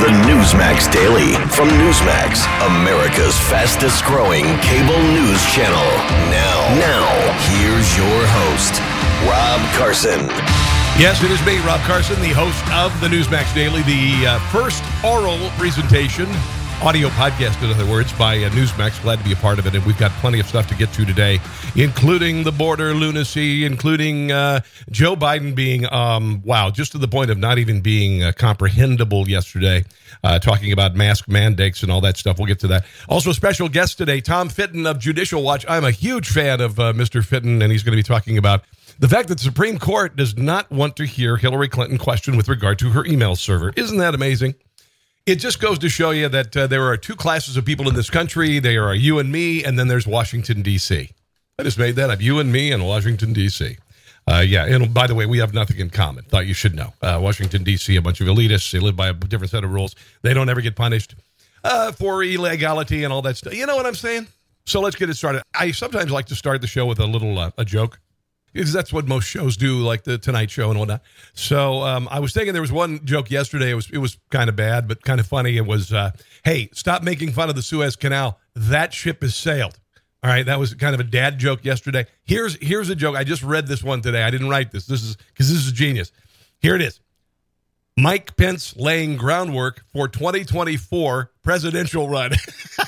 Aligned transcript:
the 0.00 0.10
Newsmax 0.26 0.90
Daily 0.92 1.34
from 1.54 1.68
Newsmax, 1.68 2.42
America's 2.66 3.38
fastest 3.46 4.04
growing 4.04 4.44
cable 4.58 4.98
news 5.14 5.42
channel. 5.54 5.86
Now, 6.34 6.58
now, 6.82 7.06
here's 7.54 7.96
your 7.96 8.20
host, 8.26 8.80
Rob 9.28 9.60
Carson. 9.78 10.26
Yes, 10.98 11.22
it 11.22 11.30
is 11.30 11.44
me, 11.46 11.58
Rob 11.66 11.80
Carson, 11.82 12.20
the 12.20 12.32
host 12.34 12.64
of 12.72 12.98
the 13.00 13.08
Newsmax 13.08 13.54
Daily, 13.54 13.82
the 13.82 14.26
uh, 14.26 14.38
first 14.50 14.82
oral 15.04 15.38
presentation 15.58 16.26
audio 16.84 17.08
podcast, 17.08 17.64
in 17.64 17.70
other 17.70 17.90
words, 17.90 18.12
by 18.12 18.36
uh, 18.36 18.50
Newsmax. 18.50 19.00
Glad 19.00 19.16
to 19.16 19.24
be 19.24 19.32
a 19.32 19.36
part 19.36 19.58
of 19.58 19.66
it. 19.66 19.74
And 19.74 19.82
we've 19.86 19.96
got 19.96 20.10
plenty 20.20 20.38
of 20.38 20.46
stuff 20.46 20.68
to 20.68 20.74
get 20.74 20.92
to 20.92 21.06
today, 21.06 21.40
including 21.76 22.44
the 22.44 22.52
border 22.52 22.92
lunacy, 22.92 23.64
including 23.64 24.30
uh, 24.30 24.60
Joe 24.90 25.16
Biden 25.16 25.54
being, 25.54 25.90
um, 25.90 26.42
wow, 26.44 26.68
just 26.68 26.92
to 26.92 26.98
the 26.98 27.08
point 27.08 27.30
of 27.30 27.38
not 27.38 27.56
even 27.56 27.80
being 27.80 28.22
uh, 28.22 28.32
comprehensible 28.36 29.26
yesterday, 29.30 29.82
uh, 30.22 30.38
talking 30.38 30.72
about 30.72 30.94
mask 30.94 31.26
mandates 31.26 31.82
and 31.82 31.90
all 31.90 32.02
that 32.02 32.18
stuff. 32.18 32.36
We'll 32.36 32.48
get 32.48 32.58
to 32.60 32.68
that. 32.68 32.84
Also, 33.08 33.32
special 33.32 33.70
guest 33.70 33.96
today, 33.96 34.20
Tom 34.20 34.50
Fitton 34.50 34.86
of 34.86 34.98
Judicial 34.98 35.42
Watch. 35.42 35.64
I'm 35.66 35.84
a 35.84 35.90
huge 35.90 36.28
fan 36.28 36.60
of 36.60 36.78
uh, 36.78 36.92
Mr. 36.92 37.24
Fitton, 37.24 37.62
and 37.62 37.72
he's 37.72 37.82
going 37.82 37.96
to 37.96 37.98
be 37.98 38.02
talking 38.02 38.36
about 38.36 38.62
the 38.98 39.08
fact 39.08 39.28
that 39.28 39.38
the 39.38 39.44
Supreme 39.44 39.78
Court 39.78 40.16
does 40.16 40.36
not 40.36 40.70
want 40.70 40.96
to 40.96 41.06
hear 41.06 41.38
Hillary 41.38 41.70
Clinton 41.70 41.96
question 41.96 42.36
with 42.36 42.46
regard 42.50 42.78
to 42.80 42.90
her 42.90 43.06
email 43.06 43.36
server. 43.36 43.72
Isn't 43.74 43.96
that 43.98 44.14
amazing? 44.14 44.54
It 45.26 45.36
just 45.36 45.58
goes 45.58 45.78
to 45.78 45.88
show 45.88 46.10
you 46.10 46.28
that 46.28 46.54
uh, 46.54 46.66
there 46.66 46.86
are 46.86 46.98
two 46.98 47.16
classes 47.16 47.56
of 47.56 47.64
people 47.64 47.88
in 47.88 47.94
this 47.94 48.10
country. 48.10 48.58
There 48.58 48.84
are 48.84 48.94
you 48.94 49.18
and 49.18 49.32
me, 49.32 49.64
and 49.64 49.78
then 49.78 49.88
there's 49.88 50.06
Washington, 50.06 50.60
D.C. 50.60 51.10
I 51.58 51.62
just 51.62 51.78
made 51.78 51.96
that 51.96 52.10
up. 52.10 52.20
You 52.20 52.40
and 52.40 52.52
me 52.52 52.72
and 52.72 52.84
Washington, 52.84 53.32
D.C. 53.32 53.78
Uh, 54.30 54.44
yeah, 54.46 54.66
and 54.66 54.92
by 54.92 55.06
the 55.06 55.14
way, 55.14 55.24
we 55.24 55.38
have 55.38 55.54
nothing 55.54 55.78
in 55.78 55.88
common. 55.88 56.24
Thought 56.24 56.46
you 56.46 56.52
should 56.52 56.74
know. 56.74 56.92
Uh, 57.00 57.18
Washington, 57.22 57.64
D.C., 57.64 57.96
a 57.96 58.02
bunch 58.02 58.20
of 58.20 58.26
elitists. 58.26 58.70
They 58.70 58.80
live 58.80 58.96
by 58.96 59.08
a 59.08 59.14
different 59.14 59.50
set 59.50 59.64
of 59.64 59.72
rules. 59.72 59.94
They 60.20 60.34
don't 60.34 60.50
ever 60.50 60.60
get 60.60 60.76
punished 60.76 61.14
uh, 61.64 61.92
for 61.92 62.22
illegality 62.22 63.04
and 63.04 63.10
all 63.10 63.22
that 63.22 63.38
stuff. 63.38 63.54
You 63.54 63.64
know 63.64 63.76
what 63.76 63.86
I'm 63.86 63.94
saying? 63.94 64.26
So 64.66 64.82
let's 64.82 64.96
get 64.96 65.08
it 65.08 65.14
started. 65.14 65.42
I 65.54 65.70
sometimes 65.70 66.10
like 66.10 66.26
to 66.26 66.34
start 66.34 66.60
the 66.60 66.66
show 66.66 66.84
with 66.84 66.98
a 66.98 67.06
little 67.06 67.38
uh, 67.38 67.50
a 67.56 67.64
joke 67.64 67.98
that's 68.54 68.92
what 68.92 69.06
most 69.08 69.24
shows 69.24 69.56
do, 69.56 69.78
like 69.78 70.04
the 70.04 70.16
Tonight 70.18 70.50
Show 70.50 70.70
and 70.70 70.78
whatnot. 70.78 71.02
So 71.34 71.82
um, 71.82 72.08
I 72.10 72.20
was 72.20 72.32
thinking 72.32 72.52
there 72.52 72.62
was 72.62 72.72
one 72.72 73.04
joke 73.04 73.30
yesterday. 73.30 73.70
It 73.70 73.74
was 73.74 73.90
it 73.90 73.98
was 73.98 74.18
kind 74.30 74.48
of 74.48 74.56
bad, 74.56 74.86
but 74.86 75.02
kind 75.02 75.20
of 75.20 75.26
funny. 75.26 75.56
It 75.56 75.66
was, 75.66 75.92
uh, 75.92 76.12
"Hey, 76.44 76.70
stop 76.72 77.02
making 77.02 77.32
fun 77.32 77.48
of 77.48 77.56
the 77.56 77.62
Suez 77.62 77.96
Canal. 77.96 78.38
That 78.54 78.94
ship 78.94 79.22
has 79.22 79.34
sailed." 79.34 79.78
All 80.22 80.30
right, 80.30 80.46
that 80.46 80.58
was 80.58 80.72
kind 80.74 80.94
of 80.94 81.00
a 81.00 81.04
dad 81.04 81.38
joke 81.38 81.64
yesterday. 81.64 82.06
Here's 82.22 82.56
here's 82.56 82.88
a 82.88 82.94
joke. 82.94 83.16
I 83.16 83.24
just 83.24 83.42
read 83.42 83.66
this 83.66 83.82
one 83.82 84.00
today. 84.00 84.22
I 84.22 84.30
didn't 84.30 84.48
write 84.48 84.70
this. 84.70 84.86
This 84.86 85.02
is 85.02 85.16
because 85.16 85.48
this 85.48 85.66
is 85.66 85.72
genius. 85.72 86.12
Here 86.60 86.74
it 86.74 86.80
is. 86.80 87.00
Mike 87.96 88.36
Pence 88.36 88.76
laying 88.76 89.16
groundwork 89.16 89.84
for 89.92 90.08
2024 90.08 91.30
presidential 91.42 92.08
run. 92.08 92.32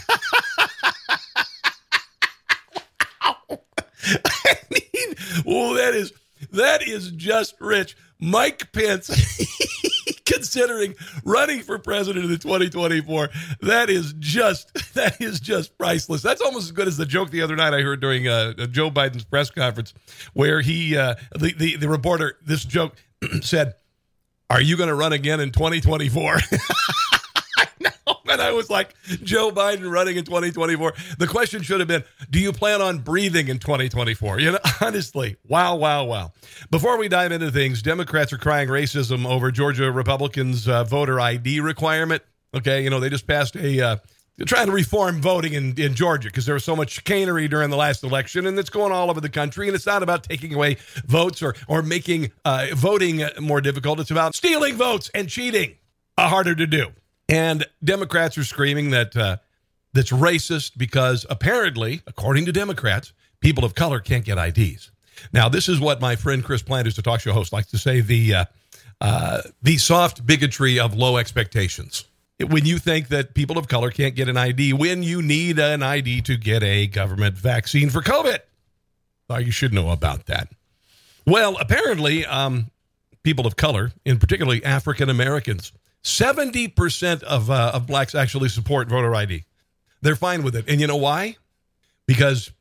I 4.25 4.55
mean, 4.71 5.15
well, 5.45 5.75
that 5.75 5.95
is 5.95 6.13
that 6.53 6.87
is 6.87 7.11
just 7.13 7.55
rich. 7.61 7.97
Mike 8.19 8.73
Pence 8.73 9.09
considering 10.27 10.95
running 11.25 11.61
for 11.61 11.79
president 11.79 12.25
in 12.25 12.31
the 12.31 12.39
2024. 12.39 13.29
That 13.63 13.89
is 13.89 14.15
just 14.19 14.73
that 14.95 15.21
is 15.21 15.41
just 15.41 15.77
priceless. 15.79 16.23
That's 16.23 16.41
almost 16.43 16.67
as 16.67 16.73
good 16.73 16.89
as 16.89 16.97
the 16.97 17.07
joke 17.07 17.31
the 17.31 17.43
other 17.43 17.57
night 17.57 17.75
I 17.75 17.81
heard 17.81 18.01
during 18.01 18.29
uh, 18.29 18.67
Joe 18.67 18.91
Biden's 18.91 19.25
press 19.25 19.51
conference, 19.51 19.95
where 20.35 20.61
he 20.61 20.97
uh, 20.97 21.15
the, 21.35 21.55
the 21.55 21.77
the 21.77 21.89
reporter 21.89 22.37
this 22.45 22.65
joke 22.65 22.97
said, 23.41 23.75
"Are 24.51 24.61
you 24.61 24.77
going 24.77 24.89
to 24.89 24.95
run 24.95 25.13
again 25.13 25.41
in 25.41 25.53
2024?" 25.53 26.39
And 28.37 28.43
I 28.43 28.53
was 28.53 28.69
like, 28.69 28.95
Joe 29.23 29.51
Biden 29.51 29.91
running 29.91 30.17
in 30.17 30.25
2024. 30.25 30.93
The 31.19 31.27
question 31.27 31.63
should 31.63 31.81
have 31.81 31.89
been, 31.89 32.05
do 32.29 32.39
you 32.39 32.53
plan 32.53 32.83
on 32.83 32.99
breathing 32.99 33.49
in 33.49 33.59
2024? 33.59 34.41
You 34.41 34.53
know, 34.53 34.59
honestly, 34.83 35.37
wow, 35.49 35.77
wow, 35.77 36.05
wow. 36.05 36.33
Before 36.71 36.99
we 36.99 37.09
dive 37.09 37.33
into 37.33 37.51
things, 37.51 37.81
Democrats 37.81 38.35
are 38.35 38.39
crying 38.39 38.69
racism 38.69 39.27
over 39.27 39.51
Georgia 39.51 39.91
Republicans' 39.91 40.69
uh, 40.69 40.85
voter 40.85 41.19
ID 41.19 41.61
requirement. 41.61 42.23
Okay, 42.55 42.85
you 42.85 42.91
know, 42.91 43.01
they 43.01 43.09
just 43.09 43.27
passed 43.27 43.57
a. 43.57 43.81
Uh, 43.81 43.97
trying 44.45 44.67
to 44.67 44.73
reform 44.73 45.23
voting 45.23 45.55
in, 45.55 45.81
in 45.81 45.95
Georgia 45.95 46.29
because 46.29 46.45
there 46.45 46.53
was 46.53 46.65
so 46.65 46.77
much 46.77 46.91
chicanery 46.91 47.49
during 47.49 47.71
the 47.71 47.77
last 47.77 48.05
election, 48.05 48.47
and 48.47 48.59
it's 48.59 48.69
going 48.69 48.93
all 48.93 49.09
over 49.09 49.19
the 49.19 49.31
country. 49.31 49.67
And 49.67 49.75
it's 49.75 49.87
not 49.87 50.03
about 50.03 50.25
taking 50.25 50.53
away 50.53 50.77
votes 51.07 51.43
or 51.43 51.55
or 51.69 51.83
making 51.83 52.33
uh, 52.45 52.67
voting 52.75 53.23
more 53.41 53.63
difficult. 53.63 53.99
It's 53.99 54.11
about 54.11 54.35
stealing 54.35 54.77
votes 54.77 55.11
and 55.15 55.27
cheating 55.27 55.77
uh, 56.19 56.29
harder 56.29 56.55
to 56.55 56.67
do. 56.67 56.93
And 57.29 57.67
Democrats 57.83 58.39
are 58.39 58.45
screaming 58.45 58.91
that 58.91 59.17
uh, 59.17 59.37
that's 59.93 60.13
racist 60.13 60.73
because 60.77 61.27
apparently, 61.29 62.03
according 62.07 62.47
to 62.47 62.53
Democrats, 62.53 63.13
people 63.41 63.65
of 63.65 63.75
color 63.75 64.01
can't 64.01 64.25
get 64.25 64.39
IDs. 64.39 64.91
Now, 65.33 65.49
this 65.49 65.69
is 65.69 65.81
what 65.81 66.01
my 66.01 66.15
friend 66.15 66.45
Chris 66.45 66.63
Planters, 66.63 66.95
the 66.97 67.03
talk 67.03 67.21
show 67.21 67.33
host, 67.33 67.53
likes 67.53 67.71
to 67.71 67.79
say: 67.79 68.01
the 68.01 68.35
uh, 68.35 68.45
uh, 69.01 69.43
the 69.63 69.79
soft 69.79 70.27
bigotry 70.27 70.79
of 70.79 70.95
low 70.95 71.17
expectations. 71.17 72.05
When 72.39 72.67
you 72.67 72.79
think 72.79 73.09
that 73.09 73.35
people 73.35 73.57
of 73.57 73.67
color 73.67 73.91
can't 73.91 74.15
get 74.15 74.29
an 74.29 74.37
ID, 74.37 74.75
when 74.75 75.03
you 75.03 75.23
need 75.23 75.59
an 75.59 75.83
ID 75.83 76.21
to 76.23 76.37
get 76.37 76.63
a 76.63 76.87
government 76.87 77.37
vaccine 77.37 77.89
for 77.89 78.03
COVID, 78.03 78.39
oh, 79.31 79.39
you 79.39 79.51
should 79.51 79.73
know 79.73 79.91
about 79.91 80.27
that. 80.27 80.49
Well, 81.27 81.57
apparently, 81.59 82.27
um, 82.27 82.71
people 83.23 83.47
of 83.47 83.57
color, 83.57 83.93
in 84.05 84.19
particularly 84.19 84.63
African 84.65 85.09
Americans, 85.09 85.73
70% 86.07 87.25
of, 87.25 87.51
uh, 87.51 87.73
of 87.75 87.89
blacks 87.89 88.15
actually 88.15 88.49
support 88.49 88.89
voter 88.89 89.13
ID. 89.13 89.43
They're 90.03 90.15
fine 90.15 90.45
with 90.45 90.55
it. 90.55 90.65
And 90.69 90.81
you 90.81 90.87
know 90.87 90.97
why? 90.97 91.37
Because 92.07 92.53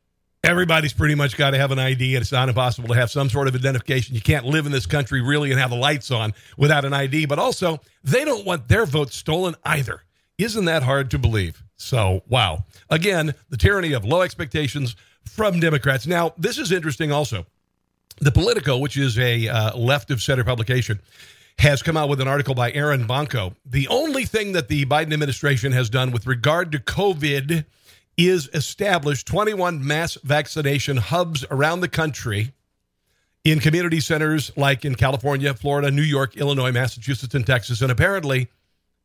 everybody's 0.44 0.94
pretty 0.94 1.13
much 1.13 1.38
got 1.38 1.51
to 1.51 1.57
have 1.59 1.72
an 1.72 1.78
ID, 1.78 2.16
it's 2.16 2.31
not 2.31 2.50
impossible 2.50 2.88
to 2.88 2.95
have 2.95 3.11
some 3.11 3.29
sort 3.29 3.47
of 3.47 3.53
identification. 3.53 4.16
You 4.16 4.22
can't 4.22 4.45
live 4.45 4.66
in 4.66 4.72
this 4.72 4.88
country 4.88 5.22
really 5.22 5.51
and 5.51 5.59
have 5.59 5.69
the 5.69 5.75
lights 5.75 6.09
on 6.09 6.34
without 6.57 6.85
an 6.85 6.94
ID. 6.94 7.28
But 7.28 7.38
also, 7.38 7.79
they 8.03 8.25
don't 8.25 8.47
want 8.47 8.67
their 8.67 8.88
vote 8.88 9.13
stolen 9.13 9.55
either. 9.63 10.01
Isn't 10.39 10.66
that 10.66 10.81
hard 10.81 11.11
to 11.11 11.19
believe? 11.19 11.61
So, 11.78 12.23
wow. 12.28 12.66
Again, 12.89 13.35
the 13.51 13.57
tyranny 13.57 13.94
of 13.94 14.05
low 14.05 14.23
expectations 14.23 14.95
from 15.23 15.59
Democrats. 15.59 16.07
Now, 16.07 16.34
this 16.35 16.57
is 16.57 16.72
interesting 16.72 17.11
also. 17.11 17.45
The 18.22 18.31
Politico, 18.31 18.79
which 18.79 18.97
is 18.97 19.19
a 19.19 19.47
uh, 19.47 19.78
left 19.78 20.09
of 20.09 20.23
center 20.23 20.44
publication, 20.44 21.00
has 21.59 21.81
come 21.81 21.97
out 21.97 22.09
with 22.09 22.21
an 22.21 22.27
article 22.27 22.53
by 22.53 22.71
Aaron 22.71 23.07
Bonko. 23.07 23.55
The 23.66 23.88
only 23.88 24.25
thing 24.25 24.51
that 24.51 24.67
the 24.67 24.85
Biden 24.85 25.13
administration 25.13 25.71
has 25.71 25.89
done 25.89 26.11
with 26.11 26.27
regard 26.27 26.71
to 26.73 26.79
COVID 26.79 27.66
is 28.17 28.49
establish 28.53 29.23
21 29.23 29.85
mass 29.85 30.16
vaccination 30.23 30.97
hubs 30.97 31.45
around 31.49 31.81
the 31.81 31.88
country 31.88 32.53
in 33.43 33.59
community 33.59 33.99
centers 33.99 34.51
like 34.57 34.85
in 34.85 34.95
California, 34.95 35.53
Florida, 35.53 35.91
New 35.91 36.01
York, 36.01 36.35
Illinois, 36.35 36.71
Massachusetts, 36.71 37.35
and 37.35 37.45
Texas. 37.45 37.81
And 37.81 37.91
apparently, 37.91 38.49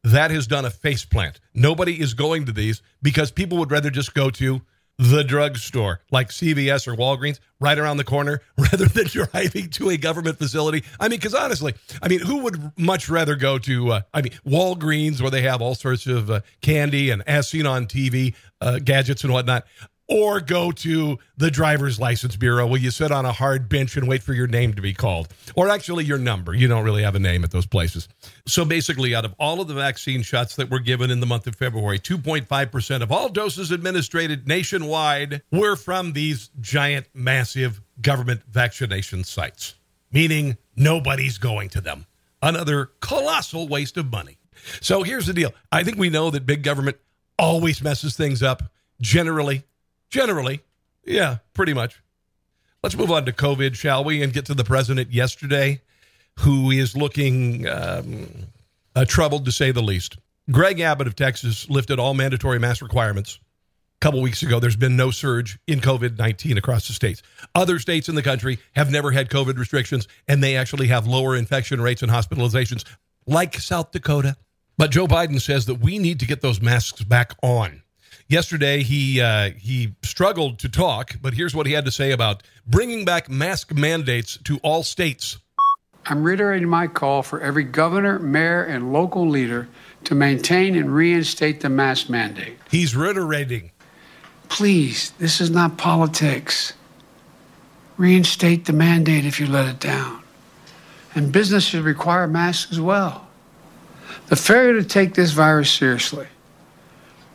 that 0.03 0.31
has 0.31 0.47
done 0.47 0.65
a 0.65 0.71
faceplant. 0.71 1.37
Nobody 1.55 2.01
is 2.01 2.15
going 2.15 2.47
to 2.47 2.53
these 2.53 2.83
because 3.03 3.31
people 3.31 3.59
would 3.59 3.71
rather 3.71 3.91
just 3.91 4.15
go 4.15 4.31
to 4.31 4.63
the 5.01 5.25
drugstore 5.25 6.03
like 6.11 6.29
CVS 6.29 6.87
or 6.87 6.95
Walgreens 6.95 7.41
right 7.59 7.79
around 7.79 7.97
the 7.97 8.05
corner 8.05 8.43
rather 8.59 8.85
than 8.85 9.07
driving 9.07 9.71
to 9.71 9.89
a 9.89 9.97
government 9.97 10.37
facility. 10.37 10.85
I 11.01 11.09
mean, 11.09 11.19
because 11.19 11.35
honestly, 11.35 11.75
I 12.03 12.09
mean, 12.09 12.21
who 12.21 12.41
would 12.43 12.79
much 12.79 13.09
rather 13.09 13.35
go 13.35 13.59
to, 13.61 13.93
uh, 13.93 14.01
I 14.13 14.21
mean, 14.21 14.33
Walgreens 14.47 15.23
where 15.23 15.31
they 15.31 15.41
have 15.43 15.63
all 15.63 15.75
sorts 15.75 16.07
of 16.07 16.31
uh, 16.31 16.41
candy 16.61 17.09
and 17.09 17.23
as 17.27 17.49
seen 17.49 17.65
on 17.65 17.87
TV, 17.87 18.35
uh, 18.61 18.79
gadgets 18.79 19.25
and 19.25 19.33
whatnot, 19.33 19.65
or 20.11 20.41
go 20.41 20.73
to 20.73 21.19
the 21.37 21.51
driver's 21.51 22.01
license 22.01 22.35
bureau 22.35 22.67
where 22.67 22.81
you 22.81 22.91
sit 22.91 23.13
on 23.13 23.25
a 23.25 23.33
hard 23.33 23.69
bench 23.69 23.97
and 23.97 24.09
wait 24.09 24.23
for 24.23 24.35
your 24.35 24.49
name 24.49 24.75
to 24.75 24.83
be 24.83 24.93
called, 24.93 25.29
or 25.55 25.69
actually 25.69 26.05
your 26.05 26.19
number. 26.19 26.53
You 26.53 26.67
don't 26.67 26.85
really 26.85 27.05
have 27.05 27.15
a 27.15 27.21
name 27.21 27.45
at 27.45 27.53
those 27.53 27.67
places. 27.67 28.09
So 28.47 28.65
basically, 28.65 29.15
out 29.15 29.25
of 29.25 29.35
all 29.39 29.61
of 29.61 29.69
the 29.69 29.75
vaccine 29.75 30.23
shots 30.23 30.57
that 30.57 30.69
were 30.69 30.81
given 30.81 31.11
in 31.11 31.21
the 31.21 31.27
month 31.27 31.47
of 31.47 31.55
February, 31.55 32.01
2.5% 32.01 33.03
of 33.03 33.13
all 33.13 33.29
doses 33.29 33.71
administered 33.71 34.49
nationwide 34.49 35.43
were 35.53 35.77
from 35.77 36.13
these 36.13 36.51
giant, 36.61 37.07
massive 37.15 37.81
government 38.03 38.43
vaccination 38.51 39.23
sites, 39.23 39.75
meaning 40.11 40.59
nobody's 40.75 41.39
going 41.39 41.69
to 41.69 41.81
them. 41.81 42.07
Another 42.43 42.91
colossal 43.01 43.69
waste 43.69 43.97
of 43.97 44.11
money. 44.11 44.39
So 44.81 45.03
here's 45.03 45.27
the 45.27 45.33
deal 45.33 45.53
I 45.71 45.85
think 45.85 45.99
we 45.99 46.11
know 46.11 46.31
that 46.31 46.47
big 46.47 46.63
government 46.63 46.97
always 47.39 47.83
messes 47.83 48.17
things 48.17 48.43
up 48.43 48.63
generally 49.01 49.65
Generally, 50.11 50.61
yeah, 51.05 51.39
pretty 51.55 51.75
much. 51.75 52.03
Let's 52.83 52.97
move 52.97 53.11
on 53.11 53.27
to 53.27 53.33
COVID, 53.33 53.75
shall 53.75 54.05
we, 54.05 54.23
and 54.23 54.33
get 54.33 54.47
to 54.47 54.55
the 54.55 54.65
president 54.65 55.13
yesterday, 55.13 55.83
who 56.41 56.71
is 56.71 56.97
looking 56.97 57.69
um, 57.69 58.29
uh, 58.97 59.05
troubled 59.05 59.45
to 59.45 59.53
say 59.53 59.71
the 59.71 59.83
least. 59.83 60.17
Greg 60.51 60.81
Abbott 60.81 61.07
of 61.07 61.15
Texas 61.15 61.69
lifted 61.69 61.99
all 61.99 62.15
mandatory 62.15 62.59
mask 62.59 62.83
requirements 62.83 63.39
a 64.01 64.05
couple 64.05 64.21
weeks 64.23 64.43
ago. 64.43 64.59
There's 64.59 64.77
been 64.77 64.97
no 64.97 65.11
surge 65.11 65.59
in 65.67 65.81
COVID 65.81 66.19
19 66.19 66.59
across 66.59 66.89
the 66.89 66.95
states. 66.95 67.23
Other 67.55 67.79
states 67.79 68.09
in 68.09 68.15
the 68.15 68.23
country 68.23 68.59
have 68.73 68.91
never 68.91 69.11
had 69.11 69.29
COVID 69.29 69.59
restrictions, 69.59 70.09
and 70.27 70.43
they 70.43 70.57
actually 70.57 70.89
have 70.89 71.07
lower 71.07 71.37
infection 71.37 71.81
rates 71.81 72.03
and 72.03 72.11
hospitalizations, 72.11 72.85
like 73.27 73.57
South 73.57 73.93
Dakota, 73.93 74.37
But 74.79 74.91
Joe 74.91 75.07
Biden 75.07 75.41
says 75.41 75.67
that 75.67 75.75
we 75.77 75.99
need 75.99 76.21
to 76.21 76.27
get 76.27 76.41
those 76.41 76.63
masks 76.63 77.05
back 77.05 77.35
on. 77.43 77.83
Yesterday, 78.31 78.85
he 78.85 79.21
uh, 79.21 79.51
he 79.59 79.93
struggled 80.05 80.61
to 80.61 80.69
talk, 80.69 81.17
but 81.21 81.35
here's 81.35 81.53
what 81.53 81.67
he 81.67 81.73
had 81.73 81.85
to 81.85 81.91
say 81.91 82.13
about 82.13 82.45
bringing 82.65 83.05
back 83.05 83.29
mask 83.29 83.75
mandates 83.75 84.39
to 84.45 84.59
all 84.63 84.85
states. 84.85 85.39
I'm 86.07 86.23
reiterating 86.23 86.69
my 86.69 86.87
call 86.87 87.25
for 87.25 87.41
every 87.41 87.65
governor, 87.65 88.21
mayor, 88.21 88.63
and 88.63 88.93
local 88.93 89.29
leader 89.29 89.67
to 90.05 90.15
maintain 90.15 90.77
and 90.77 90.95
reinstate 90.95 91.61
the 91.61 91.69
mask 91.69 92.09
mandate. 92.09 92.57
He's 92.71 92.95
reiterating. 92.95 93.73
Please, 94.49 95.11
this 95.19 95.41
is 95.41 95.51
not 95.51 95.77
politics. 95.77 96.75
Reinstate 97.97 98.65
the 98.65 98.73
mandate 98.73 99.25
if 99.25 99.41
you 99.41 99.49
let 99.49 99.67
it 99.67 99.81
down. 99.81 100.23
And 101.17 101.33
business 101.33 101.65
should 101.65 101.83
require 101.83 102.29
masks 102.29 102.71
as 102.71 102.81
well. 102.81 103.27
The 104.29 104.37
failure 104.37 104.81
to 104.81 104.85
take 104.87 105.15
this 105.15 105.33
virus 105.33 105.69
seriously, 105.69 106.29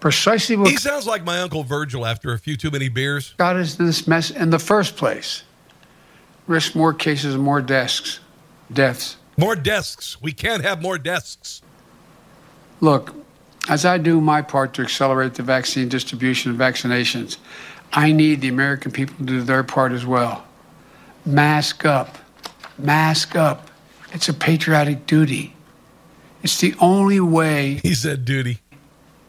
precisely 0.06 0.56
what 0.56 0.70
He 0.70 0.78
sounds 0.78 1.08
like 1.08 1.24
my 1.24 1.42
Uncle 1.42 1.64
Virgil 1.64 2.06
after 2.06 2.32
a 2.32 2.38
few 2.38 2.56
too 2.56 2.70
many 2.70 2.90
beers. 2.90 3.34
got 3.38 3.56
us 3.56 3.80
in 3.80 3.88
this 3.88 4.08
mess 4.08 4.30
in 4.30 4.52
the 4.52 4.60
first 4.60 4.98
place, 4.98 5.42
risk 6.46 6.76
more 6.76 6.94
cases 6.94 7.34
and 7.34 7.44
more 7.44 7.60
desks, 7.60 8.20
deaths. 8.72 9.18
More 9.36 9.56
desks. 9.56 10.22
We 10.22 10.32
can't 10.32 10.64
have 10.64 10.80
more 10.80 11.00
desks. 11.00 11.64
Look, 12.82 13.16
as 13.68 13.84
I 13.84 13.98
do 13.98 14.22
my 14.22 14.44
part 14.44 14.76
to 14.76 14.84
accelerate 14.84 15.34
the 15.34 15.42
vaccine 15.42 15.90
distribution 15.90 16.52
and 16.52 16.60
vaccinations, 16.60 17.38
I 17.92 18.12
need 18.12 18.42
the 18.42 18.50
American 18.50 18.92
people 18.92 19.16
to 19.18 19.24
do 19.24 19.42
their 19.42 19.64
part 19.64 19.92
as 19.92 20.06
well. 20.06 20.46
Mask 21.26 21.84
up. 21.84 22.16
Mask 22.78 23.36
up. 23.36 23.72
It's 24.14 24.30
a 24.30 24.36
patriotic 24.36 25.08
duty. 25.08 25.56
It's 26.44 26.62
the 26.62 26.76
only 26.80 27.20
way 27.20 27.80
He 27.82 27.96
said 27.96 28.24
duty. 28.24 28.60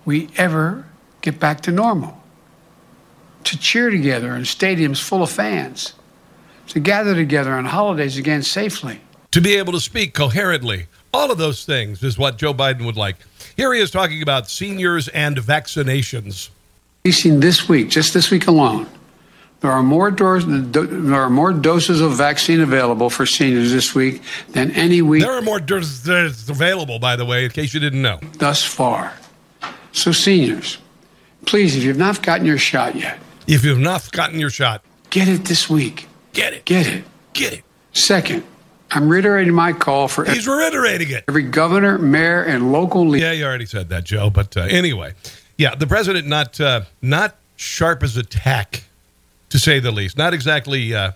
We 0.06 0.30
ever 0.36 0.86
get 1.20 1.38
back 1.38 1.60
to 1.62 1.72
normal. 1.72 2.22
To 3.44 3.58
cheer 3.58 3.90
together 3.90 4.34
in 4.34 4.42
stadiums 4.42 5.00
full 5.02 5.22
of 5.22 5.30
fans, 5.30 5.92
to 6.68 6.80
gather 6.80 7.14
together 7.14 7.52
on 7.52 7.66
holidays 7.66 8.16
again 8.16 8.42
safely. 8.42 9.00
To 9.32 9.40
be 9.40 9.56
able 9.56 9.72
to 9.74 9.80
speak 9.80 10.14
coherently. 10.14 10.86
All 11.12 11.30
of 11.30 11.38
those 11.38 11.64
things 11.64 12.02
is 12.02 12.18
what 12.18 12.38
Joe 12.38 12.54
Biden 12.54 12.84
would 12.86 12.96
like. 12.96 13.16
Here 13.56 13.72
he 13.72 13.80
is 13.80 13.90
talking 13.90 14.22
about 14.22 14.48
seniors 14.50 15.08
and 15.08 15.36
vaccinations. 15.36 16.48
Releasing 17.04 17.40
this 17.40 17.68
week, 17.68 17.88
just 17.88 18.14
this 18.14 18.30
week 18.30 18.46
alone, 18.48 18.86
there 19.60 19.70
are 19.70 19.82
more 19.82 20.10
doors, 20.10 20.44
there 20.46 21.14
are 21.14 21.30
more 21.30 21.52
doses 21.52 22.00
of 22.00 22.12
vaccine 22.16 22.60
available 22.60 23.08
for 23.10 23.26
seniors 23.26 23.72
this 23.72 23.94
week 23.94 24.22
than 24.50 24.70
any 24.72 25.02
week 25.02 25.22
There 25.22 25.32
are 25.32 25.42
more 25.42 25.60
doses 25.60 26.48
available, 26.50 26.98
by 26.98 27.16
the 27.16 27.24
way, 27.24 27.44
in 27.44 27.50
case 27.50 27.72
you 27.72 27.80
didn't 27.80 28.02
know. 28.02 28.20
thus 28.38 28.62
far. 28.64 29.12
So, 29.96 30.12
seniors, 30.12 30.76
please, 31.46 31.74
if 31.74 31.82
you've 31.82 31.96
not 31.96 32.22
gotten 32.22 32.44
your 32.44 32.58
shot 32.58 32.94
yet, 32.96 33.18
If 33.46 33.64
you've 33.64 33.78
not 33.78 34.10
gotten 34.12 34.38
your 34.38 34.50
shot, 34.50 34.82
get 35.08 35.26
it 35.26 35.46
this 35.46 35.70
week. 35.70 36.06
get 36.34 36.52
it. 36.52 36.64
Get 36.66 36.86
it. 36.86 37.04
Get 37.32 37.52
it. 37.54 37.64
Second, 37.92 38.44
I'm 38.90 39.08
reiterating 39.08 39.54
my 39.54 39.72
call 39.72 40.06
for 40.08 40.26
He's 40.26 40.46
reiterating 40.46 41.10
it. 41.10 41.24
every 41.28 41.44
governor, 41.44 41.96
mayor, 41.96 42.42
and 42.42 42.72
local 42.72 43.08
leader. 43.08 43.24
Yeah, 43.26 43.32
you 43.32 43.44
already 43.46 43.64
said 43.64 43.88
that, 43.88 44.04
Joe. 44.04 44.28
But 44.28 44.54
uh, 44.56 44.60
anyway, 44.68 45.14
yeah, 45.56 45.74
the 45.74 45.86
president 45.86 46.26
not 46.26 46.60
uh, 46.60 46.82
not 47.00 47.36
sharp 47.56 48.02
as 48.02 48.18
a 48.18 48.22
tack, 48.22 48.84
to 49.48 49.58
say 49.58 49.80
the 49.80 49.92
least. 49.92 50.18
Not 50.18 50.34
exactly 50.34 50.94
uh, 50.94 51.12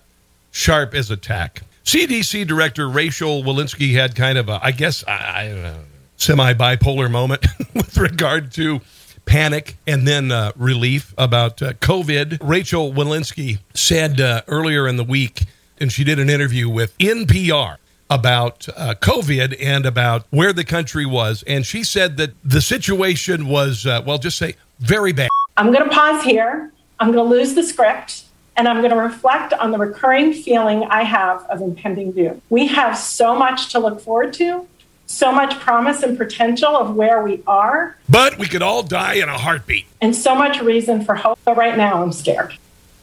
sharp 0.52 0.94
as 0.94 1.10
a 1.10 1.18
tack. 1.18 1.62
CDC 1.84 2.46
Director 2.46 2.88
Rachel 2.88 3.42
Walensky 3.42 3.92
had 3.92 4.14
kind 4.16 4.38
of 4.38 4.48
a, 4.48 4.58
I 4.62 4.70
guess, 4.70 5.04
I, 5.06 5.42
I 5.44 5.48
don't 5.48 5.62
know, 5.62 5.74
semi 6.20 6.52
bipolar 6.52 7.10
moment 7.10 7.46
with 7.74 7.96
regard 7.96 8.52
to 8.52 8.80
panic 9.24 9.76
and 9.86 10.06
then 10.06 10.30
uh, 10.30 10.52
relief 10.54 11.14
about 11.16 11.62
uh, 11.62 11.72
COVID. 11.74 12.38
Rachel 12.42 12.92
Walensky 12.92 13.58
said 13.74 14.20
uh, 14.20 14.42
earlier 14.46 14.86
in 14.86 14.96
the 14.96 15.04
week, 15.04 15.44
and 15.78 15.90
she 15.90 16.04
did 16.04 16.18
an 16.18 16.28
interview 16.28 16.68
with 16.68 16.96
NPR 16.98 17.78
about 18.10 18.68
uh, 18.76 18.94
COVID 19.00 19.56
and 19.60 19.86
about 19.86 20.26
where 20.30 20.52
the 20.52 20.64
country 20.64 21.06
was. 21.06 21.42
And 21.46 21.64
she 21.64 21.84
said 21.84 22.16
that 22.18 22.32
the 22.44 22.60
situation 22.60 23.46
was, 23.46 23.86
uh, 23.86 24.02
well, 24.04 24.18
just 24.18 24.36
say 24.36 24.56
very 24.80 25.12
bad. 25.12 25.30
I'm 25.56 25.72
going 25.72 25.88
to 25.88 25.94
pause 25.94 26.22
here. 26.24 26.72
I'm 26.98 27.12
going 27.12 27.24
to 27.28 27.34
lose 27.34 27.54
the 27.54 27.62
script 27.62 28.24
and 28.56 28.68
I'm 28.68 28.78
going 28.78 28.90
to 28.90 29.00
reflect 29.00 29.54
on 29.54 29.70
the 29.70 29.78
recurring 29.78 30.34
feeling 30.34 30.84
I 30.84 31.02
have 31.04 31.44
of 31.44 31.62
impending 31.62 32.12
doom. 32.12 32.42
We 32.50 32.66
have 32.66 32.98
so 32.98 33.34
much 33.34 33.70
to 33.72 33.78
look 33.78 34.00
forward 34.00 34.34
to, 34.34 34.66
so 35.10 35.32
much 35.32 35.58
promise 35.58 36.02
and 36.04 36.16
potential 36.16 36.76
of 36.76 36.94
where 36.94 37.22
we 37.22 37.42
are, 37.46 37.96
But 38.08 38.38
we 38.38 38.46
could 38.46 38.62
all 38.62 38.82
die 38.84 39.14
in 39.14 39.28
a 39.28 39.36
heartbeat 39.36 39.86
and 40.00 40.14
so 40.14 40.34
much 40.36 40.60
reason 40.62 41.04
for 41.04 41.16
hope. 41.16 41.38
But 41.44 41.56
right 41.56 41.76
now, 41.76 42.02
I'm 42.02 42.12
scared. 42.12 42.56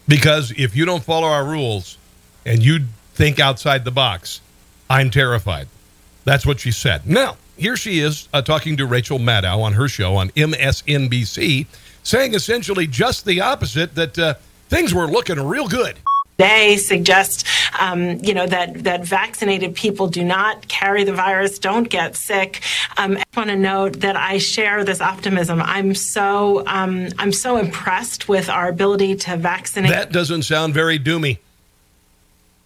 because 0.07 0.51
if 0.57 0.75
you 0.75 0.86
don't 0.86 1.04
follow 1.04 1.27
our 1.27 1.44
rules 1.45 1.98
and 2.45 2.63
you 2.63 2.86
think 3.13 3.39
outside 3.42 3.83
the 3.83 3.92
box, 3.92 4.39
I'm 4.89 5.09
terrified. 5.09 5.68
That's 6.24 6.45
what 6.45 6.62
she 6.62 6.71
said. 6.71 7.06
Now, 7.06 7.36
here 7.57 7.75
she 7.75 8.00
is 8.00 8.30
uh, 8.33 8.42
talking 8.42 8.77
to 8.77 8.86
Rachel 8.86 9.19
Maddow 9.19 9.59
on 9.59 9.74
her 9.74 9.89
show 9.89 10.15
on 10.15 10.30
MSNBC, 10.30 11.65
saying 12.04 12.33
essentially 12.33 12.88
just 12.88 13.25
the 13.25 13.42
opposite 13.42 13.95
that 13.95 14.18
uh, 14.18 14.33
things 14.69 14.94
were 14.94 15.07
looking 15.07 15.39
real 15.39 15.68
good. 15.68 15.98
They 16.38 16.78
suggest, 16.78 17.48
um, 17.80 18.24
you 18.24 18.34
know, 18.34 18.45
that 18.45 18.84
that 18.84 19.04
vaccinated 19.04 19.75
people 19.75 20.07
do 20.07 20.24
not 20.24 20.68
carry 20.68 21.04
the 21.04 21.13
virus, 21.13 21.57
don't 21.57 21.89
get 21.89 22.16
sick. 22.16 22.62
Um, 22.98 23.18
I 23.18 23.24
want 23.36 23.50
to 23.50 23.56
note 23.56 24.01
that 24.01 24.16
I 24.16 24.38
share 24.38 24.84
this 24.84 25.01
optimism. 25.01 25.62
I'm 25.62 25.95
so 25.95 26.63
um, 26.68 27.10
I'm 27.18 27.31
so 27.31 27.57
impressed 27.57 28.30
with 28.30 28.50
our 28.50 28.69
ability 28.69 29.16
to 29.16 29.38
vaccinate. 29.38 29.92
That 29.92 30.12
doesn't 30.12 30.44
sound 30.44 30.74
very 30.74 31.00
doomy. 31.00 31.39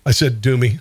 I 0.06 0.12
said 0.12 0.42
doomy. 0.42 0.80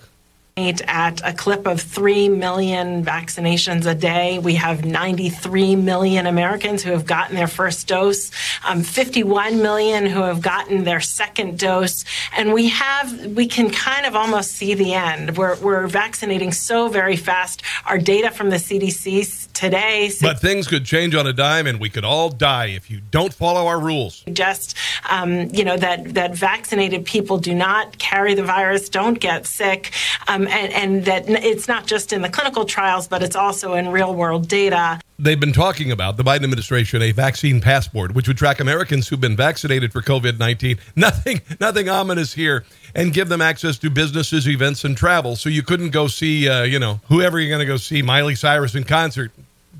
At 0.68 1.20
a 1.24 1.32
clip 1.32 1.66
of 1.66 1.80
3 1.80 2.28
million 2.28 3.04
vaccinations 3.04 3.86
a 3.86 3.94
day. 3.94 4.38
We 4.38 4.54
have 4.56 4.84
93 4.84 5.76
million 5.76 6.26
Americans 6.26 6.82
who 6.82 6.90
have 6.92 7.06
gotten 7.06 7.36
their 7.36 7.46
first 7.46 7.86
dose, 7.88 8.30
um, 8.66 8.82
51 8.82 9.62
million 9.62 10.06
who 10.06 10.22
have 10.22 10.40
gotten 10.40 10.84
their 10.84 11.00
second 11.00 11.58
dose. 11.58 12.04
And 12.36 12.52
we 12.52 12.68
have, 12.68 13.26
we 13.34 13.46
can 13.46 13.70
kind 13.70 14.06
of 14.06 14.14
almost 14.14 14.52
see 14.52 14.74
the 14.74 14.94
end. 14.94 15.36
We're, 15.36 15.56
we're 15.60 15.86
vaccinating 15.86 16.52
so 16.52 16.88
very 16.88 17.16
fast. 17.16 17.62
Our 17.86 17.98
data 17.98 18.30
from 18.30 18.50
the 18.50 18.56
CDC 18.56 19.24
today 19.60 20.10
But 20.20 20.38
things 20.40 20.66
could 20.66 20.84
change 20.84 21.14
on 21.14 21.26
a 21.26 21.32
dime 21.32 21.66
and 21.66 21.78
we 21.78 21.90
could 21.90 22.04
all 22.04 22.28
die 22.30 22.66
if 22.66 22.90
you 22.90 23.00
don't 23.10 23.34
follow 23.34 23.66
our 23.66 23.78
rules. 23.78 24.24
Just 24.32 24.76
um, 25.08 25.32
you 25.58 25.64
know, 25.64 25.76
that 25.76 26.14
that 26.14 26.34
vaccinated 26.34 27.04
people 27.04 27.36
do 27.38 27.54
not 27.54 27.98
carry 27.98 28.34
the 28.34 28.44
virus, 28.44 28.88
don't 28.88 29.20
get 29.20 29.46
sick, 29.46 29.92
um, 30.28 30.46
and, 30.48 30.72
and 30.72 31.04
that 31.04 31.28
it's 31.28 31.68
not 31.68 31.86
just 31.86 32.12
in 32.12 32.22
the 32.22 32.28
clinical 32.28 32.64
trials, 32.64 33.08
but 33.08 33.22
it's 33.22 33.36
also 33.36 33.74
in 33.74 33.88
real 33.88 34.14
world 34.14 34.48
data. 34.48 35.00
They've 35.18 35.38
been 35.38 35.52
talking 35.52 35.92
about 35.92 36.16
the 36.16 36.22
Biden 36.22 36.44
administration 36.44 37.02
a 37.02 37.12
vaccine 37.12 37.60
passport, 37.60 38.14
which 38.14 38.26
would 38.26 38.38
track 38.38 38.58
Americans 38.58 39.06
who've 39.08 39.20
been 39.20 39.36
vaccinated 39.36 39.92
for 39.92 40.00
COVID 40.00 40.38
nineteen. 40.38 40.78
Nothing, 40.96 41.42
nothing 41.60 41.88
ominous 41.90 42.32
here, 42.32 42.64
and 42.94 43.12
give 43.12 43.28
them 43.28 43.42
access 43.42 43.78
to 43.78 43.90
businesses, 43.90 44.48
events, 44.48 44.84
and 44.84 44.96
travel. 44.96 45.36
So 45.36 45.50
you 45.50 45.62
couldn't 45.62 45.90
go 45.90 46.08
see, 46.08 46.48
uh, 46.48 46.62
you 46.62 46.78
know, 46.78 47.00
whoever 47.08 47.38
you're 47.38 47.50
going 47.50 47.66
to 47.66 47.66
go 47.66 47.76
see, 47.76 48.00
Miley 48.00 48.34
Cyrus 48.34 48.74
in 48.74 48.84
concert. 48.84 49.30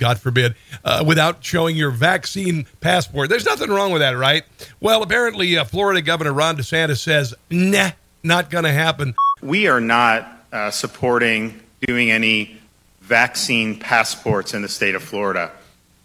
God 0.00 0.18
forbid, 0.18 0.56
uh, 0.84 1.04
without 1.06 1.44
showing 1.44 1.76
your 1.76 1.90
vaccine 1.90 2.66
passport. 2.80 3.28
There's 3.28 3.46
nothing 3.46 3.70
wrong 3.70 3.92
with 3.92 4.00
that, 4.00 4.16
right? 4.16 4.42
Well, 4.80 5.02
apparently, 5.02 5.56
uh, 5.56 5.64
Florida 5.64 6.02
Governor 6.02 6.32
Ron 6.32 6.56
DeSantis 6.56 6.98
says, 6.98 7.34
nah, 7.50 7.90
not 8.24 8.50
going 8.50 8.64
to 8.64 8.72
happen. 8.72 9.14
We 9.42 9.68
are 9.68 9.80
not 9.80 10.44
uh, 10.52 10.70
supporting 10.70 11.60
doing 11.86 12.10
any 12.10 12.58
vaccine 13.02 13.78
passports 13.78 14.54
in 14.54 14.62
the 14.62 14.68
state 14.68 14.94
of 14.94 15.02
Florida. 15.02 15.52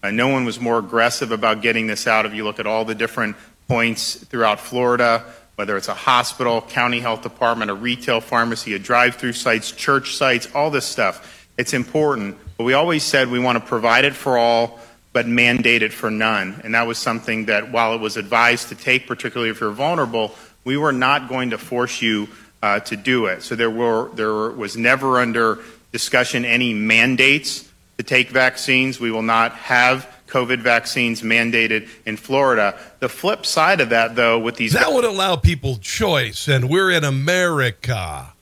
Uh, 0.04 0.12
no 0.12 0.28
one 0.28 0.46
was 0.46 0.60
more 0.60 0.78
aggressive 0.78 1.32
about 1.32 1.62
getting 1.62 1.88
this 1.88 2.06
out. 2.06 2.26
If 2.26 2.34
you 2.34 2.44
look 2.44 2.60
at 2.60 2.68
all 2.68 2.86
the 2.86 2.96
different 2.96 3.36
points 3.68 4.16
throughout 4.16 4.60
Florida, 4.60 5.26
whether 5.56 5.78
it's 5.78 5.88
a 5.88 5.94
hospital, 5.94 6.62
county 6.62 7.00
health 7.00 7.22
department, 7.22 7.72
a 7.72 7.74
retail 7.74 8.22
pharmacy, 8.22 8.74
a 8.74 8.80
drive 8.80 9.16
through 9.16 9.34
sites, 9.34 9.72
church 9.72 10.16
sites, 10.16 10.50
all 10.54 10.70
this 10.70 10.86
stuff, 10.86 11.45
it's 11.58 11.74
important. 11.74 12.38
But 12.58 12.64
we 12.64 12.74
always 12.74 13.04
said 13.04 13.30
we 13.30 13.40
want 13.40 13.58
to 13.58 13.66
provide 13.66 14.06
it 14.06 14.16
for 14.16 14.38
all, 14.38 14.80
but 15.14 15.28
mandate 15.28 15.82
it 15.82 15.94
for 15.94 16.12
none. 16.12 16.62
And 16.64 16.76
that 16.76 16.88
was 16.88 16.98
something 16.98 17.46
that, 17.46 17.72
while 17.72 17.94
it 17.94 18.02
was 18.02 18.18
advised 18.18 18.70
to 18.70 18.76
take, 18.76 19.08
particularly 19.08 19.50
if 19.50 19.60
you're 19.60 19.72
vulnerable, 19.72 20.36
we 20.64 20.78
were 20.78 20.92
not 20.92 21.30
going 21.30 21.52
to 21.52 21.58
force 21.58 22.02
you 22.02 22.28
uh, 22.62 22.80
to 22.82 22.96
do 22.96 23.28
it. 23.28 23.44
So 23.44 23.56
there 23.56 23.70
were 23.70 24.10
there 24.16 24.50
was 24.50 24.76
never 24.76 25.20
under 25.20 25.60
discussion 25.92 26.44
any 26.44 26.74
mandates 26.74 27.70
to 27.98 28.04
take 28.04 28.30
vaccines. 28.30 29.00
We 29.00 29.12
will 29.12 29.22
not 29.22 29.54
have 29.54 30.12
COVID 30.28 30.60
vaccines 30.60 31.22
mandated 31.22 31.88
in 32.06 32.18
Florida. 32.18 32.78
The 33.00 33.10
flip 33.10 33.46
side 33.46 33.80
of 33.80 33.90
that, 33.90 34.16
though, 34.16 34.40
with 34.40 34.56
these 34.56 34.74
That 34.74 34.92
would 34.92 35.06
allow 35.06 35.36
people 35.36 35.78
choice, 35.78 36.48
and 36.48 36.70
we're 36.70 36.92
in 36.92 37.04
America. 37.04 38.34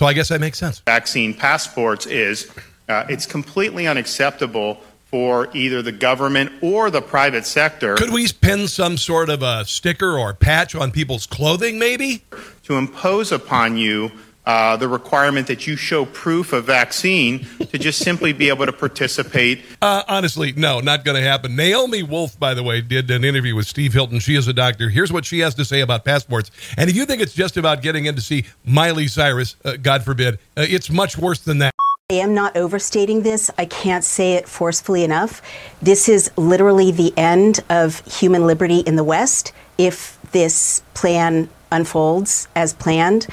So 0.00 0.06
I 0.06 0.14
guess 0.14 0.30
that 0.30 0.40
makes 0.40 0.56
sense. 0.56 0.78
vaccine 0.78 1.34
passports 1.34 2.06
is 2.06 2.50
uh, 2.88 3.04
it's 3.10 3.26
completely 3.26 3.86
unacceptable 3.86 4.80
for 5.04 5.54
either 5.54 5.82
the 5.82 5.92
government 5.92 6.50
or 6.62 6.90
the 6.90 7.02
private 7.02 7.44
sector 7.44 7.96
Could 7.96 8.08
we 8.08 8.26
pin 8.28 8.66
some 8.66 8.96
sort 8.96 9.28
of 9.28 9.42
a 9.42 9.66
sticker 9.66 10.18
or 10.18 10.32
patch 10.32 10.74
on 10.74 10.90
people's 10.90 11.26
clothing, 11.26 11.78
maybe? 11.78 12.24
to 12.62 12.76
impose 12.78 13.30
upon 13.30 13.76
you 13.76 14.10
uh, 14.50 14.76
the 14.76 14.88
requirement 14.88 15.46
that 15.46 15.68
you 15.68 15.76
show 15.76 16.04
proof 16.04 16.52
of 16.52 16.64
vaccine 16.64 17.46
to 17.70 17.78
just 17.78 18.00
simply 18.00 18.32
be 18.32 18.48
able 18.48 18.66
to 18.66 18.72
participate 18.72 19.60
Uh, 19.82 20.02
honestly, 20.08 20.52
no, 20.52 20.80
not 20.80 21.04
going 21.04 21.16
to 21.16 21.26
happen. 21.26 21.56
Naomi 21.56 22.02
Wolf, 22.02 22.38
by 22.38 22.52
the 22.52 22.62
way, 22.62 22.82
did 22.82 23.10
an 23.10 23.24
interview 23.24 23.54
with 23.54 23.66
Steve 23.66 23.94
Hilton. 23.94 24.18
She 24.18 24.36
is 24.36 24.46
a 24.46 24.52
doctor. 24.52 24.90
Here's 24.90 25.10
what 25.10 25.24
she 25.24 25.38
has 25.38 25.54
to 25.54 25.64
say 25.64 25.80
about 25.80 26.04
passports. 26.04 26.50
And 26.76 26.90
if 26.90 26.96
you 26.96 27.06
think 27.06 27.22
it's 27.22 27.32
just 27.32 27.56
about 27.56 27.80
getting 27.80 28.04
in 28.04 28.14
to 28.14 28.20
see 28.20 28.44
Miley 28.64 29.06
Cyrus, 29.06 29.56
uh, 29.64 29.76
God 29.80 30.04
forbid, 30.04 30.34
uh, 30.56 30.66
it's 30.68 30.90
much 30.90 31.16
worse 31.16 31.40
than 31.40 31.58
that. 31.58 31.72
I 32.10 32.14
am 32.14 32.34
not 32.34 32.56
overstating 32.56 33.22
this. 33.22 33.50
I 33.56 33.64
can't 33.64 34.04
say 34.04 34.34
it 34.34 34.46
forcefully 34.46 35.02
enough. 35.02 35.40
This 35.80 36.08
is 36.08 36.30
literally 36.36 36.90
the 36.90 37.16
end 37.16 37.60
of 37.70 38.04
human 38.06 38.46
liberty 38.46 38.80
in 38.80 38.96
the 38.96 39.04
West 39.04 39.52
if 39.78 40.18
this 40.32 40.82
plan 40.92 41.48
unfolds 41.72 42.48
as 42.54 42.74
planned. 42.74 43.26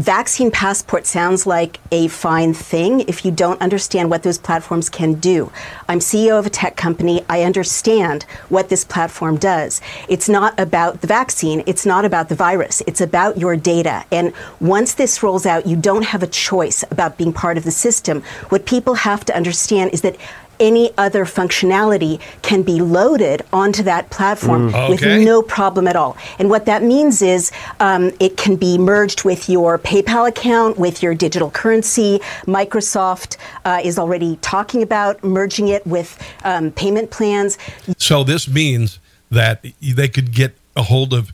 Vaccine 0.00 0.50
passport 0.50 1.04
sounds 1.04 1.46
like 1.46 1.78
a 1.92 2.08
fine 2.08 2.54
thing 2.54 3.00
if 3.00 3.22
you 3.22 3.30
don't 3.30 3.60
understand 3.60 4.08
what 4.08 4.22
those 4.22 4.38
platforms 4.38 4.88
can 4.88 5.12
do. 5.12 5.52
I'm 5.90 5.98
CEO 5.98 6.38
of 6.38 6.46
a 6.46 6.50
tech 6.50 6.74
company. 6.74 7.22
I 7.28 7.42
understand 7.42 8.22
what 8.48 8.70
this 8.70 8.82
platform 8.82 9.36
does. 9.36 9.82
It's 10.08 10.26
not 10.26 10.58
about 10.58 11.02
the 11.02 11.06
vaccine, 11.06 11.62
it's 11.66 11.84
not 11.84 12.06
about 12.06 12.30
the 12.30 12.34
virus, 12.34 12.80
it's 12.86 13.02
about 13.02 13.36
your 13.36 13.56
data. 13.56 14.06
And 14.10 14.32
once 14.58 14.94
this 14.94 15.22
rolls 15.22 15.44
out, 15.44 15.66
you 15.66 15.76
don't 15.76 16.06
have 16.06 16.22
a 16.22 16.26
choice 16.26 16.82
about 16.90 17.18
being 17.18 17.34
part 17.34 17.58
of 17.58 17.64
the 17.64 17.70
system. 17.70 18.22
What 18.48 18.64
people 18.64 18.94
have 18.94 19.26
to 19.26 19.36
understand 19.36 19.92
is 19.92 20.00
that 20.00 20.16
any 20.60 20.90
other 20.98 21.24
functionality 21.24 22.20
can 22.42 22.62
be 22.62 22.80
loaded 22.80 23.42
onto 23.52 23.82
that 23.82 24.10
platform 24.10 24.68
Okay. 24.74 24.88
with 24.90 25.02
no 25.02 25.42
problem 25.42 25.88
at 25.88 25.96
all. 25.96 26.16
And 26.38 26.50
what 26.50 26.66
that 26.66 26.82
means 26.82 27.22
is 27.22 27.50
um, 27.80 28.12
it 28.20 28.36
can 28.36 28.56
be 28.56 28.78
merged 28.78 29.24
with 29.24 29.48
your 29.48 29.78
PayPal 29.78 30.28
account, 30.28 30.78
with 30.78 31.02
your 31.02 31.14
digital 31.14 31.50
currency. 31.50 32.20
Microsoft 32.46 33.36
uh, 33.64 33.80
is 33.82 33.98
already 33.98 34.36
talking 34.42 34.82
about 34.82 35.24
merging 35.24 35.68
it 35.68 35.86
with 35.86 36.18
um, 36.44 36.70
payment 36.70 37.10
plans. 37.10 37.58
So 37.96 38.22
this 38.22 38.46
means 38.46 38.98
that 39.30 39.64
they 39.80 40.08
could 40.08 40.32
get 40.32 40.54
a 40.76 40.82
hold 40.82 41.14
of 41.14 41.32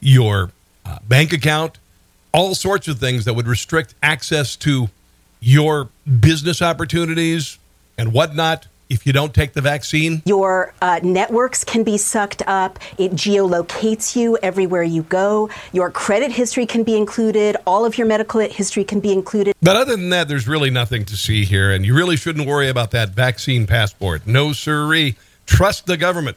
your 0.00 0.50
uh, 0.84 0.98
bank 1.08 1.32
account, 1.32 1.78
all 2.32 2.54
sorts 2.54 2.86
of 2.86 2.98
things 2.98 3.24
that 3.24 3.34
would 3.34 3.48
restrict 3.48 3.94
access 4.02 4.56
to 4.56 4.88
your 5.40 5.88
business 6.20 6.60
opportunities 6.60 7.58
and 7.98 8.12
whatnot 8.12 8.66
if 8.88 9.06
you 9.06 9.12
don't 9.12 9.34
take 9.34 9.52
the 9.52 9.60
vaccine. 9.60 10.22
Your 10.26 10.72
uh, 10.80 11.00
networks 11.02 11.64
can 11.64 11.82
be 11.82 11.98
sucked 11.98 12.42
up. 12.46 12.78
It 12.98 13.12
geolocates 13.12 14.14
you 14.14 14.38
everywhere 14.42 14.82
you 14.82 15.02
go. 15.02 15.50
Your 15.72 15.90
credit 15.90 16.30
history 16.30 16.66
can 16.66 16.84
be 16.84 16.96
included. 16.96 17.56
All 17.66 17.84
of 17.84 17.98
your 17.98 18.06
medical 18.06 18.40
history 18.40 18.84
can 18.84 19.00
be 19.00 19.12
included. 19.12 19.54
But 19.60 19.76
other 19.76 19.96
than 19.96 20.10
that, 20.10 20.28
there's 20.28 20.46
really 20.46 20.70
nothing 20.70 21.04
to 21.06 21.16
see 21.16 21.44
here, 21.44 21.72
and 21.72 21.84
you 21.84 21.94
really 21.94 22.16
shouldn't 22.16 22.46
worry 22.46 22.68
about 22.68 22.92
that 22.92 23.10
vaccine 23.10 23.66
passport. 23.66 24.26
No, 24.26 24.52
siree. 24.52 25.16
Trust 25.46 25.86
the 25.86 25.96
government. 25.96 26.36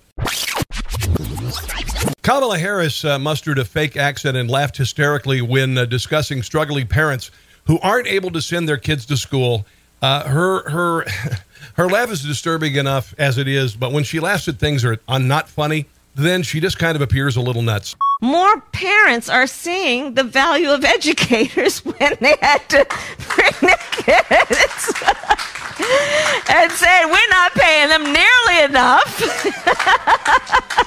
Kamala 2.22 2.60
Harris 2.60 3.04
uh, 3.04 3.18
mustered 3.18 3.58
a 3.58 3.66
fake 3.66 3.98
accent 3.98 4.38
and 4.38 4.50
laughed 4.52 4.78
hysterically 4.78 5.42
when 5.42 5.78
uh, 5.78 5.86
discussing 5.86 6.44
struggling 6.44 6.86
parents 6.86 7.32
who 7.66 7.80
aren't 7.80 8.08
able 8.08 8.30
to 8.32 8.42
send 8.42 8.68
their 8.68 8.78
kids 8.78 9.06
to 9.08 9.18
school. 9.18 9.66
Uh, 10.02 10.24
her 10.28 10.70
her 10.70 11.06
her 11.76 11.88
laugh 11.90 12.12
is 12.12 12.22
disturbing 12.24 12.76
enough 12.76 13.14
as 13.18 13.38
it 13.38 13.48
is, 13.48 13.76
but 13.76 13.92
when 13.92 14.04
she 14.04 14.20
laughs 14.20 14.48
at 14.48 14.58
things 14.58 14.82
that 14.84 15.00
are 15.08 15.20
not 15.20 15.50
funny, 15.50 15.86
then 16.16 16.42
she 16.44 16.60
just 16.60 16.78
kind 16.80 16.96
of 16.96 17.02
appears 17.02 17.36
a 17.36 17.42
little 17.42 17.62
nuts. 17.62 17.96
more 18.22 18.60
parents 18.74 19.30
are 19.30 19.48
seeing 19.48 20.14
the 20.16 20.24
value 20.24 20.70
of 20.72 20.84
educators 20.84 21.80
when 21.86 22.16
they 22.22 22.36
had 22.42 22.60
to 22.70 22.86
bring 23.36 23.54
their 23.62 23.78
kids 23.92 24.94
and 26.50 26.72
said, 26.72 27.06
We're 27.06 27.30
not 27.30 27.54
paying 27.54 27.90
them 27.90 28.14
nearly 28.14 28.64
enough. 28.64 29.22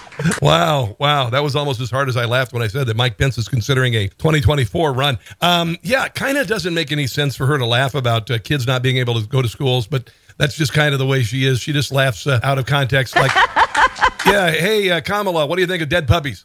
Wow, 0.41 0.97
wow, 0.99 1.31
that 1.31 1.43
was 1.43 1.57
almost 1.57 1.81
as 1.81 1.91
hard 1.91 2.09
as 2.09 2.17
I 2.17 2.27
laughed 2.27 2.53
when 2.53 2.63
I 2.63 2.69
said 2.69 2.87
that 2.87 2.97
Mike 2.97 3.19
Pence 3.19 3.39
is 3.39 3.49
considering 3.49 3.95
a 3.95 4.09
2024 4.09 4.93
run. 4.93 5.19
Um, 5.41 5.77
yeah, 5.83 6.09
kind 6.09 6.39
of 6.39 6.47
doesn't 6.47 6.75
make 6.75 6.93
any 6.93 7.07
sense 7.07 7.35
for 7.35 7.47
her 7.47 7.59
to 7.59 7.67
laugh 7.67 7.95
about 7.95 8.31
uh, 8.31 8.39
kids 8.39 8.67
not 8.67 8.83
being 8.83 8.99
able 8.99 9.21
to 9.21 9.27
go 9.27 9.43
to 9.43 9.49
schools, 9.49 9.87
but 9.87 10.11
that's 10.39 10.57
just 10.57 10.73
kind 10.73 10.93
of 10.93 10.99
the 10.99 11.07
way 11.07 11.23
she 11.23 11.45
is. 11.45 11.61
She 11.61 11.73
just 11.73 11.93
laughs 11.93 12.27
uh, 12.27 12.41
out 12.43 12.59
of 12.59 12.67
context, 12.67 13.17
like, 13.17 13.35
"Yeah, 14.27 14.51
hey 14.51 14.91
uh, 14.91 15.01
Kamala, 15.01 15.47
what 15.47 15.57
do 15.57 15.63
you 15.63 15.69
think 15.69 15.83
of 15.83 15.89
dead 15.89 16.07
puppies? 16.07 16.45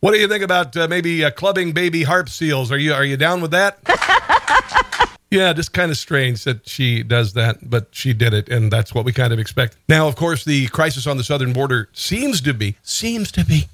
What 0.00 0.12
do 0.12 0.18
you 0.18 0.28
think 0.28 0.42
about 0.42 0.76
uh, 0.76 0.88
maybe 0.88 1.24
uh, 1.24 1.30
clubbing 1.30 1.72
baby 1.72 2.02
harp 2.02 2.28
seals? 2.28 2.72
Are 2.72 2.78
you 2.78 2.92
are 2.94 3.04
you 3.04 3.16
down 3.16 3.40
with 3.40 3.50
that?" 3.52 3.78
Yeah, 5.30 5.52
just 5.52 5.72
kind 5.72 5.92
of 5.92 5.96
strange 5.96 6.42
that 6.42 6.68
she 6.68 7.04
does 7.04 7.34
that, 7.34 7.70
but 7.70 7.88
she 7.92 8.12
did 8.12 8.34
it, 8.34 8.48
and 8.48 8.70
that's 8.70 8.92
what 8.92 9.04
we 9.04 9.12
kind 9.12 9.32
of 9.32 9.38
expect. 9.38 9.76
Now, 9.88 10.08
of 10.08 10.16
course, 10.16 10.44
the 10.44 10.66
crisis 10.68 11.06
on 11.06 11.18
the 11.18 11.24
southern 11.24 11.52
border 11.52 11.88
seems 11.92 12.40
to 12.40 12.52
be 12.52 12.76
seems 12.82 13.30
to 13.32 13.44
be 13.44 13.68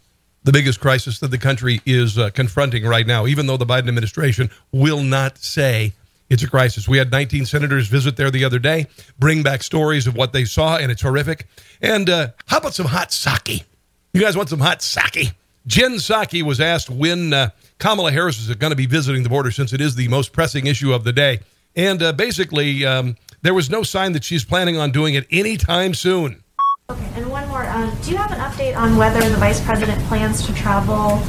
the 0.45 0.53
biggest 0.53 0.81
crisis 0.81 1.19
that 1.21 1.31
the 1.31 1.39
country 1.39 1.81
is 1.87 2.19
uh, 2.19 2.29
confronting 2.31 2.85
right 2.85 3.07
now. 3.07 3.27
Even 3.27 3.47
though 3.47 3.57
the 3.57 3.65
Biden 3.65 3.89
administration 3.89 4.51
will 4.71 5.03
not 5.03 5.39
say 5.39 5.95
it's 6.29 6.43
a 6.43 6.49
crisis, 6.49 6.87
we 6.87 6.99
had 6.99 7.11
19 7.11 7.47
senators 7.47 7.89
visit 7.89 8.17
there 8.17 8.31
the 8.31 8.45
other 8.45 8.59
day, 8.59 8.87
bring 9.19 9.43
back 9.43 9.63
stories 9.63 10.07
of 10.07 10.15
what 10.15 10.35
they 10.35 10.45
saw, 10.45 10.77
and 10.77 10.93
it's 10.93 11.03
horrific. 11.03 11.47
And 11.81 12.11
uh, 12.11 12.29
how 12.47 12.59
about 12.59 12.75
some 12.75 12.87
hot 12.87 13.13
sake? 13.13 13.65
You 14.13 14.21
guys 14.21 14.37
want 14.37 14.51
some 14.51 14.61
hot 14.61 14.83
sake? 14.83 15.33
Jen 15.67 15.95
Psaki 15.95 16.43
was 16.43 16.61
asked 16.61 16.89
when 16.89 17.33
uh, 17.33 17.51
Kamala 17.79 18.13
Harris 18.13 18.39
is 18.39 18.55
going 18.55 18.71
to 18.71 18.77
be 18.77 18.87
visiting 18.87 19.25
the 19.25 19.29
border 19.29 19.51
since 19.51 19.73
it 19.73 19.81
is 19.81 19.97
the 19.97 20.07
most 20.07 20.33
pressing 20.33 20.67
issue 20.67 20.93
of 20.93 21.03
the 21.03 21.13
day. 21.13 21.41
And 21.75 22.01
uh, 22.03 22.13
basically, 22.13 22.87
um, 22.87 23.17
there 23.43 23.53
was 23.53 23.69
no 23.69 23.83
sign 23.83 24.13
that 24.13 24.23
she's 24.23 24.45
planning 24.45 24.77
on 24.77 24.93
doing 24.93 25.15
it 25.15 25.27
anytime 25.31 25.93
soon. 25.93 26.45
Okay, 26.89 27.11
and 27.17 27.29
one 27.29 27.49
more. 27.49 27.67
Um, 27.67 27.93
do 28.03 28.13
you 28.13 28.17
have 28.17 28.31
an 28.31 28.39
update 28.39 28.77
on 28.77 28.97
whether 28.97 29.21
the 29.29 29.37
vice 29.39 29.61
president 29.65 30.01
plans 30.05 30.47
to 30.47 30.55
travel 30.55 31.21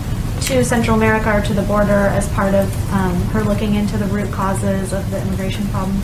to 0.41 0.63
Central 0.63 0.96
America 0.96 1.36
or 1.36 1.41
to 1.41 1.53
the 1.53 1.63
border 1.63 1.91
as 1.91 2.29
part 2.29 2.53
of 2.53 2.94
um, 2.94 3.15
her 3.29 3.44
looking 3.44 3.74
into 3.74 3.98
the 3.98 4.06
root 4.06 4.32
causes 4.32 4.94
of 4.94 5.10
the 5.10 5.20
immigration 5.20 5.67
problem? 5.70 6.00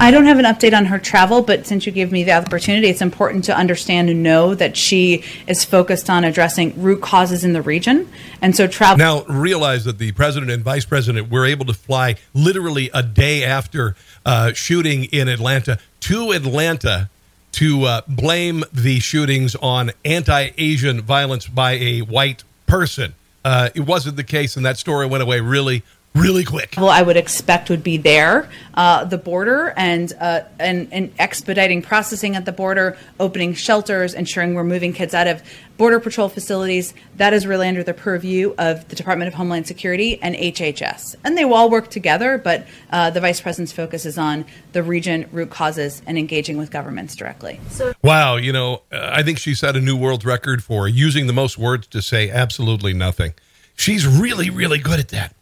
I 0.00 0.10
don't 0.10 0.24
have 0.24 0.38
an 0.38 0.44
update 0.44 0.76
on 0.76 0.86
her 0.86 0.98
travel, 0.98 1.42
but 1.42 1.66
since 1.66 1.86
you 1.86 1.92
gave 1.92 2.10
me 2.10 2.24
the 2.24 2.32
opportunity, 2.32 2.88
it's 2.88 3.00
important 3.00 3.44
to 3.44 3.56
understand 3.56 4.10
and 4.10 4.22
know 4.22 4.54
that 4.54 4.76
she 4.76 5.22
is 5.46 5.64
focused 5.64 6.10
on 6.10 6.24
addressing 6.24 6.80
root 6.82 7.00
causes 7.00 7.44
in 7.44 7.52
the 7.52 7.62
region. 7.62 8.08
And 8.40 8.56
so 8.56 8.66
travel. 8.66 8.98
Now, 8.98 9.24
realize 9.24 9.84
that 9.84 9.98
the 9.98 10.12
president 10.12 10.50
and 10.50 10.64
vice 10.64 10.84
president 10.84 11.30
were 11.30 11.46
able 11.46 11.66
to 11.66 11.74
fly 11.74 12.16
literally 12.34 12.90
a 12.92 13.02
day 13.02 13.44
after 13.44 13.94
uh, 14.26 14.52
shooting 14.52 15.04
in 15.04 15.28
Atlanta 15.28 15.78
to 16.00 16.32
Atlanta 16.32 17.08
to 17.52 17.84
uh, 17.84 18.00
blame 18.08 18.64
the 18.72 18.98
shootings 18.98 19.54
on 19.56 19.92
anti 20.04 20.50
Asian 20.58 21.00
violence 21.00 21.46
by 21.46 21.72
a 21.72 22.00
white 22.00 22.44
person. 22.66 23.14
Uh, 23.44 23.70
it 23.74 23.82
wasn't 23.82 24.16
the 24.16 24.24
case, 24.24 24.56
and 24.56 24.64
that 24.64 24.78
story 24.78 25.06
went 25.06 25.22
away 25.22 25.40
really, 25.40 25.82
really 26.14 26.44
quick. 26.44 26.74
Well, 26.76 26.90
I 26.90 27.02
would 27.02 27.16
expect 27.16 27.70
would 27.70 27.82
be 27.82 27.96
there, 27.96 28.48
uh, 28.74 29.04
the 29.04 29.18
border, 29.18 29.72
and, 29.76 30.12
uh, 30.20 30.42
and 30.58 30.88
and 30.92 31.12
expediting 31.18 31.82
processing 31.82 32.36
at 32.36 32.44
the 32.44 32.52
border, 32.52 32.96
opening 33.18 33.54
shelters, 33.54 34.14
ensuring 34.14 34.54
we're 34.54 34.64
moving 34.64 34.92
kids 34.92 35.14
out 35.14 35.26
of 35.26 35.42
border 35.78 35.98
patrol 35.98 36.28
facilities. 36.28 36.94
That 37.16 37.32
is 37.32 37.46
really 37.46 37.68
under 37.68 37.82
the 37.82 37.94
purview 37.94 38.54
of 38.58 38.86
the 38.88 38.96
Department 38.96 39.28
of 39.28 39.34
Homeland 39.34 39.66
Security 39.66 40.20
and 40.22 40.34
HHS, 40.34 41.16
and 41.24 41.36
they 41.36 41.44
will 41.44 41.54
all 41.54 41.70
work 41.70 41.88
together. 41.88 42.38
But 42.38 42.66
uh, 42.90 43.10
the 43.10 43.20
vice 43.20 43.40
president's 43.40 43.72
focus 43.72 44.04
is 44.04 44.18
on 44.18 44.44
the 44.72 44.82
region 44.82 45.28
root 45.32 45.50
causes 45.50 46.02
and 46.06 46.18
engaging 46.18 46.58
with 46.58 46.70
governments 46.70 47.16
directly. 47.16 47.60
So, 47.70 47.94
Wow, 48.02 48.36
you 48.36 48.52
know, 48.52 48.82
uh, 48.92 49.10
I 49.12 49.22
think 49.22 49.38
she 49.38 49.54
set 49.54 49.76
a 49.76 49.80
new 49.80 49.96
world 49.96 50.24
record 50.24 50.62
for 50.62 50.88
using 50.88 51.26
the 51.26 51.32
most 51.32 51.58
words 51.58 51.86
to 51.88 52.02
say 52.02 52.30
absolutely 52.30 52.92
nothing. 52.92 53.34
She's 53.74 54.06
really, 54.06 54.50
really 54.50 54.78
good 54.78 55.00
at 55.00 55.08
that. 55.08 55.34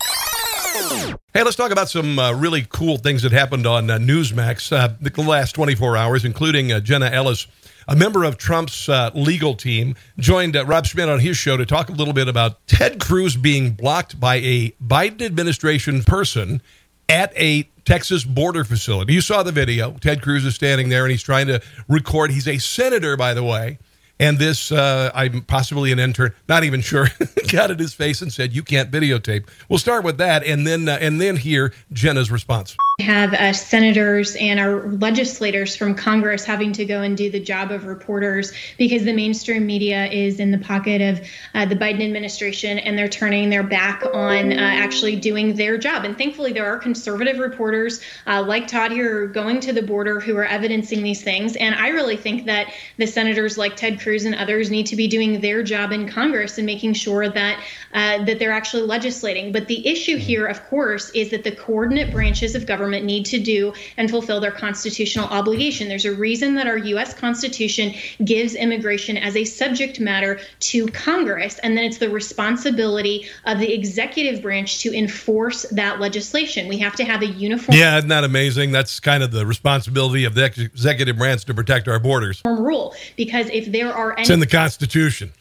Hey, 1.33 1.45
let's 1.45 1.57
talk 1.57 1.71
about 1.71 1.89
some 1.89 2.19
uh, 2.19 2.33
really 2.33 2.67
cool 2.69 2.97
things 2.97 3.23
that 3.23 3.33
happened 3.33 3.67
on 3.67 3.89
uh, 3.89 3.99
Newsmax 3.99 4.73
uh, 4.77 4.95
the 5.01 5.23
last 5.23 5.53
24 5.53 5.97
hours, 5.97 6.25
including 6.25 6.73
uh, 6.73 6.81
Jenna 6.81 7.07
Ellis, 7.07 7.47
a 7.89 7.97
member 7.97 8.25
of 8.25 8.37
Trump's 8.37 8.89
uh, 8.89 9.11
legal 9.15 9.55
team, 9.55 9.95
joined 10.19 10.57
uh, 10.57 10.65
Rob 10.67 10.87
Schmitt 10.87 11.09
on 11.09 11.21
his 11.21 11.37
show 11.37 11.57
to 11.57 11.65
talk 11.65 11.89
a 11.89 11.93
little 11.93 12.15
bit 12.15 12.29
about 12.29 12.67
Ted 12.67 13.01
Cruz 13.01 13.37
being 13.37 13.71
blocked 13.71 14.21
by 14.21 14.37
a 14.37 14.71
Biden 14.85 15.23
administration 15.23 16.03
person 16.03 16.63
at 17.09 17.33
a 17.37 17.65
Texas 17.85 18.25
border 18.25 18.65
facility. 18.65 19.13
You 19.13 19.21
saw 19.21 19.43
the 19.43 19.53
video. 19.53 19.93
Ted 19.95 20.23
Cruz 20.23 20.45
is 20.45 20.55
standing 20.55 20.89
there 20.89 21.05
and 21.05 21.11
he's 21.11 21.23
trying 21.23 21.47
to 21.49 21.61
record. 21.89 22.31
He's 22.31 22.47
a 22.47 22.59
senator, 22.59 23.17
by 23.17 23.35
the 23.35 23.43
way. 23.43 23.79
And 24.21 24.39
this, 24.39 24.71
uh, 24.71 25.11
I'm 25.15 25.41
possibly 25.41 25.93
an 25.93 25.99
intern, 25.99 26.35
not 26.47 26.63
even 26.63 26.83
sure, 26.83 27.09
got 27.51 27.71
in 27.71 27.79
his 27.79 27.95
face 27.95 28.21
and 28.21 28.31
said, 28.31 28.53
"You 28.53 28.63
can't 28.63 28.91
videotape." 28.91 29.49
We'll 29.71 29.79
start 29.79 30.05
with 30.05 30.19
that, 30.19 30.45
and 30.45 30.67
then 30.67 30.91
uh, 30.91 30.99
and 31.01 31.19
then 31.19 31.37
hear 31.37 31.73
Jenna's 31.91 32.31
response. 32.31 32.77
Have 33.01 33.35
uh, 33.35 33.53
senators 33.53 34.37
and 34.37 34.61
our 34.61 34.89
legislators 34.89 35.75
from 35.77 35.95
Congress 35.95 36.45
having 36.45 36.73
to 36.73 36.85
go 36.85 37.03
and 37.03 37.17
do 37.17 37.31
the 37.31 37.41
job 37.41 37.71
of 37.71 37.87
reporters 37.87 38.53
because 38.79 39.05
the 39.05 39.13
mainstream 39.13 39.67
media 39.67 40.07
is 40.07 40.41
in 40.41 40.51
the 40.51 40.59
pocket 40.59 41.01
of 41.01 41.27
uh, 41.55 41.65
the 41.67 41.75
Biden 41.77 42.03
administration 42.03 42.79
and 42.79 42.99
they're 42.99 43.09
turning 43.09 43.51
their 43.51 43.63
back 43.63 44.05
on 44.13 44.53
uh, 44.53 44.57
actually 44.57 45.17
doing 45.17 45.55
their 45.55 45.79
job. 45.79 46.05
And 46.05 46.17
thankfully, 46.17 46.53
there 46.53 46.67
are 46.67 46.79
conservative 46.79 47.39
reporters 47.39 48.01
uh, 48.27 48.43
like 48.43 48.69
Todd 48.69 48.93
here 48.93 49.27
going 49.27 49.61
to 49.61 49.73
the 49.73 49.83
border 49.83 50.21
who 50.21 50.37
are 50.37 50.45
evidencing 50.45 51.03
these 51.03 51.23
things. 51.23 51.57
And 51.57 51.75
I 51.75 51.89
really 51.89 52.17
think 52.17 52.47
that 52.47 52.73
the 52.99 53.07
senators 53.07 53.59
like 53.59 53.77
Ted 53.77 54.01
Cruz 54.01 54.25
and 54.25 54.35
others 54.35 54.71
need 54.71 54.87
to 54.87 54.97
be 54.97 55.09
doing 55.09 55.41
their 55.41 55.63
job 55.63 55.93
in 55.93 56.09
Congress 56.09 56.59
and 56.59 56.67
making 56.67 56.95
sure 56.95 57.29
that 57.29 57.61
uh, 57.93 58.25
that 58.25 58.39
they're 58.39 58.53
actually 58.53 58.83
legislating. 58.83 59.53
But 59.53 59.67
the 59.67 59.87
issue 59.87 60.17
here, 60.17 60.47
of 60.47 60.65
course, 60.69 61.11
is 61.11 61.31
that 61.31 61.45
the 61.45 61.53
coordinate 61.53 62.13
branches 62.13 62.55
of 62.55 62.67
government 62.67 62.90
government 62.91 63.07
need 63.07 63.25
to 63.25 63.39
do 63.39 63.73
and 63.97 64.11
fulfill 64.11 64.41
their 64.41 64.51
constitutional 64.51 65.29
obligation. 65.29 65.89
There's 65.89 66.05
a 66.05 66.13
reason 66.13 66.55
that 66.55 66.67
our 66.67 66.79
U.S. 66.79 67.15
Constitution 67.15 67.95
gives 68.25 68.57
immigration 68.57 69.17
as 69.17 69.37
a 69.37 69.45
subject 69.45 70.01
matter 70.01 70.41
to 70.71 70.89
Congress, 70.89 71.59
and 71.61 71.77
then 71.77 71.85
it's 71.85 71.99
the 71.99 72.11
responsibility 72.11 73.29
of 73.45 73.61
the 73.61 73.73
executive 73.73 74.43
branch 74.43 74.81
to 74.81 74.93
enforce 74.93 75.63
that 75.71 76.01
legislation. 76.01 76.67
We 76.67 76.79
have 76.79 76.97
to 76.97 77.05
have 77.05 77.23
a 77.23 77.27
uniform. 77.27 77.79
Yeah, 77.79 77.99
isn't 77.99 78.09
that 78.09 78.25
amazing? 78.25 78.73
That's 78.73 78.99
kind 78.99 79.23
of 79.23 79.31
the 79.31 79.47
responsibility 79.47 80.25
of 80.25 80.35
the 80.35 80.45
executive 80.45 81.17
branch 81.17 81.45
to 81.45 81.55
protect 81.55 81.87
our 81.87 82.01
borders. 82.01 82.43
Rule, 82.45 82.95
because 83.17 83.49
if 83.51 83.71
there 83.71 83.93
are 83.93 84.15
any, 84.15 84.23
it's 84.23 84.31
in 84.31 84.41
the 84.41 84.47
Constitution. 84.47 85.33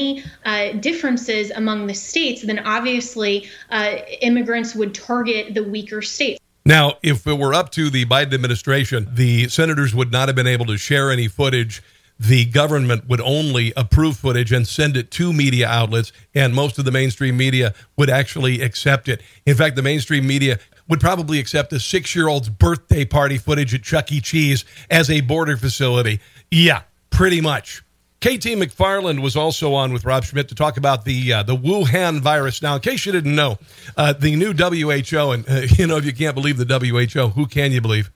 Uh, 0.45 0.73
differences 0.73 1.49
among 1.51 1.87
the 1.87 1.95
states, 1.95 2.43
then 2.43 2.59
obviously 2.59 3.49
uh, 3.71 3.95
immigrants 4.21 4.75
would 4.75 4.93
target 4.93 5.55
the 5.55 5.63
weaker 5.63 6.03
states. 6.03 6.39
Now, 6.69 6.99
if 7.01 7.25
it 7.25 7.35
were 7.35 7.55
up 7.55 7.71
to 7.71 7.89
the 7.89 8.05
Biden 8.05 8.31
administration, 8.35 9.09
the 9.11 9.47
senators 9.47 9.95
would 9.95 10.11
not 10.11 10.29
have 10.29 10.35
been 10.35 10.45
able 10.45 10.67
to 10.67 10.77
share 10.77 11.09
any 11.09 11.27
footage. 11.27 11.81
The 12.19 12.45
government 12.45 13.09
would 13.09 13.21
only 13.21 13.73
approve 13.75 14.17
footage 14.17 14.51
and 14.51 14.67
send 14.67 14.95
it 14.95 15.09
to 15.13 15.33
media 15.33 15.67
outlets, 15.67 16.11
and 16.35 16.53
most 16.53 16.77
of 16.77 16.85
the 16.85 16.91
mainstream 16.91 17.37
media 17.37 17.73
would 17.97 18.11
actually 18.11 18.61
accept 18.61 19.09
it. 19.09 19.23
In 19.47 19.55
fact, 19.55 19.77
the 19.77 19.81
mainstream 19.81 20.27
media 20.27 20.59
would 20.87 20.99
probably 20.99 21.39
accept 21.39 21.73
a 21.73 21.79
six 21.79 22.15
year 22.15 22.27
old's 22.27 22.49
birthday 22.49 23.03
party 23.03 23.39
footage 23.39 23.73
at 23.73 23.81
Chuck 23.81 24.11
E. 24.11 24.21
Cheese 24.21 24.63
as 24.91 25.09
a 25.09 25.21
border 25.21 25.57
facility. 25.57 26.19
Yeah, 26.51 26.83
pretty 27.09 27.41
much. 27.41 27.81
KT 28.21 28.59
McFarland 28.59 29.21
was 29.21 29.37
also 29.37 29.73
on 29.73 29.93
with 29.93 30.03
Rob 30.03 30.25
Schmitt 30.25 30.49
to 30.49 30.55
talk 30.55 30.75
about 30.75 31.05
the 31.05 31.31
uh, 31.31 31.43
the 31.43 31.55
Wuhan 31.55 32.19
virus. 32.19 32.61
Now, 32.61 32.75
in 32.75 32.81
case 32.81 33.05
you 33.05 33.13
didn't 33.13 33.33
know, 33.33 33.57
uh, 33.95 34.11
the 34.11 34.35
new 34.35 34.53
WHO, 34.53 35.31
and 35.31 35.49
uh, 35.49 35.61
you 35.77 35.87
know, 35.87 35.97
if 35.97 36.05
you 36.05 36.13
can't 36.13 36.35
believe 36.35 36.57
the 36.57 36.65
WHO, 36.65 37.29
who 37.29 37.45
can 37.45 37.71
you 37.71 37.79
believe? 37.79 38.11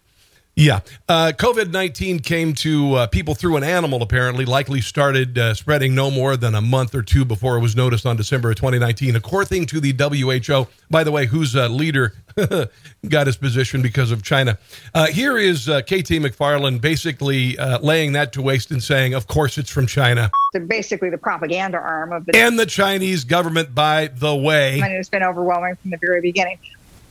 Yeah. 0.56 0.82
Uh, 1.10 1.32
COVID 1.36 1.72
19 1.72 2.20
came 2.20 2.54
to 2.56 2.94
uh, 2.94 3.08
people 3.08 3.34
through 3.34 3.58
an 3.58 3.64
animal, 3.64 4.04
apparently, 4.04 4.46
likely 4.46 4.82
started 4.82 5.38
uh, 5.38 5.56
spreading 5.56 5.96
no 5.96 6.12
more 6.12 6.38
than 6.38 6.54
a 6.54 6.62
month 6.62 6.94
or 6.94 7.02
two 7.02 7.26
before 7.26 7.58
it 7.58 7.62
was 7.62 7.76
noticed 7.76 8.06
on 8.06 8.18
December 8.18 8.52
of 8.52 8.58
2019. 8.58 9.16
According 9.16 9.66
to 9.68 9.80
the 9.80 9.94
WHO, 9.94 10.68
by 10.92 11.04
the 11.04 11.12
way, 11.12 11.26
whose 11.26 11.56
uh, 11.56 11.70
leader 11.70 12.14
got 13.10 13.26
his 13.26 13.36
position 13.36 13.82
because 13.82 14.12
of 14.12 14.22
China. 14.22 14.60
Uh, 14.94 15.08
here 15.08 15.40
is 15.40 15.68
uh, 15.68 15.82
KT 15.82 16.22
McFarland 16.22 16.82
basically 16.82 17.58
laying 17.82 18.14
that 18.14 18.32
to 18.34 18.42
waste 18.42 18.70
and 18.70 18.82
saying, 18.82 19.16
of 19.16 19.26
course, 19.26 19.58
it's 19.58 19.72
from 19.72 19.88
China. 19.88 20.30
They're 20.52 20.62
basically 20.62 21.10
the 21.10 21.18
propaganda 21.18 21.78
arm 21.78 22.14
of 22.14 22.26
the. 22.26 22.38
And 22.38 22.60
the 22.60 22.68
Chinese 22.68 23.24
government, 23.24 23.74
by 23.74 24.08
the 24.08 24.36
way. 24.36 24.80
Mean, 24.80 24.92
it's 24.92 25.10
been 25.10 25.24
overwhelming 25.24 25.76
from 25.78 25.90
the 25.92 25.98
very 25.98 26.22
beginning. 26.22 26.60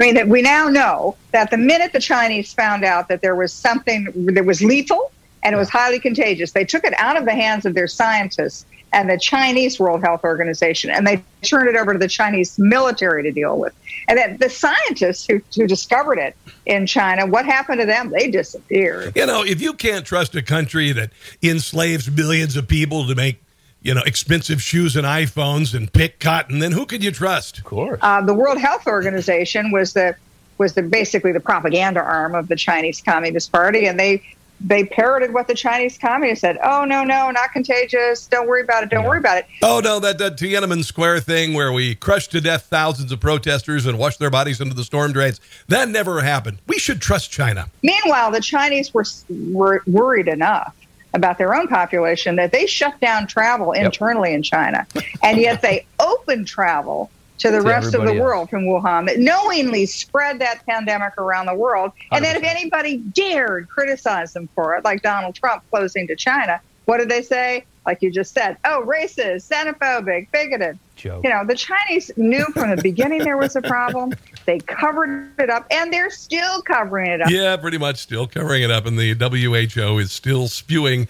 I 0.01 0.05
mean, 0.05 0.15
that 0.15 0.29
we 0.29 0.43
now 0.43 0.69
know 0.69 1.17
that 1.31 1.51
the 1.51 1.59
minute 1.59 1.93
the 1.93 2.01
Chinese 2.01 2.53
found 2.53 2.85
out 2.85 3.09
that 3.09 3.21
there 3.21 3.37
was 3.37 3.53
something 3.53 4.09
that 4.35 4.45
was 4.45 4.63
lethal 4.63 5.13
and 5.43 5.55
it 5.55 5.59
was 5.59 5.69
highly 5.69 6.01
contagious, 6.01 6.53
they 6.53 6.65
took 6.65 6.85
it 6.85 6.95
out 6.97 7.17
of 7.17 7.25
the 7.25 7.33
hands 7.33 7.67
of 7.67 7.75
their 7.75 7.87
scientists 7.89 8.67
and 8.93 9.09
the 9.09 9.19
Chinese 9.19 9.81
World 9.81 10.03
Health 10.03 10.23
Organization, 10.23 10.91
and 10.91 11.07
they 11.07 11.23
turned 11.43 11.69
it 11.69 11.77
over 11.77 11.95
to 11.95 11.99
the 11.99 12.09
Chinese 12.09 12.59
military 12.59 13.23
to 13.23 13.33
deal 13.33 13.59
with. 13.59 13.75
And 14.09 14.19
then 14.19 14.37
the 14.39 14.51
scientists 14.51 15.27
who, 15.27 15.41
who 15.57 15.67
discovered 15.67 16.19
it 16.19 16.37
in 16.67 16.87
China, 16.87 17.27
what 17.27 17.47
happened 17.47 17.81
to 17.81 17.87
them? 17.87 18.11
They 18.11 18.31
disappeared. 18.31 19.13
You 19.17 19.27
know, 19.27 19.43
if 19.45 19.63
you 19.63 19.73
can't 19.73 20.05
trust 20.05 20.35
a 20.35 20.43
country 20.43 20.93
that 20.93 21.11
enslaves 21.43 22.11
millions 22.11 22.57
of 22.57 22.69
people 22.69 23.07
to 23.07 23.15
make 23.15 23.43
you 23.83 23.95
know, 23.95 24.03
expensive 24.03 24.63
shoes 24.63 24.97
and 24.97 25.07
iPhones 25.07 25.75
and 25.75 25.93
pick 25.93 26.21
cotton, 26.21 26.61
then 26.61 26.73
who 26.73 26.87
could 26.87 27.03
you 27.03 27.11
trust? 27.11 27.59
Of 27.59 27.65
course. 27.65 27.99
Uh, 28.03 28.21
the 28.21 28.35
World 28.35 28.59
Health 28.59 28.87
Organization 28.87 29.71
was 29.71 29.93
the 29.93 30.15
was 30.59 30.75
the 30.75 30.83
basically 30.83 31.33
the 31.33 31.41
propaganda 31.41 32.01
arm 32.01 32.35
of 32.35 32.49
the 32.49 32.57
Chinese 32.57 33.01
Communist 33.01 33.51
Party, 33.51 33.87
and 33.87 33.99
they 33.99 34.23
they 34.65 34.85
parroted 34.85 35.35
what 35.35 35.49
the 35.49 35.55
Chinese 35.55 35.99
communists 35.99 36.43
said. 36.43 36.59
Oh 36.63 36.85
no, 36.85 37.03
no, 37.03 37.31
not 37.31 37.53
contagious. 37.53 38.27
Don't 38.27 38.47
worry 38.47 38.63
about 38.63 38.85
it. 38.85 38.91
Don't 38.91 39.03
yeah. 39.03 39.09
worry 39.09 39.19
about 39.19 39.39
it. 39.39 39.47
Oh 39.63 39.81
no, 39.83 39.99
that 39.99 40.19
that 40.19 40.37
Tiananmen 40.37 40.85
Square 40.85 41.21
thing 41.21 41.55
where 41.55 41.73
we 41.73 41.97
crushed 41.97 42.31
to 42.33 42.41
death 42.41 42.67
thousands 42.67 43.11
of 43.11 43.19
protesters 43.19 43.87
and 43.87 43.99
washed 43.99 44.21
their 44.21 44.31
bodies 44.31 44.61
into 44.61 44.75
the 44.75 44.85
storm 44.85 45.13
drains. 45.13 45.41
That 45.69 45.89
never 45.89 46.21
happened. 46.21 46.59
We 46.69 46.79
should 46.79 47.01
trust 47.01 47.33
China. 47.33 47.69
Meanwhile, 47.83 48.31
the 48.31 48.41
Chinese 48.41 48.95
were 48.95 49.05
were 49.29 49.83
worried 49.87 50.29
enough 50.29 50.77
about 51.15 51.39
their 51.39 51.55
own 51.55 51.69
population 51.69 52.37
that 52.37 52.53
they 52.53 52.67
shut 52.67 52.99
down 53.01 53.27
travel 53.27 53.73
internally 53.73 54.31
yep. 54.31 54.37
in 54.37 54.43
China, 54.43 54.87
and 55.23 55.39
yet 55.39 55.63
they 55.63 55.87
opened 56.01 56.47
travel 56.47 57.11
to 57.39 57.51
the 57.51 57.59
to 57.59 57.69
rest 57.69 57.95
of 57.95 58.03
the 58.03 58.13
else. 58.13 58.21
world 58.21 58.51
from 58.51 58.65
Wuhan 58.65 59.19
knowingly 59.19 59.85
spread 59.87 60.39
that 60.39 60.65
pandemic 60.65 61.19
around 61.19 61.47
the 61.47 61.55
world. 61.55 61.91
100%. 62.13 62.17
And 62.17 62.25
then 62.25 62.37
if 62.37 62.45
anybody 62.45 62.99
dared 62.99 63.69
criticize 63.69 64.33
them 64.33 64.49
for 64.55 64.77
it, 64.77 64.85
like 64.85 65.03
Donald 65.03 65.35
Trump 65.35 65.65
closing 65.71 66.07
to 66.07 66.17
China, 66.17 66.61
what 66.85 66.99
did 66.99 67.09
they 67.09 67.23
say? 67.23 67.65
Like 67.85 68.01
you 68.01 68.13
just 68.13 68.33
said, 68.33 68.57
oh, 68.65 68.85
racist, 68.87 69.51
xenophobic, 69.51 70.31
bigoted. 70.31 70.79
Joke. 71.03 71.25
You 71.25 71.31
know, 71.31 71.45
the 71.45 71.57
Chinese 71.57 72.13
knew 72.17 72.45
from 72.53 72.75
the 72.75 72.81
beginning 72.81 73.25
there 73.25 73.37
was 73.37 73.57
a 73.57 73.63
problem. 73.63 74.13
They 74.47 74.61
covered 74.61 75.33
it 75.39 75.51
up, 75.51 75.67
and 75.71 75.93
they're 75.93 76.11
still 76.11 76.63
covering 76.63 77.11
it 77.11 77.21
up. 77.21 77.31
Yeah, 77.31 77.57
pretty 77.57 77.79
much 77.79 77.97
still 77.97 78.27
covering 78.27 78.63
it 78.63 78.71
up. 78.71 78.87
And 78.87 78.97
the 78.97 79.15
WHO 79.15 79.99
is 79.99 80.13
still 80.13 80.47
spewing, 80.47 81.09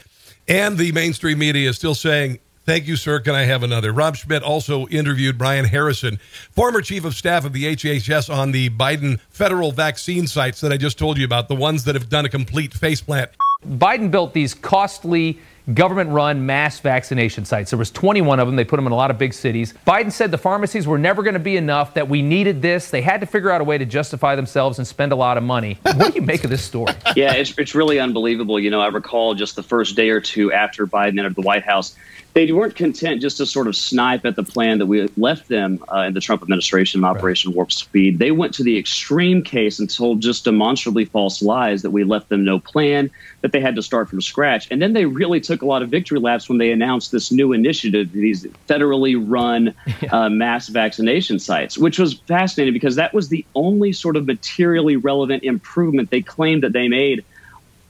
and 0.49 0.79
the 0.79 0.93
mainstream 0.93 1.39
media 1.39 1.69
is 1.69 1.77
still 1.77 1.95
saying, 1.95 2.39
Thank 2.65 2.87
you, 2.87 2.95
sir. 2.95 3.19
Can 3.19 3.35
I 3.35 3.43
have 3.43 3.65
another? 3.65 3.93
Rob 3.93 4.15
Schmitt 4.15 4.45
also 4.45 4.87
interviewed 4.87 5.37
Brian 5.37 5.65
Harrison, 5.65 6.21
former 6.53 6.81
chief 6.81 7.05
of 7.05 7.15
staff 7.15 7.45
of 7.45 7.53
the 7.53 7.65
HHS, 7.65 8.33
on 8.33 8.53
the 8.53 8.71
Biden 8.71 9.19
federal 9.31 9.73
vaccine 9.73 10.29
sites 10.29 10.61
that 10.61 10.73
I 10.73 10.77
just 10.77 10.97
told 10.97 11.19
you 11.19 11.25
about, 11.25 11.49
the 11.49 11.57
ones 11.57 11.85
that 11.85 11.97
have 11.97 12.09
done 12.09 12.25
a 12.25 12.29
complete 12.29 12.71
faceplant. 12.71 13.31
Biden 13.67 14.13
built 14.13 14.33
these 14.33 14.55
costly 14.55 15.41
government 15.75 16.11
run 16.11 16.45
mass 16.45 16.81
vaccination 16.81 17.45
sites. 17.45 17.71
There 17.71 17.79
was 17.79 17.91
21 17.91 18.41
of 18.41 18.47
them. 18.47 18.57
They 18.57 18.65
put 18.65 18.77
them 18.77 18.87
in 18.87 18.93
a 18.93 18.97
lot 18.97 19.11
of 19.11 19.19
big 19.19 19.33
cities. 19.33 19.75
Biden 19.87 20.11
said 20.11 20.31
the 20.31 20.39
pharmacies 20.39 20.87
were 20.87 20.99
never 20.99 21.23
going 21.23 21.35
to 21.35 21.41
be 21.41 21.57
enough, 21.57 21.95
that 21.95 22.09
we 22.09 22.23
needed 22.23 22.63
this. 22.63 22.91
They 22.91 23.03
had 23.03 23.21
to 23.21 23.27
figure 23.27 23.51
out 23.51 23.61
a 23.61 23.65
way 23.65 23.79
to 23.79 23.85
justify 23.85 24.35
themselves 24.35 24.79
and 24.79 24.87
spend 24.87 25.13
a 25.13 25.17
lot 25.17 25.37
of 25.37 25.43
money. 25.43 25.79
What 26.03 26.15
do 26.15 26.21
you 26.21 26.27
make 26.27 26.43
of 26.43 26.51
this 26.51 26.65
story? 26.65 26.95
Yeah, 27.15 27.35
it's, 27.35 27.57
it's 27.59 27.75
really 27.75 28.01
unbelievable. 28.01 28.59
You 28.59 28.71
know, 28.71 28.81
I 28.81 28.89
recall 28.89 29.35
just 29.35 29.55
the 29.55 29.63
first 29.63 29.95
day 29.95 30.11
or 30.11 30.21
two 30.21 30.51
after 30.51 30.87
Biden 30.87 31.19
entered 31.19 31.37
the 31.37 31.43
White 31.43 31.63
House, 31.63 31.95
they 32.35 32.51
weren't 32.51 32.75
content 32.77 33.21
just 33.21 33.37
to 33.37 33.47
sort 33.47 33.67
of 33.67 33.77
snipe 33.77 34.25
at 34.25 34.37
the 34.37 34.43
plan 34.43 34.79
that 34.79 34.87
we 34.87 35.07
left 35.17 35.49
them 35.49 35.85
uh, 35.93 36.01
in 36.01 36.15
the 36.15 36.21
Trump 36.21 36.43
administration, 36.43 37.05
Operation 37.05 37.51
right. 37.51 37.57
Warp 37.57 37.73
Speed. 37.73 38.19
They 38.19 38.31
went 38.31 38.55
to 38.55 38.63
the 38.63 38.79
extreme 38.79 39.43
case 39.43 39.79
and 39.79 39.91
told 39.91 40.23
just 40.23 40.45
demonstrably 40.45 41.05
false 41.05 41.43
lies 41.43 41.83
that 41.83 41.91
we 41.91 42.05
left 42.05 42.31
them 42.31 42.45
no 42.45 42.59
plan, 42.59 43.11
that 43.43 43.53
they 43.53 43.61
had 43.61 43.75
to 43.77 43.83
start 43.83 44.09
from 44.09 44.23
scratch. 44.23 44.67
And 44.71 44.81
then 44.81 44.95
they 44.95 45.05
really 45.05 45.41
took 45.41 45.61
a 45.61 45.67
lot 45.67 45.83
of 45.83 45.91
victory 45.91 46.19
laps 46.19 46.49
when 46.49 46.59
they 46.59 46.73
announced 46.73 47.13
this 47.13 47.31
new 47.31 47.53
initiative, 47.53 48.13
these 48.13 48.45
federally 48.67 49.23
run 49.23 49.75
uh, 50.11 50.31
mass 50.31 50.69
vaccination 50.69 51.39
sites, 51.39 51.77
which 51.77 51.99
was 51.99 52.15
fascinating 52.15 52.73
because 52.73 52.97
that 52.97 53.13
was 53.13 53.29
the 53.29 53.45
only 53.55 53.93
sort 53.93 54.17
of 54.17 54.27
materially 54.27 54.97
relevant 54.97 55.43
improvement 55.43 56.11
they 56.11 56.23
claimed 56.23 56.63
that 56.63 56.73
they 56.73 56.89
made 56.89 57.25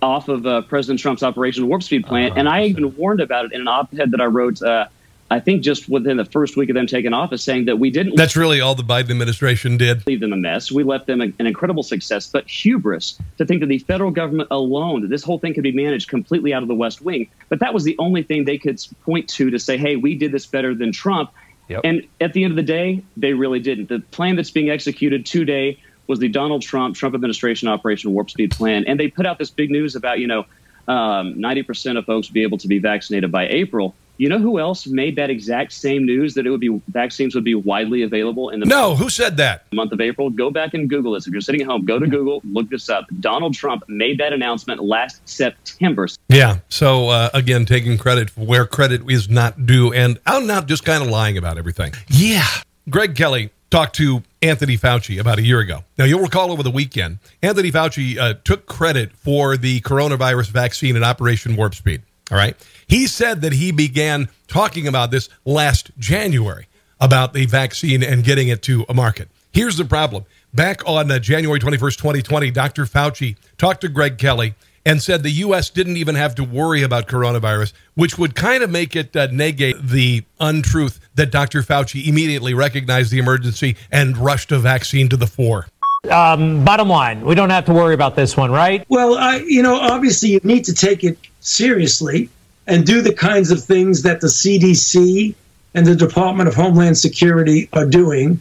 off 0.03 0.29
of 0.29 0.47
uh, 0.47 0.63
President 0.63 1.01
Trump's 1.01 1.23
Operation 1.23 1.67
Warp 1.69 1.83
Speed 1.83 2.07
plan. 2.07 2.31
Uh-huh. 2.31 2.41
And 2.41 2.49
I 2.49 2.65
even 2.65 2.95
warned 2.97 3.21
about 3.21 3.47
it 3.47 3.53
in 3.53 3.63
an 3.63 3.69
op 3.69 3.95
ed 3.99 4.11
that 4.11 4.21
I 4.21 4.27
wrote. 4.27 4.61
Uh, 4.63 4.87
I 5.31 5.41
think 5.41 5.63
just 5.63 5.89
within 5.89 6.19
the 6.19 6.27
first 6.27 6.59
week 6.59 6.69
of 6.69 6.75
them 6.75 6.87
taking 6.87 7.15
office, 7.15 7.43
saying 7.43 7.65
that 7.65 7.79
we 7.79 7.91
didn't. 7.91 8.17
That's 8.17 8.37
really 8.37 8.61
all 8.61 8.75
the 8.75 8.83
Biden 8.83 9.11
administration 9.11 9.79
did. 9.79 10.07
Leave 10.07 10.21
them 10.21 10.35
a 10.35 10.37
mess. 10.37 10.71
We 10.71 10.83
left 10.83 11.07
them 11.07 11.23
an 11.23 11.35
incredible 11.39 11.83
success, 11.83 12.29
but 12.29 12.47
hubris 12.47 13.19
to 13.39 13.47
think 13.47 13.61
that 13.61 13.69
the 13.69 13.79
federal 13.79 14.11
government 14.11 14.49
alone, 14.51 15.01
that 15.01 15.09
this 15.09 15.25
whole 15.25 15.39
thing 15.39 15.55
could 15.55 15.63
be 15.63 15.73
managed 15.73 16.11
completely 16.11 16.53
out 16.53 16.61
of 16.61 16.69
the 16.69 16.75
West 16.75 17.01
Wing. 17.01 17.31
But 17.49 17.61
that 17.61 17.73
was 17.73 17.83
the 17.85 17.97
only 17.99 18.23
thing 18.23 18.45
they 18.45 18.59
could 18.59 18.79
point 19.05 19.27
to 19.31 19.49
to 19.49 19.59
say, 19.59 19.79
hey, 19.79 19.97
we 19.97 20.17
did 20.17 20.33
this 20.33 20.45
better 20.45 20.75
than 20.75 20.93
Trump. 20.93 21.31
Yep. 21.69 21.81
And 21.85 22.07
at 22.21 22.35
the 22.35 22.45
end 22.45 22.53
of 22.53 22.57
the 22.57 22.63
day, 22.63 23.03
they 23.17 23.33
really 23.33 23.61
didn't. 23.61 23.89
The 23.89 24.01
plan 24.01 24.37
that's 24.37 24.51
being 24.51 24.69
executed 24.69 25.25
today 25.25 25.79
was 26.07 26.19
the 26.19 26.29
Donald 26.29 26.63
Trump 26.63 26.97
Trump 26.97 27.15
administration 27.15 27.69
Operation 27.69 28.13
Warp 28.13 28.31
Speed 28.31 28.51
plan, 28.51 28.85
and 28.87 28.99
they 28.99 29.09
put 29.09 29.27
out 29.27 29.39
this 29.39 29.51
big 29.51 29.71
news 29.71 29.95
about 29.97 30.19
you 30.19 30.27
know 30.27 30.45
um, 30.89 31.35
90% 31.35 31.97
of 31.97 32.05
folks 32.05 32.29
be 32.29 32.43
able 32.43 32.59
to 32.59 32.67
be 32.67 32.79
vaccinated 32.79 33.31
by 33.31 33.47
April 33.49 33.95
You 34.19 34.29
know 34.29 34.39
who 34.39 34.59
else 34.59 34.87
made 34.87 35.17
that 35.17 35.31
exact 35.31 35.73
same 35.73 36.05
news 36.05 36.35
that 36.35 36.47
it 36.47 36.51
would 36.51 36.61
be 36.61 36.81
vaccines 36.89 37.35
would 37.35 37.45
be 37.45 37.55
widely 37.55 38.03
available 38.03 38.51
in 38.51 38.61
the 38.61 38.67
no? 38.67 38.95
Who 38.95 39.09
said 39.09 39.37
that? 39.39 39.73
Month 39.73 39.93
of 39.93 40.01
April. 40.01 40.29
Go 40.31 40.51
back 40.51 40.75
and 40.75 40.89
Google 40.89 41.13
this. 41.13 41.27
If 41.27 41.33
you're 41.33 41.41
sitting 41.41 41.63
at 41.63 41.67
home, 41.67 41.85
go 41.85 41.99
to 41.99 42.07
Google, 42.07 42.43
look 42.45 42.69
this 42.69 42.89
up. 42.89 43.07
Donald 43.21 43.55
Trump 43.55 43.85
made 43.89 44.19
that 44.19 44.33
announcement 44.33 44.83
last 44.83 45.27
September. 45.29 46.09
Yeah. 46.29 46.59
So 46.69 47.09
uh, 47.09 47.31
again, 47.33 47.65
taking 47.65 47.97
credit 47.97 48.31
for 48.31 48.45
where 48.45 48.67
credit 48.67 49.03
is 49.11 49.29
not 49.29 49.67
due, 49.67 49.93
and 49.93 50.19
I'm 50.27 50.47
not 50.47 50.67
just 50.67 50.85
kind 50.85 51.03
of 51.03 51.09
lying 51.09 51.39
about 51.39 51.59
everything. 51.59 51.93
Yeah. 52.09 52.47
Greg 52.91 53.15
Kelly 53.15 53.51
talked 53.73 53.97
to 53.97 54.23
Anthony 54.43 54.77
Fauci 54.77 55.19
about 55.19 55.39
a 55.39 55.43
year 55.43 55.59
ago. 55.59 55.83
Now, 55.97 56.05
you'll 56.05 56.21
recall 56.21 56.53
over 56.53 56.63
the 56.63 56.71
weekend, 56.71 57.19
Anthony 57.43 57.73
Fauci 57.73 58.19
uh, 58.19 58.35
took 58.45 58.67
credit 58.67 59.13
for 59.13 59.57
the 59.57 59.81
coronavirus 59.81 60.51
vaccine 60.51 60.95
and 60.95 61.05
Operation 61.05 61.57
Warp 61.57 61.75
Speed. 61.75 62.03
All 62.31 62.37
right. 62.37 62.55
He 62.87 63.07
said 63.07 63.41
that 63.41 63.55
he 63.55 63.73
began 63.73 64.29
talking 64.47 64.87
about 64.87 65.11
this 65.11 65.29
last 65.45 65.91
January 65.99 66.69
about 67.01 67.33
the 67.33 67.47
vaccine 67.47 68.03
and 68.03 68.23
getting 68.23 68.49
it 68.49 68.63
to 68.63 68.85
a 68.89 68.95
market. 68.95 69.29
Here's 69.53 69.77
the 69.77 69.85
problem. 69.85 70.25
Back 70.55 70.87
on 70.87 71.11
uh, 71.11 71.19
January 71.19 71.59
21st, 71.59 71.97
2020, 71.97 72.51
Dr. 72.51 72.85
Fauci 72.85 73.37
talked 73.57 73.81
to 73.81 73.89
Greg 73.89 74.19
Kelly 74.19 74.55
and 74.85 75.03
said 75.03 75.23
the 75.23 75.31
U.S. 75.31 75.71
didn't 75.71 75.97
even 75.97 76.15
have 76.15 76.35
to 76.35 76.45
worry 76.45 76.83
about 76.83 77.07
coronavirus, 77.07 77.73
which 77.95 78.19
would 78.19 78.35
kind 78.35 78.63
of 78.63 78.71
make 78.71 78.95
it 78.97 79.17
uh, 79.17 79.29
negate 79.31 79.77
the 79.83 80.25
untruth 80.41 81.01
that 81.15 81.31
Dr. 81.31 81.63
Fauci 81.63 82.07
immediately 82.07 82.55
recognized 82.55 83.11
the 83.11 83.19
emergency 83.19 83.77
and 83.91 84.17
rushed 84.17 84.53
a 84.53 84.59
vaccine 84.59 85.09
to 85.09 85.17
the 85.17 85.27
fore. 85.27 85.67
Um, 86.11 86.65
bottom 86.65 86.89
line, 86.89 87.25
we 87.25 87.35
don't 87.35 87.51
have 87.51 87.67
to 87.67 87.73
worry 87.73 87.95
about 87.95 88.17
this 88.17 88.37
one, 88.37 88.51
right? 88.51 88.85
Well, 88.89 89.17
I, 89.17 89.37
you 89.37 89.63
know, 89.63 89.77
obviously 89.77 90.31
you 90.31 90.41
need 90.43 90.65
to 90.65 90.75
take 90.75 91.05
it 91.05 91.17
seriously 91.41 92.29
and 92.67 92.85
do 92.85 93.03
the 93.03 93.13
kinds 93.13 93.51
of 93.51 93.63
things 93.63 94.03
that 94.03 94.21
the 94.21 94.27
CDC 94.27 95.35
and 95.75 95.87
the 95.87 95.95
Department 95.95 96.49
of 96.49 96.55
Homeland 96.55 96.99
Security 96.99 97.69
are 97.73 97.87
doing. 97.87 98.41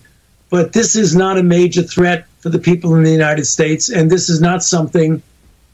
But 0.49 0.73
this 0.73 0.95
is 0.95 1.15
not 1.15 1.37
a 1.37 1.43
major 1.43 1.83
threat 1.83 2.25
for 2.39 2.49
the 2.49 2.59
people 2.59 2.95
in 2.95 3.03
the 3.03 3.11
United 3.11 3.45
States, 3.45 3.89
and 3.89 4.09
this 4.09 4.27
is 4.27 4.41
not 4.41 4.63
something 4.63 5.21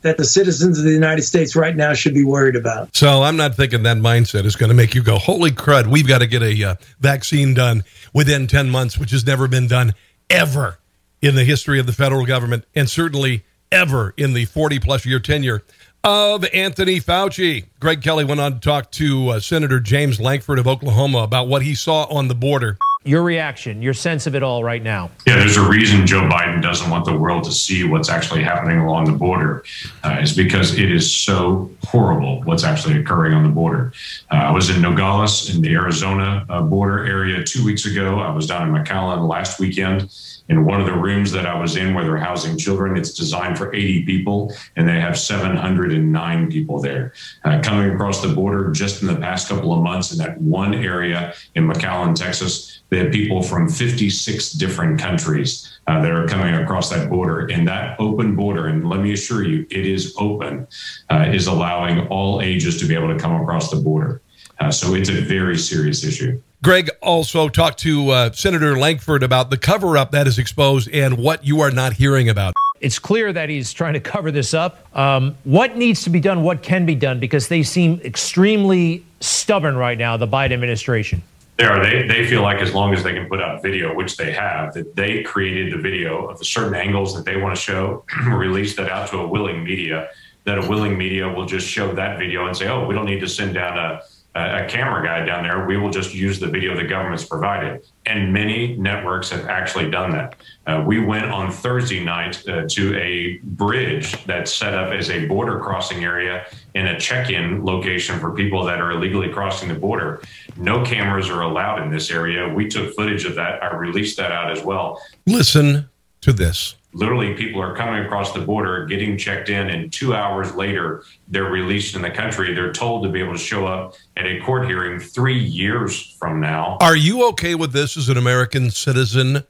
that 0.02 0.18
the 0.18 0.26
citizens 0.26 0.78
of 0.78 0.86
the 0.86 0.92
United 0.92 1.24
States 1.24 1.56
right 1.56 1.76
now 1.76 1.94
should 1.94 2.14
be 2.14 2.24
worried 2.24 2.56
about. 2.56 2.96
So 2.96 3.24
I'm 3.24 3.36
not 3.36 3.56
thinking 3.56 3.84
that 3.84 3.98
mindset 3.98 4.46
is 4.46 4.56
going 4.56 4.70
to 4.70 4.76
make 4.76 4.96
you 4.96 5.04
go, 5.04 5.18
holy 5.18 5.52
crud, 5.52 5.88
we've 5.88 6.08
got 6.08 6.20
to 6.20 6.28
get 6.28 6.44
a 6.44 6.64
uh, 6.64 6.76
vaccine 7.00 7.54
done 7.54 7.84
within 8.14 8.48
10 8.48 8.70
months, 8.70 8.98
which 8.98 9.12
has 9.12 9.26
never 9.26 9.48
been 9.48 9.68
done 9.68 9.94
ever 10.30 10.80
in 11.22 11.36
the 11.36 11.44
history 11.44 11.80
of 11.80 11.86
the 11.86 11.94
federal 11.94 12.26
government, 12.26 12.66
and 12.76 12.90
certainly 12.90 13.44
ever 13.72 14.14
in 14.18 14.34
the 14.34 14.46
40 14.46 14.80
plus 14.80 15.06
year 15.06 15.20
tenure 15.20 15.64
of 16.04 16.46
Anthony 16.54 17.00
Fauci. 17.00 17.66
Greg 17.80 18.02
Kelly 18.02 18.24
went 18.24 18.40
on 18.40 18.54
to 18.54 18.60
talk 18.60 18.92
to 18.92 19.30
uh, 19.30 19.40
Senator 19.40 19.80
James 19.80 20.22
Lankford 20.22 20.60
of 20.60 20.68
Oklahoma 20.68 21.20
about 21.20 21.48
what 21.48 21.64
he 21.64 21.76
saw 21.76 22.04
on 22.06 22.28
the 22.28 22.36
border. 22.36 22.78
Your 23.08 23.24
reaction, 23.24 23.82
your 23.82 23.94
sense 23.94 24.28
of 24.28 24.36
it 24.36 24.44
all 24.44 24.66
right 24.66 24.84
now. 24.84 25.10
Yeah, 25.26 25.38
there's 25.38 25.56
a 25.56 25.66
reason 25.66 26.06
Joe 26.06 26.28
Biden 26.28 26.62
doesn't 26.62 26.90
want 26.90 27.06
the 27.06 27.18
world 27.18 27.46
to 27.46 27.54
see 27.54 27.86
what's 27.86 28.10
actually 28.10 28.44
happening 28.44 28.80
along 28.80 29.06
the 29.06 29.18
border. 29.18 29.64
Uh, 30.04 30.20
is 30.22 30.36
because 30.36 30.78
it 30.78 30.92
is 30.92 31.10
so 31.10 31.72
horrible 31.86 32.44
what's 32.44 32.66
actually 32.66 33.00
occurring 33.00 33.34
on 33.34 33.44
the 33.44 33.50
border. 33.50 33.94
Uh, 34.30 34.36
I 34.36 34.52
was 34.52 34.70
in 34.70 34.82
Nogales 34.82 35.56
in 35.56 35.62
the 35.62 35.74
Arizona 35.74 36.46
uh, 36.50 36.62
border 36.62 37.06
area 37.06 37.46
two 37.46 37.64
weeks 37.64 37.86
ago. 37.86 38.20
I 38.20 38.30
was 38.30 38.46
down 38.46 38.68
in 38.68 38.84
McAllen 38.84 39.26
last 39.26 39.58
weekend 39.58 40.12
in 40.50 40.66
one 40.66 40.80
of 40.80 40.86
the 40.86 40.94
rooms 40.94 41.32
that 41.32 41.46
I 41.46 41.60
was 41.60 41.76
in 41.76 41.94
where 41.94 42.04
they're 42.04 42.18
housing 42.18 42.58
children. 42.58 42.98
It's 42.98 43.14
designed 43.14 43.58
for 43.58 43.74
80 43.74 44.06
people, 44.06 44.54
and 44.76 44.88
they 44.88 45.00
have 45.00 45.18
709 45.18 46.52
people 46.52 46.82
there. 46.82 47.14
Uh, 47.44 47.62
coming 47.62 47.92
across 47.92 48.22
the 48.22 48.30
border 48.30 48.72
just 48.72 49.02
in 49.02 49.08
the 49.08 49.16
past 49.16 49.50
couple 49.50 49.74
of 49.74 49.84
months 49.84 50.12
in 50.12 50.18
that 50.20 50.40
one 50.40 50.74
area 50.74 51.34
in 51.56 51.68
McAllen, 51.68 52.16
Texas, 52.16 52.82
they 52.90 53.00
have 53.00 53.12
people 53.12 53.42
from 53.42 53.68
56 53.68 54.52
different 54.54 55.00
countries 55.00 55.80
uh, 55.88 56.02
that 56.02 56.12
are 56.12 56.28
coming 56.28 56.56
across 56.56 56.90
that 56.90 57.10
border. 57.10 57.48
And 57.48 57.68
that 57.68 58.00
open 58.00 58.36
border, 58.36 58.68
and 58.68 58.88
let 58.90 59.02
me 59.02 59.14
assure 59.14 59.44
you, 59.44 59.66
it 59.70 59.86
is 59.86 60.16
open, 60.18 60.68
uh, 61.10 61.26
is 61.34 61.48
allowing 61.48 62.08
all 62.08 62.42
ages 62.42 62.80
to 62.80 62.86
be 62.86 62.96
able 62.96 63.14
to 63.14 63.20
come 63.20 63.42
across 63.42 63.70
the 63.70 63.78
border. 63.78 64.22
Uh, 64.60 64.72
so 64.72 64.96
it's 64.96 65.10
a 65.10 65.22
very 65.22 65.58
serious 65.58 66.04
issue. 66.04 66.42
Greg 66.64 66.90
also 67.02 67.50
talked 67.50 67.80
to 67.80 68.10
uh, 68.10 68.32
Senator 68.32 68.78
Lankford 68.78 69.22
about 69.22 69.52
the 69.52 69.58
cover 69.58 69.96
up 69.96 70.12
that 70.12 70.26
is 70.26 70.40
exposed 70.40 70.90
and 70.90 71.18
what 71.18 71.46
you 71.46 71.62
are 71.62 71.70
not 71.70 71.94
hearing 71.94 72.30
about. 72.30 72.56
It's 72.80 72.98
clear 73.00 73.32
that 73.32 73.50
he's 73.50 73.74
trying 73.74 73.94
to 73.94 74.00
cover 74.00 74.32
this 74.32 74.54
up. 74.54 74.86
Um, 74.98 75.36
what 75.44 75.78
needs 75.78 76.04
to 76.04 76.10
be 76.10 76.20
done? 76.20 76.44
What 76.44 76.64
can 76.64 76.86
be 76.86 76.96
done? 76.96 77.20
Because 77.20 77.48
they 77.48 77.64
seem 77.64 78.02
extremely 78.04 79.06
stubborn 79.20 79.78
right 79.78 79.98
now, 79.98 80.18
the 80.18 80.28
Biden 80.28 80.54
administration. 80.54 81.22
They 81.58 81.66
are. 81.66 81.82
They, 81.82 82.08
they 82.08 82.28
feel 82.28 82.44
like 82.44 82.60
as 82.60 82.74
long 82.74 82.94
as 82.94 83.04
they 83.04 83.14
can 83.14 83.28
put 83.28 83.42
out 83.42 83.64
video, 83.64 83.96
which 83.96 84.18
they 84.18 84.32
have, 84.32 84.74
that 84.74 84.96
they 84.96 85.24
created 85.24 85.74
the 85.74 85.78
video 85.78 86.28
of 86.28 86.38
the 86.38 86.46
certain 86.46 86.76
angles 86.76 87.16
that 87.16 87.26
they 87.26 87.38
want 87.38 87.56
to 87.56 87.62
show, 87.62 88.04
release 88.28 88.76
that 88.76 88.90
out 88.90 89.10
to 89.10 89.20
a 89.20 89.28
willing 89.28 89.64
media, 89.64 90.10
that 90.44 90.58
a 90.58 90.68
willing 90.68 90.98
media 90.98 91.28
will 91.28 91.46
just 91.46 91.68
show 91.68 91.94
that 91.94 92.20
video 92.20 92.46
and 92.46 92.56
say, 92.56 92.68
oh, 92.68 92.86
we 92.86 92.94
don't 92.94 93.06
need 93.06 93.20
to 93.20 93.28
send 93.28 93.56
down 93.56 93.78
a 93.78 94.02
a 94.38 94.68
camera 94.68 95.04
guy 95.06 95.26
down 95.26 95.44
there. 95.44 95.66
We 95.66 95.78
will 95.78 95.90
just 95.90 96.14
use 96.14 96.40
the 96.40 96.48
video 96.48 96.76
the 96.76 96.84
government's 96.84 97.26
provided. 97.26 97.86
And 98.06 98.32
many 98.32 98.78
networks 98.78 99.30
have 99.32 99.48
actually 99.48 99.92
done 99.92 100.12
that. 100.12 100.36
Uh, 100.66 100.84
we 100.86 101.04
went 101.04 101.26
on 101.26 101.52
Thursday 101.52 102.04
night 102.04 102.48
uh, 102.48 102.66
to 102.70 102.98
a 102.98 103.40
bridge 103.44 104.24
that's 104.26 104.54
set 104.54 104.74
up 104.74 104.94
as 104.94 105.10
a 105.10 105.26
border 105.28 105.60
crossing 105.60 106.04
area 106.04 106.46
in 106.76 106.88
a 106.88 107.00
check 107.00 107.30
in 107.30 107.66
location 107.66 108.20
for 108.20 108.32
people 108.32 108.64
that 108.66 108.80
are 108.80 108.92
illegally 108.92 109.30
crossing 109.30 109.68
the 109.68 109.76
border. 109.76 110.22
No 110.56 110.86
cameras 110.86 111.30
are 111.30 111.42
allowed 111.42 111.84
in 111.84 111.92
this 111.92 112.10
area. 112.10 112.48
We 112.48 112.68
took 112.70 112.96
footage 112.96 113.26
of 113.26 113.36
that. 113.36 113.62
I 113.62 113.76
released 113.76 114.18
that 114.18 114.32
out 114.32 114.52
as 114.52 114.64
well. 114.64 115.02
Listen 115.26 115.90
to 116.22 116.32
this 116.32 116.77
literally 116.94 117.34
people 117.34 117.62
are 117.62 117.76
coming 117.76 118.04
across 118.06 118.34
the 118.34 118.40
border, 118.40 118.86
getting 118.86 119.18
checked 119.18 119.50
in, 119.50 119.70
and 119.70 119.92
two 119.92 120.16
hours 120.16 120.54
later, 120.56 121.04
they're 121.28 121.46
released 121.46 121.96
in 121.96 122.02
the 122.02 122.10
country. 122.10 122.54
They're 122.54 122.74
told 122.74 123.04
to 123.04 123.10
be 123.10 123.20
able 123.20 123.34
to 123.34 123.40
show 123.40 123.68
up 123.68 123.96
at 124.16 124.26
a 124.26 124.40
court 124.40 124.68
hearing 124.68 125.00
three 125.00 125.40
years 125.40 126.16
from 126.20 126.40
now. 126.40 126.78
Are 126.82 126.96
you 126.96 127.28
okay 127.30 127.56
with 127.56 127.74
this 127.74 127.98
as 127.98 128.10
an 128.10 128.18
American 128.18 128.72
citizen? 128.72 129.44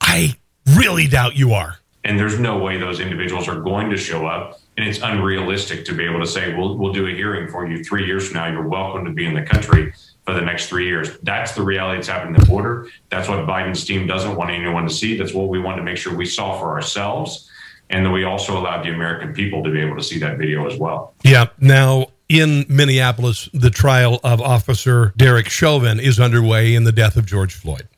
I 0.00 0.36
really 0.76 1.08
doubt 1.08 1.36
you 1.36 1.52
are. 1.52 1.78
And 2.04 2.18
there's 2.18 2.38
no 2.38 2.58
way 2.58 2.78
those 2.78 2.98
individuals 2.98 3.46
are 3.46 3.60
going 3.60 3.90
to 3.90 3.96
show 3.96 4.26
up. 4.26 4.58
And 4.76 4.88
it's 4.88 5.00
unrealistic 5.00 5.84
to 5.84 5.94
be 5.94 6.04
able 6.04 6.20
to 6.20 6.26
say, 6.26 6.54
we'll, 6.54 6.76
we'll 6.76 6.92
do 6.92 7.06
a 7.06 7.10
hearing 7.10 7.48
for 7.48 7.66
you 7.68 7.84
three 7.84 8.06
years 8.06 8.26
from 8.26 8.38
now. 8.38 8.48
You're 8.48 8.66
welcome 8.66 9.04
to 9.04 9.12
be 9.12 9.24
in 9.24 9.34
the 9.34 9.42
country 9.42 9.92
for 10.24 10.34
the 10.34 10.40
next 10.40 10.68
three 10.68 10.86
years. 10.86 11.18
That's 11.22 11.52
the 11.54 11.62
reality 11.62 11.98
that's 11.98 12.08
happening 12.08 12.34
at 12.36 12.42
the 12.42 12.46
border. 12.46 12.88
That's 13.08 13.28
what 13.28 13.40
Biden's 13.40 13.84
team 13.84 14.06
doesn't 14.06 14.36
want 14.36 14.50
anyone 14.50 14.86
to 14.86 14.94
see. 14.94 15.16
That's 15.16 15.34
what 15.34 15.48
we 15.48 15.58
want 15.58 15.78
to 15.78 15.82
make 15.82 15.96
sure 15.96 16.14
we 16.14 16.26
saw 16.26 16.58
for 16.58 16.70
ourselves. 16.70 17.50
And 17.90 18.06
then 18.06 18.12
we 18.12 18.24
also 18.24 18.56
allowed 18.56 18.84
the 18.84 18.90
American 18.90 19.34
people 19.34 19.62
to 19.64 19.70
be 19.70 19.80
able 19.80 19.96
to 19.96 20.02
see 20.02 20.18
that 20.20 20.38
video 20.38 20.66
as 20.66 20.78
well. 20.78 21.14
Yeah. 21.24 21.46
Now, 21.58 22.06
in 22.28 22.64
Minneapolis, 22.68 23.48
the 23.52 23.68
trial 23.68 24.20
of 24.24 24.40
Officer 24.40 25.12
Derek 25.16 25.48
Chauvin 25.48 26.00
is 26.00 26.18
underway 26.18 26.74
in 26.74 26.84
the 26.84 26.92
death 26.92 27.16
of 27.16 27.26
George 27.26 27.54
Floyd. 27.54 27.88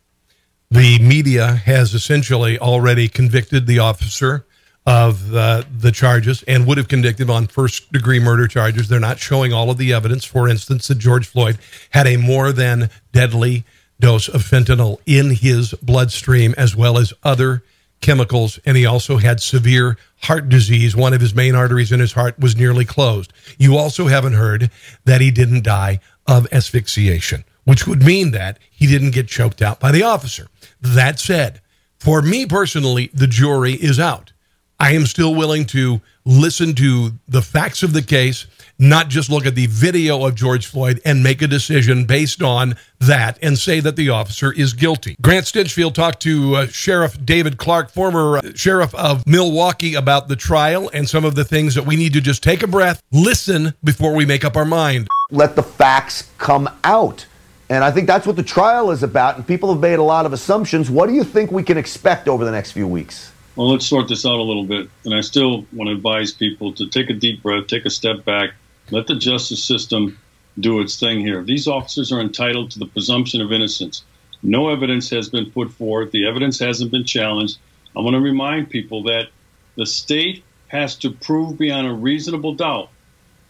The 0.70 0.98
media 0.98 1.52
has 1.52 1.94
essentially 1.94 2.58
already 2.58 3.06
convicted 3.06 3.66
the 3.66 3.78
officer 3.78 4.46
of 4.87 5.35
uh, 5.35 5.62
the 5.70 5.90
charges 5.90 6.42
and 6.47 6.66
would 6.66 6.77
have 6.77 6.88
convicted 6.88 7.31
on 7.31 7.47
first 7.47 7.90
degree 7.90 8.20
murder 8.20 8.47
charges. 8.47 8.88
They're 8.88 9.01
not 9.01 9.18
showing 9.18 9.53
all 9.53 9.70
of 9.70 9.79
the 9.79 9.92
evidence. 9.92 10.25
For 10.25 10.49
instance, 10.49 10.88
that 10.88 10.99
George 10.99 11.27
Floyd 11.27 11.59
had 11.90 12.07
a 12.07 12.16
more 12.16 12.53
than 12.53 12.90
deadly 13.12 13.64
dose 13.99 14.29
of 14.29 14.42
fentanyl 14.42 14.99
in 15.07 15.31
his 15.31 15.73
bloodstream, 15.75 16.55
as 16.59 16.77
well 16.77 16.99
as 16.99 17.14
other 17.23 17.62
chemicals. 18.03 18.59
And 18.66 18.77
he 18.77 18.85
also 18.85 19.16
had 19.16 19.40
severe 19.40 19.97
heart 20.23 20.51
disease. 20.51 20.94
One 20.94 21.14
of 21.14 21.23
his 21.23 21.35
main 21.35 21.55
arteries 21.55 21.92
in 21.92 22.01
his 22.01 22.12
heart 22.12 22.38
was 22.38 22.57
nearly 22.57 22.85
closed. 22.85 23.33
You 23.57 23.79
also 23.79 24.09
haven't 24.09 24.35
heard 24.35 24.70
that 25.07 25.23
he 25.23 25.31
didn't 25.31 25.64
die 25.64 26.01
of 26.27 26.47
asphyxiation, 26.53 27.44
which 27.64 27.87
would 27.87 28.03
mean 28.03 28.33
that 28.33 28.59
he 28.70 28.87
didn't 28.87 29.12
get 29.12 29.29
choked 29.29 29.62
out 29.62 29.81
by 29.81 29.92
the 29.92 30.03
officer. 30.03 30.49
That 30.83 31.18
said, 31.18 31.62
for 31.99 32.20
me 32.20 32.44
personally, 32.44 33.11
the 33.14 33.27
jury 33.27 33.73
is 33.73 33.99
out. 33.99 34.34
I 34.80 34.92
am 34.92 35.06
still 35.06 35.34
willing 35.34 35.66
to 35.66 36.00
listen 36.24 36.74
to 36.74 37.12
the 37.28 37.42
facts 37.42 37.82
of 37.82 37.92
the 37.92 38.02
case, 38.02 38.46
not 38.78 39.08
just 39.08 39.30
look 39.30 39.46
at 39.46 39.54
the 39.54 39.66
video 39.66 40.24
of 40.26 40.34
George 40.34 40.66
Floyd 40.66 41.00
and 41.04 41.22
make 41.22 41.42
a 41.42 41.46
decision 41.46 42.06
based 42.06 42.42
on 42.42 42.74
that 42.98 43.38
and 43.40 43.56
say 43.56 43.78
that 43.80 43.96
the 43.96 44.10
officer 44.10 44.52
is 44.52 44.72
guilty. 44.72 45.16
Grant 45.22 45.46
Stinchfield 45.46 45.94
talked 45.94 46.20
to 46.22 46.56
uh, 46.56 46.66
Sheriff 46.66 47.24
David 47.24 47.56
Clarke, 47.56 47.90
former 47.90 48.38
uh, 48.38 48.42
sheriff 48.54 48.94
of 48.94 49.26
Milwaukee, 49.26 49.94
about 49.94 50.28
the 50.28 50.37
trial 50.37 50.90
and 50.92 51.08
some 51.08 51.24
of 51.24 51.34
the 51.34 51.44
things 51.44 51.74
that 51.76 51.87
we 51.87 51.94
need 51.96 52.12
to 52.14 52.20
just 52.20 52.42
take 52.42 52.62
a 52.62 52.66
breath, 52.66 53.00
listen 53.12 53.74
before 53.84 54.14
we 54.14 54.26
make 54.26 54.44
up 54.44 54.56
our 54.56 54.64
mind. 54.64 55.08
Let 55.30 55.54
the 55.56 55.62
facts 55.62 56.30
come 56.38 56.68
out. 56.82 57.26
And 57.70 57.82
I 57.82 57.90
think 57.90 58.06
that's 58.06 58.26
what 58.26 58.37
the 58.37 58.42
trial 58.42 58.90
is 58.90 59.02
about. 59.02 59.37
And 59.37 59.46
people 59.46 59.72
have 59.72 59.80
made 59.80 59.98
a 59.98 60.02
lot 60.02 60.26
of 60.26 60.32
assumptions. 60.32 60.90
What 60.90 61.06
do 61.06 61.14
you 61.14 61.24
think 61.24 61.50
we 61.50 61.62
can 61.62 61.78
expect 61.78 62.28
over 62.28 62.44
the 62.44 62.50
next 62.50 62.72
few 62.72 62.87
weeks? 62.87 63.30
Well, 63.56 63.70
let's 63.70 63.86
sort 63.86 64.08
this 64.08 64.26
out 64.26 64.38
a 64.38 64.42
little 64.42 64.64
bit. 64.64 64.88
And 65.04 65.14
I 65.14 65.20
still 65.20 65.66
want 65.72 65.88
to 65.88 65.94
advise 65.94 66.32
people 66.32 66.72
to 66.74 66.88
take 66.88 67.10
a 67.10 67.14
deep 67.14 67.42
breath, 67.42 67.66
take 67.66 67.84
a 67.84 67.90
step 67.90 68.24
back, 68.24 68.50
let 68.90 69.06
the 69.06 69.14
justice 69.14 69.64
system 69.64 70.18
do 70.58 70.80
its 70.80 70.98
thing 70.98 71.20
here. 71.20 71.42
These 71.42 71.68
officers 71.68 72.12
are 72.12 72.20
entitled 72.20 72.70
to 72.72 72.78
the 72.78 72.86
presumption 72.86 73.40
of 73.40 73.52
innocence. 73.52 74.04
No 74.42 74.68
evidence 74.68 75.08
has 75.10 75.28
been 75.28 75.50
put 75.50 75.72
forth. 75.72 76.10
The 76.10 76.26
evidence 76.26 76.58
hasn't 76.58 76.90
been 76.90 77.04
challenged. 77.04 77.58
I 77.96 78.00
want 78.00 78.14
to 78.14 78.20
remind 78.20 78.70
people 78.70 79.02
that 79.04 79.28
the 79.76 79.86
state 79.86 80.44
has 80.68 80.96
to 80.96 81.10
prove 81.10 81.58
beyond 81.58 81.86
a 81.86 81.92
reasonable 81.92 82.54
doubt. 82.54 82.90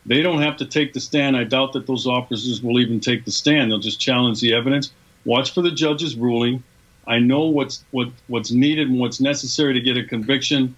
They 0.06 0.20
don't 0.20 0.42
have 0.42 0.58
to 0.58 0.66
take 0.66 0.92
the 0.92 1.00
stand. 1.00 1.36
I 1.36 1.44
doubt 1.44 1.72
that 1.72 1.86
those 1.86 2.06
officers 2.06 2.62
will 2.62 2.78
even 2.78 3.00
take 3.00 3.24
the 3.24 3.32
stand. 3.32 3.70
They'll 3.70 3.78
just 3.78 4.00
challenge 4.00 4.40
the 4.40 4.54
evidence. 4.54 4.92
Watch 5.24 5.54
for 5.54 5.62
the 5.62 5.70
judge's 5.70 6.14
ruling. 6.14 6.62
I 7.06 7.18
know 7.18 7.44
what's 7.46 7.84
what 7.90 8.08
what's 8.28 8.50
needed 8.50 8.88
and 8.88 8.98
what's 8.98 9.20
necessary 9.20 9.74
to 9.74 9.80
get 9.80 9.96
a 9.96 10.04
conviction. 10.04 10.74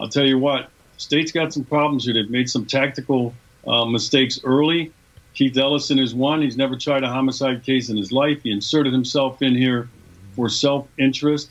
I'll 0.00 0.08
tell 0.08 0.26
you 0.26 0.38
what, 0.38 0.70
state's 0.96 1.32
got 1.32 1.52
some 1.52 1.64
problems 1.64 2.04
here. 2.04 2.14
They've 2.14 2.30
made 2.30 2.50
some 2.50 2.66
tactical 2.66 3.34
uh, 3.66 3.84
mistakes 3.84 4.40
early. 4.44 4.92
Keith 5.34 5.56
Ellison 5.56 5.98
is 5.98 6.14
one. 6.14 6.40
He's 6.40 6.56
never 6.56 6.76
tried 6.76 7.04
a 7.04 7.08
homicide 7.08 7.62
case 7.62 7.90
in 7.90 7.96
his 7.96 8.10
life. 8.10 8.42
He 8.42 8.50
inserted 8.50 8.92
himself 8.92 9.42
in 9.42 9.54
here 9.54 9.88
for 10.34 10.48
self 10.48 10.88
interest, 10.98 11.50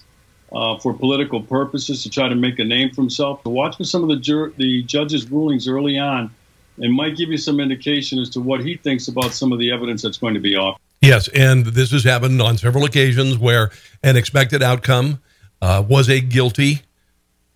uh, 0.51 0.77
for 0.79 0.93
political 0.93 1.41
purposes, 1.41 2.01
to 2.03 2.09
try 2.09 2.27
to 2.27 2.35
make 2.35 2.57
a 2.59 2.63
name 2.63 2.89
for 2.91 3.01
himself. 3.01 3.41
So 3.43 3.51
watch 3.51 3.77
for 3.77 3.83
some 3.83 4.01
of 4.01 4.09
the 4.09 4.17
jur- 4.17 4.51
the 4.57 4.81
judge's 4.83 5.29
rulings 5.29 5.67
early 5.67 5.99
on, 5.99 6.33
it 6.77 6.89
might 6.89 7.15
give 7.15 7.29
you 7.29 7.37
some 7.37 7.59
indication 7.59 8.19
as 8.19 8.29
to 8.31 8.41
what 8.41 8.61
he 8.61 8.75
thinks 8.75 9.07
about 9.07 9.33
some 9.33 9.51
of 9.51 9.59
the 9.59 9.71
evidence 9.71 10.01
that's 10.01 10.17
going 10.17 10.33
to 10.33 10.39
be 10.39 10.55
offered. 10.55 10.81
Yes, 11.05 11.27
and 11.27 11.67
this 11.67 11.91
has 11.91 12.03
happened 12.03 12.41
on 12.41 12.57
several 12.57 12.83
occasions 12.83 13.37
where 13.37 13.69
an 14.01 14.17
expected 14.17 14.63
outcome 14.63 15.21
uh, 15.61 15.83
was 15.87 16.09
a 16.09 16.19
guilty 16.19 16.81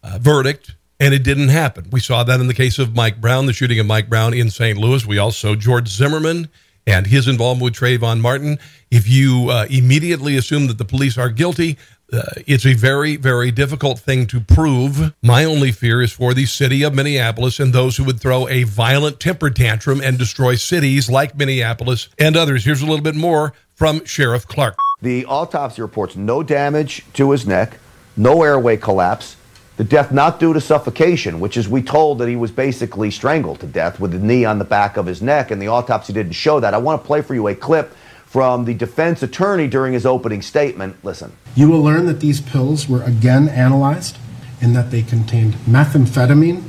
uh, 0.03 0.19
verdict 0.21 0.75
and 0.99 1.15
it 1.15 1.23
didn't 1.23 1.47
happen. 1.47 1.87
We 1.91 1.99
saw 1.99 2.23
that 2.23 2.39
in 2.39 2.45
the 2.45 2.53
case 2.53 2.77
of 2.77 2.95
Mike 2.95 3.19
Brown, 3.19 3.47
the 3.47 3.53
shooting 3.53 3.79
of 3.79 3.87
Mike 3.87 4.07
Brown 4.07 4.35
in 4.35 4.51
St. 4.51 4.77
Louis. 4.77 5.03
We 5.03 5.17
also 5.17 5.55
George 5.55 5.87
Zimmerman 5.87 6.49
and 6.85 7.07
his 7.07 7.27
involvement 7.27 7.63
with 7.63 7.73
Trayvon 7.73 8.19
Martin. 8.19 8.59
If 8.91 9.09
you 9.09 9.49
uh, 9.49 9.65
immediately 9.67 10.37
assume 10.37 10.67
that 10.67 10.77
the 10.77 10.85
police 10.85 11.17
are 11.17 11.29
guilty, 11.29 11.79
uh, 12.11 12.23
it's 12.47 12.65
a 12.65 12.73
very, 12.73 13.15
very 13.15 13.51
difficult 13.51 13.99
thing 13.99 14.25
to 14.27 14.39
prove. 14.39 15.13
My 15.21 15.43
only 15.43 15.71
fear 15.71 16.01
is 16.01 16.11
for 16.11 16.33
the 16.33 16.45
city 16.45 16.83
of 16.83 16.93
Minneapolis 16.93 17.59
and 17.59 17.73
those 17.73 17.97
who 17.97 18.03
would 18.05 18.19
throw 18.19 18.47
a 18.47 18.63
violent 18.63 19.19
temper 19.19 19.49
tantrum 19.49 20.01
and 20.01 20.17
destroy 20.17 20.55
cities 20.55 21.09
like 21.09 21.37
Minneapolis 21.37 22.09
and 22.17 22.35
others. 22.35 22.65
Here's 22.65 22.81
a 22.81 22.85
little 22.85 23.03
bit 23.03 23.15
more 23.15 23.53
from 23.75 24.03
Sheriff 24.05 24.47
Clarke. 24.47 24.77
The 25.01 25.25
autopsy 25.25 25.81
reports 25.81 26.15
no 26.15 26.43
damage 26.43 27.05
to 27.13 27.31
his 27.31 27.47
neck, 27.47 27.77
no 28.17 28.43
airway 28.43 28.77
collapse, 28.77 29.37
the 29.77 29.85
death 29.85 30.11
not 30.11 30.41
due 30.41 30.51
to 30.51 30.59
suffocation, 30.59 31.39
which 31.39 31.55
is 31.55 31.69
we 31.69 31.81
told 31.81 32.17
that 32.17 32.27
he 32.27 32.35
was 32.35 32.51
basically 32.51 33.09
strangled 33.11 33.61
to 33.61 33.65
death 33.65 33.97
with 33.97 34.11
the 34.11 34.19
knee 34.19 34.43
on 34.43 34.59
the 34.59 34.65
back 34.65 34.97
of 34.97 35.05
his 35.05 35.21
neck, 35.21 35.51
and 35.51 35.61
the 35.61 35.69
autopsy 35.69 36.11
didn't 36.11 36.33
show 36.33 36.59
that. 36.59 36.73
I 36.73 36.77
want 36.77 37.01
to 37.01 37.07
play 37.07 37.21
for 37.21 37.33
you 37.33 37.47
a 37.47 37.55
clip 37.55 37.95
from 38.29 38.65
the 38.65 38.75
defense 38.75 39.23
attorney 39.23 39.67
during 39.67 39.93
his 39.93 40.05
opening 40.05 40.41
statement. 40.41 41.03
Listen. 41.03 41.31
You 41.55 41.67
will 41.67 41.81
learn 41.81 42.05
that 42.05 42.19
these 42.19 42.39
pills 42.39 42.87
were 42.87 43.01
again 43.01 43.49
analyzed 43.49 44.17
and 44.61 44.75
that 44.75 44.91
they 44.91 45.01
contained 45.01 45.55
methamphetamine 45.65 46.63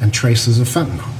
and 0.00 0.14
traces 0.14 0.60
of 0.60 0.68
fentanyl. 0.68 1.12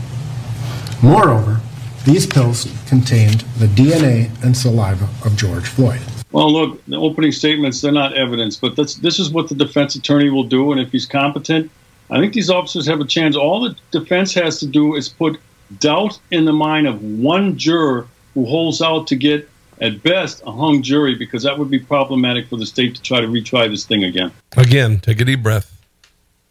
Moreover, 1.03 1.61
these 2.05 2.27
pills 2.27 2.73
contained 2.87 3.41
the 3.59 3.67
DNA 3.67 4.31
and 4.45 4.57
saliva 4.57 5.09
of 5.25 5.37
George 5.37 5.67
Floyd. 5.67 6.01
Well, 6.31 6.53
look, 6.53 6.85
the 6.85 6.97
opening 6.97 7.33
statements, 7.33 7.81
they're 7.81 7.91
not 7.91 8.15
evidence, 8.15 8.57
but 8.57 8.77
that's, 8.77 8.95
this 8.95 9.19
is 9.19 9.31
what 9.31 9.49
the 9.49 9.57
defense 9.57 9.97
attorney 9.97 10.31
will 10.31 10.45
do. 10.45 10.71
And 10.71 10.81
if 10.81 10.93
he's 10.93 11.07
competent, 11.07 11.71
I 12.09 12.21
think 12.21 12.35
these 12.35 12.51
officers 12.51 12.87
have 12.87 13.01
a 13.01 13.05
chance. 13.05 13.35
All 13.35 13.61
the 13.61 13.75
defense 13.91 14.33
has 14.35 14.61
to 14.61 14.67
do 14.67 14.95
is 14.95 15.09
put 15.09 15.41
doubt 15.81 16.21
in 16.31 16.45
the 16.45 16.53
mind 16.53 16.87
of 16.87 17.03
one 17.03 17.59
juror 17.59 18.07
who 18.35 18.45
holds 18.45 18.83
out 18.83 19.07
to 19.09 19.17
get, 19.17 19.49
at 19.81 20.03
best, 20.03 20.43
a 20.47 20.53
hung 20.53 20.83
jury, 20.83 21.15
because 21.15 21.43
that 21.43 21.59
would 21.59 21.71
be 21.71 21.79
problematic 21.79 22.49
for 22.49 22.57
the 22.57 22.67
state 22.67 22.95
to 22.97 23.03
try 23.03 23.21
to 23.21 23.27
retry 23.27 23.69
this 23.69 23.85
thing 23.85 24.05
again. 24.05 24.33
Again, 24.57 25.01
take 25.01 25.21
a 25.21 25.25
deep 25.25 25.43
breath. 25.43 25.73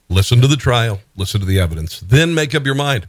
Listen 0.10 0.40
to 0.42 0.48
the 0.48 0.58
trial, 0.58 1.00
listen 1.16 1.40
to 1.40 1.46
the 1.48 1.60
evidence, 1.60 2.00
then 2.02 2.36
make 2.36 2.54
up 2.54 2.66
your 2.66 2.76
mind. 2.76 3.08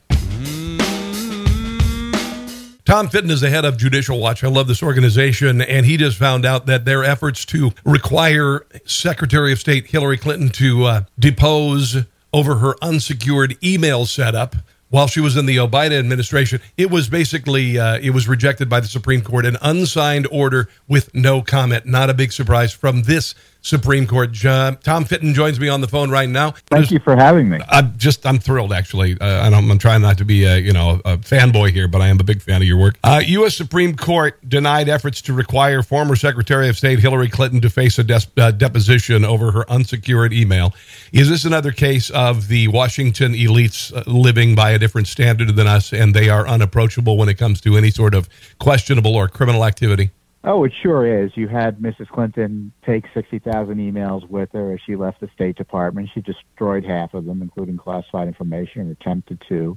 Tom 2.87 3.09
Fitton 3.09 3.33
is 3.33 3.41
the 3.41 3.51
head 3.51 3.65
of 3.65 3.77
Judicial 3.77 4.21
Watch. 4.21 4.45
I 4.45 4.49
love 4.49 4.69
this 4.69 4.81
organization. 4.81 5.61
And 5.61 5.85
he 5.85 5.97
just 5.97 6.17
found 6.17 6.47
out 6.47 6.67
that 6.67 6.85
their 6.85 7.03
efforts 7.03 7.45
to 7.47 7.73
require 7.85 8.65
Secretary 8.85 9.53
of 9.53 9.59
State 9.59 9.89
Hillary 9.89 10.17
Clinton 10.17 10.51
to 10.51 10.85
uh, 10.85 11.01
depose 11.19 12.05
over 12.33 12.59
her 12.59 12.77
unsecured 12.81 13.59
email 13.63 14.07
setup 14.07 14.55
while 14.89 15.07
she 15.07 15.21
was 15.21 15.37
in 15.37 15.47
the 15.47 15.57
Obama 15.57 15.99
administration, 15.99 16.61
it 16.77 16.91
was 16.91 17.09
basically 17.09 17.79
uh, 17.79 17.99
it 17.99 18.11
was 18.11 18.29
rejected 18.29 18.69
by 18.69 18.81
the 18.81 18.87
Supreme 18.87 19.23
Court, 19.23 19.45
an 19.45 19.57
unsigned 19.63 20.27
order 20.31 20.69
with 20.89 21.15
no 21.15 21.43
comment. 21.43 21.87
Not 21.87 22.11
a 22.11 22.15
big 22.15 22.33
surprise 22.33 22.73
from 22.73 23.03
this 23.03 23.35
Supreme 23.63 24.07
Court. 24.07 24.33
John, 24.33 24.77
Tom 24.79 25.05
Fitton 25.05 25.35
joins 25.35 25.59
me 25.59 25.69
on 25.69 25.81
the 25.81 25.89
phone 25.89 26.11
right 26.11 26.29
now. 26.29 26.53
Thank 26.69 26.83
just, 26.83 26.93
you 26.93 26.99
for 27.01 27.17
having 27.17 27.49
me. 27.49 27.59
I'm 27.69 27.97
just 27.99 28.25
I'm 28.27 28.39
thrilled 28.39 28.73
actually. 28.73 29.19
Uh, 29.21 29.47
and 29.47 29.55
I'm, 29.55 29.71
I'm, 29.71 29.79
trying 29.79 30.03
not 30.03 30.19
to 30.19 30.25
be 30.25 30.45
a 30.45 30.57
you 30.59 30.73
know 30.73 31.01
a 31.05 31.19
fanboy 31.19 31.71
here, 31.71 31.89
but 31.89 32.01
I 32.01 32.09
am 32.09 32.21
a 32.21 32.25
big 32.25 32.43
fan 32.43 32.63
of 32.63 32.69
your 32.69 32.79
work. 32.79 32.97
Uh, 33.03 33.23
U.S. 33.27 33.57
Supreme 33.57 33.97
Court 33.97 34.39
denied 34.49 34.89
efforts 34.89 35.21
to 35.23 35.33
require 35.33 35.83
former 35.83 36.17
Secretary 36.17 36.69
of 36.69 36.77
State 36.77 37.01
Hillary 37.01 37.29
Clinton 37.29 37.61
to 37.61 37.71
face 37.71 37.99
a 37.99 38.05
des- 38.05 38.21
uh, 38.37 38.51
deposition 38.53 39.25
over 39.25 39.51
her 39.53 39.69
unsecured 39.71 40.33
email. 40.33 40.73
Is 41.13 41.29
this 41.29 41.45
another 41.45 41.73
case 41.73 42.11
of 42.11 42.49
the 42.49 42.69
Washington 42.69 43.33
elites 43.35 43.95
uh, 43.95 44.03
living 44.07 44.55
by 44.55 44.71
a 44.71 44.79
different 44.79 45.09
standard 45.09 45.55
than 45.57 45.67
us, 45.67 45.93
and 45.93 46.15
they 46.15 46.29
are 46.29 46.47
unapproachable 46.47 47.17
when 47.17 47.29
it 47.29 47.35
comes 47.35 47.61
to 47.63 47.77
any 47.77 47.91
sort 47.91 48.15
of 48.15 48.29
questionable 48.59 49.15
or 49.15 49.29
criminal 49.29 49.65
activity? 49.65 50.11
Oh, 50.49 50.63
it 50.63 50.73
sure 50.81 51.25
is. 51.25 51.37
You 51.37 51.49
had 51.49 51.81
Mrs. 51.81 52.07
Clinton 52.07 52.71
take 52.85 53.05
60,000 53.13 53.79
emails 53.79 54.29
with 54.31 54.53
her 54.53 54.75
as 54.75 54.81
she 54.87 54.95
left 54.95 55.19
the 55.19 55.29
State 55.35 55.57
Department. 55.57 56.09
She 56.15 56.21
destroyed 56.21 56.85
half 56.85 57.15
of 57.15 57.25
them, 57.25 57.43
including 57.43 57.77
classified 57.77 58.29
information, 58.29 58.83
and 58.83 58.93
attempted 58.93 59.43
to. 59.49 59.77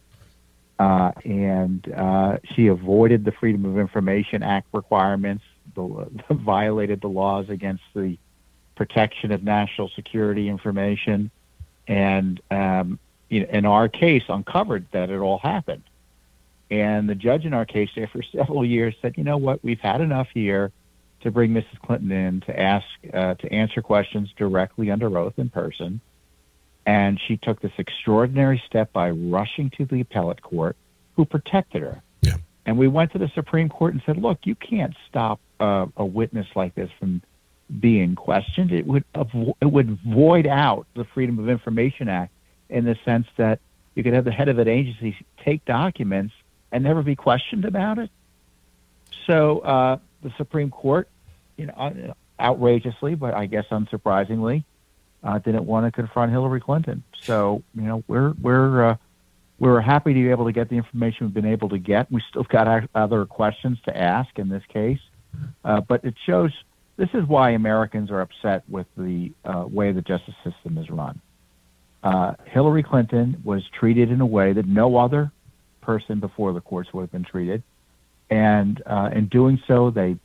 Uh, 0.77 1.11
and 1.25 1.91
uh, 1.91 2.37
she 2.53 2.67
avoided 2.67 3.25
the 3.25 3.31
Freedom 3.31 3.65
of 3.65 3.79
Information 3.79 4.43
Act 4.43 4.67
requirements, 4.71 5.43
the, 5.73 6.07
violated 6.29 7.01
the 7.01 7.09
laws 7.09 7.49
against 7.49 7.83
the 7.95 8.19
protection 8.75 9.31
of 9.31 9.43
national 9.43 9.89
security 9.89 10.49
information, 10.49 11.31
and 11.87 12.39
um, 12.51 12.99
in 13.31 13.65
our 13.65 13.89
case, 13.89 14.23
uncovered 14.29 14.85
that 14.91 15.09
it 15.09 15.17
all 15.17 15.39
happened. 15.39 15.83
And 16.71 17.09
the 17.09 17.15
judge 17.15 17.45
in 17.45 17.53
our 17.53 17.65
case, 17.65 17.89
there 17.95 18.07
for 18.07 18.21
several 18.35 18.65
years, 18.65 18.95
said, 19.01 19.17
"You 19.17 19.23
know 19.23 19.37
what? 19.37 19.63
We've 19.63 19.79
had 19.79 20.01
enough 20.01 20.27
here 20.33 20.71
to 21.21 21.31
bring 21.31 21.51
Mrs. 21.51 21.79
Clinton 21.85 22.11
in 22.11 22.41
to 22.41 22.59
ask 22.59 22.85
uh, 23.13 23.35
to 23.35 23.53
answer 23.53 23.81
questions 23.81 24.29
directly 24.37 24.91
under 24.91 25.15
oath 25.17 25.37
in 25.37 25.49
person." 25.49 26.01
And 26.85 27.19
she 27.27 27.37
took 27.37 27.61
this 27.61 27.73
extraordinary 27.77 28.61
step 28.65 28.91
by 28.93 29.11
rushing 29.11 29.69
to 29.71 29.85
the 29.85 30.01
appellate 30.01 30.41
court, 30.41 30.75
who 31.15 31.25
protected 31.25 31.81
her. 31.81 32.01
Yeah. 32.21 32.37
And 32.65 32.77
we 32.77 32.87
went 32.87 33.11
to 33.11 33.19
the 33.19 33.29
Supreme 33.35 33.69
Court 33.69 33.93
and 33.93 34.03
said, 34.05 34.17
"Look, 34.17 34.39
you 34.43 34.55
can't 34.55 34.95
stop 35.07 35.39
uh, 35.59 35.87
a 35.97 36.05
witness 36.05 36.47
like 36.55 36.75
this 36.75 36.89
from 36.99 37.21
being 37.79 38.15
questioned. 38.15 38.71
It 38.71 38.85
would 38.85 39.03
avo- 39.13 39.55
it 39.61 39.71
would 39.71 39.99
void 40.01 40.47
out 40.47 40.87
the 40.95 41.05
Freedom 41.05 41.39
of 41.39 41.49
Information 41.49 42.09
Act 42.09 42.31
in 42.69 42.85
the 42.85 42.95
sense 43.05 43.27
that 43.37 43.59
you 43.95 44.03
could 44.03 44.13
have 44.13 44.25
the 44.25 44.31
head 44.31 44.49
of 44.49 44.59
an 44.59 44.67
agency 44.67 45.17
take 45.43 45.65
documents." 45.65 46.33
And 46.71 46.83
never 46.83 47.01
be 47.01 47.15
questioned 47.15 47.65
about 47.65 47.97
it. 47.97 48.09
So 49.27 49.59
uh, 49.59 49.97
the 50.23 50.31
Supreme 50.37 50.71
Court, 50.71 51.07
you 51.57 51.67
know, 51.67 52.13
outrageously, 52.39 53.15
but 53.15 53.33
I 53.33 53.45
guess 53.45 53.65
unsurprisingly, 53.71 54.63
uh, 55.23 55.39
didn't 55.39 55.65
want 55.65 55.85
to 55.85 55.91
confront 55.91 56.31
Hillary 56.31 56.61
Clinton. 56.61 57.03
So 57.21 57.63
you 57.75 57.81
know, 57.81 58.03
we're 58.07 58.33
we're 58.41 58.89
uh, 58.89 58.95
we're 59.59 59.81
happy 59.81 60.13
to 60.13 60.19
be 60.19 60.29
able 60.29 60.45
to 60.45 60.51
get 60.51 60.69
the 60.69 60.77
information 60.77 61.27
we've 61.27 61.33
been 61.33 61.45
able 61.45 61.69
to 61.69 61.77
get. 61.77 62.11
We 62.11 62.21
still 62.29 62.43
got 62.43 62.89
other 62.95 63.25
questions 63.25 63.77
to 63.85 63.95
ask 63.95 64.39
in 64.39 64.49
this 64.49 64.63
case, 64.69 64.99
uh, 65.65 65.81
but 65.81 66.05
it 66.05 66.15
shows 66.25 66.51
this 66.95 67.09
is 67.13 67.25
why 67.25 67.51
Americans 67.51 68.09
are 68.11 68.21
upset 68.21 68.63
with 68.69 68.87
the 68.97 69.31
uh, 69.43 69.65
way 69.67 69.91
the 69.91 70.01
justice 70.01 70.35
system 70.43 70.77
is 70.77 70.89
run. 70.89 71.19
Uh, 72.01 72.33
Hillary 72.45 72.83
Clinton 72.83 73.41
was 73.43 73.63
treated 73.77 74.09
in 74.11 74.21
a 74.21 74.25
way 74.25 74.53
that 74.53 74.65
no 74.65 74.97
other 74.97 75.31
person 75.81 76.19
before 76.19 76.53
the 76.53 76.61
courts 76.61 76.93
would 76.93 77.01
have 77.01 77.11
been 77.11 77.23
treated. 77.23 77.63
And 78.29 78.81
uh, 78.85 79.09
in 79.13 79.27
doing 79.27 79.61
so, 79.67 79.89
they 79.89 80.17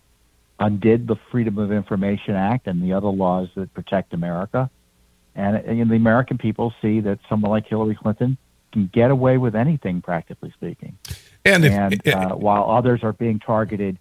undid 0.58 1.06
the 1.06 1.16
Freedom 1.30 1.58
of 1.58 1.72
Information 1.72 2.34
Act 2.34 2.66
and 2.66 2.82
the 2.82 2.92
other 2.92 3.08
laws 3.08 3.48
that 3.54 3.72
protect 3.74 4.12
America. 4.14 4.70
And, 5.34 5.56
and 5.56 5.90
the 5.90 5.96
American 5.96 6.38
people 6.38 6.72
see 6.80 7.00
that 7.00 7.18
someone 7.28 7.50
like 7.50 7.66
Hillary 7.66 7.96
Clinton 7.96 8.36
can 8.72 8.90
get 8.92 9.10
away 9.10 9.38
with 9.38 9.54
anything, 9.54 10.02
practically 10.02 10.52
speaking. 10.52 10.98
And, 11.44 11.64
if, 11.64 11.72
and 11.72 12.06
uh, 12.06 12.34
while 12.34 12.70
others 12.70 13.00
are 13.02 13.12
being 13.12 13.38
targeted 13.38 13.98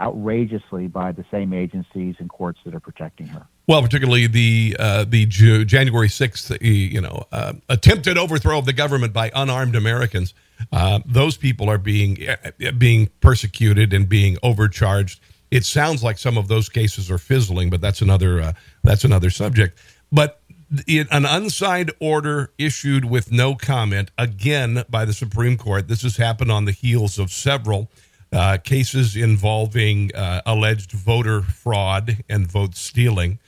outrageously 0.00 0.86
by 0.86 1.12
the 1.12 1.24
same 1.30 1.52
agencies 1.52 2.16
and 2.18 2.28
courts 2.28 2.58
that 2.64 2.74
are 2.74 2.80
protecting 2.80 3.26
her. 3.28 3.46
Well, 3.66 3.82
particularly 3.82 4.26
the 4.26 4.76
uh, 4.78 5.04
the 5.04 5.26
Ju- 5.26 5.64
January 5.64 6.08
sixth, 6.08 6.56
you 6.60 7.00
know, 7.00 7.24
uh, 7.32 7.54
attempted 7.68 8.16
overthrow 8.16 8.58
of 8.58 8.64
the 8.64 8.72
government 8.72 9.12
by 9.12 9.30
unarmed 9.34 9.76
Americans. 9.76 10.34
Uh, 10.72 11.00
those 11.04 11.36
people 11.36 11.68
are 11.68 11.78
being 11.78 12.18
uh, 12.28 12.70
being 12.78 13.10
persecuted 13.20 13.92
and 13.92 14.08
being 14.08 14.38
overcharged. 14.42 15.20
It 15.50 15.64
sounds 15.64 16.02
like 16.02 16.18
some 16.18 16.38
of 16.38 16.48
those 16.48 16.68
cases 16.68 17.10
are 17.10 17.18
fizzling, 17.18 17.70
but 17.70 17.80
that's 17.80 18.00
another 18.00 18.40
uh, 18.40 18.52
that's 18.82 19.04
another 19.04 19.30
subject. 19.30 19.78
But 20.10 20.40
an 20.86 21.24
unsigned 21.24 21.92
order 21.98 22.52
issued 22.58 23.06
with 23.06 23.32
no 23.32 23.54
comment 23.54 24.10
again 24.18 24.84
by 24.90 25.04
the 25.04 25.14
Supreme 25.14 25.56
Court. 25.56 25.88
This 25.88 26.02
has 26.02 26.16
happened 26.16 26.52
on 26.52 26.66
the 26.66 26.72
heels 26.72 27.18
of 27.18 27.30
several 27.32 27.90
uh, 28.32 28.58
cases 28.58 29.16
involving 29.16 30.14
uh, 30.14 30.42
alleged 30.44 30.92
voter 30.92 31.42
fraud 31.42 32.18
and 32.28 32.50
vote 32.50 32.74
stealing. 32.74 33.38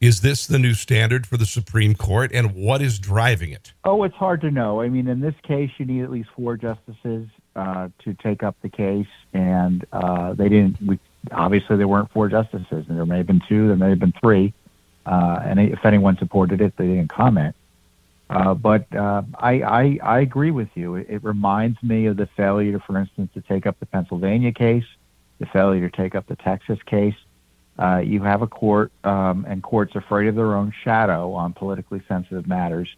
Is 0.00 0.20
this 0.20 0.46
the 0.48 0.58
new 0.58 0.74
standard 0.74 1.28
for 1.28 1.36
the 1.36 1.46
Supreme 1.46 1.94
Court, 1.94 2.32
and 2.34 2.56
what 2.56 2.82
is 2.82 2.98
driving 2.98 3.52
it? 3.52 3.72
Oh, 3.84 4.02
it's 4.02 4.16
hard 4.16 4.40
to 4.40 4.50
know. 4.50 4.80
I 4.80 4.88
mean, 4.88 5.06
in 5.06 5.20
this 5.20 5.34
case, 5.44 5.70
you 5.78 5.86
need 5.86 6.02
at 6.02 6.10
least 6.10 6.28
four 6.34 6.56
justices 6.56 7.28
uh, 7.54 7.88
to 8.02 8.14
take 8.14 8.42
up 8.42 8.56
the 8.62 8.68
case, 8.68 9.06
and 9.32 9.84
uh, 9.92 10.32
they 10.32 10.48
didn't. 10.48 10.82
We, 10.82 10.98
obviously, 11.30 11.76
there 11.76 11.86
weren't 11.86 12.10
four 12.10 12.28
justices, 12.28 12.86
and 12.88 12.98
there 12.98 13.06
may 13.06 13.18
have 13.18 13.28
been 13.28 13.42
two, 13.48 13.68
there 13.68 13.76
may 13.76 13.90
have 13.90 14.00
been 14.00 14.14
three. 14.20 14.54
Uh, 15.06 15.40
and 15.44 15.60
if 15.60 15.84
anyone 15.84 16.16
supported 16.18 16.60
it, 16.60 16.76
they 16.76 16.86
didn't 16.86 17.08
comment. 17.08 17.54
Uh, 18.32 18.54
but 18.54 18.94
uh, 18.96 19.22
I, 19.34 19.62
I, 19.62 19.98
I 20.02 20.20
agree 20.20 20.50
with 20.50 20.70
you. 20.74 20.94
It, 20.94 21.06
it, 21.10 21.22
reminds 21.22 21.82
me 21.82 22.06
of 22.06 22.16
the 22.16 22.26
failure, 22.34 22.78
for 22.78 22.98
instance, 22.98 23.30
to 23.34 23.42
take 23.42 23.66
up 23.66 23.78
the 23.78 23.84
Pennsylvania 23.84 24.52
case, 24.52 24.86
the 25.38 25.44
failure 25.46 25.88
to 25.88 25.94
take 25.96 26.14
up 26.14 26.26
the 26.26 26.36
Texas 26.36 26.78
case. 26.86 27.14
Uh, 27.78 27.98
you 27.98 28.22
have 28.22 28.40
a 28.40 28.46
court, 28.46 28.90
um, 29.04 29.44
and 29.46 29.62
courts 29.62 29.94
afraid 29.96 30.28
of 30.28 30.34
their 30.34 30.54
own 30.54 30.72
shadow 30.82 31.32
on 31.34 31.52
politically 31.52 32.00
sensitive 32.08 32.46
matters, 32.46 32.88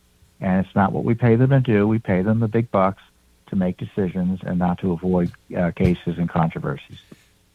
and 0.41 0.65
it's 0.65 0.75
not 0.77 0.93
what 0.93 1.05
we 1.05 1.15
pay 1.15 1.35
them 1.35 1.51
to 1.51 1.61
do. 1.61 1.89
We 1.89 1.99
pay 1.99 2.23
them 2.23 2.39
the 2.39 2.49
big 2.49 2.71
bucks 2.71 3.03
to 3.49 3.57
make 3.57 3.77
decisions 3.77 4.41
and 4.45 4.59
not 4.59 4.79
to 4.81 4.93
avoid 4.93 5.33
uh, 5.57 5.73
cases 5.73 6.17
and 6.17 6.29
controversies. 6.29 7.03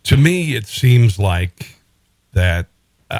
To 0.03 0.17
me, 0.17 0.55
it 0.55 0.67
seems 0.67 1.17
like 1.17 1.77
that 2.33 2.67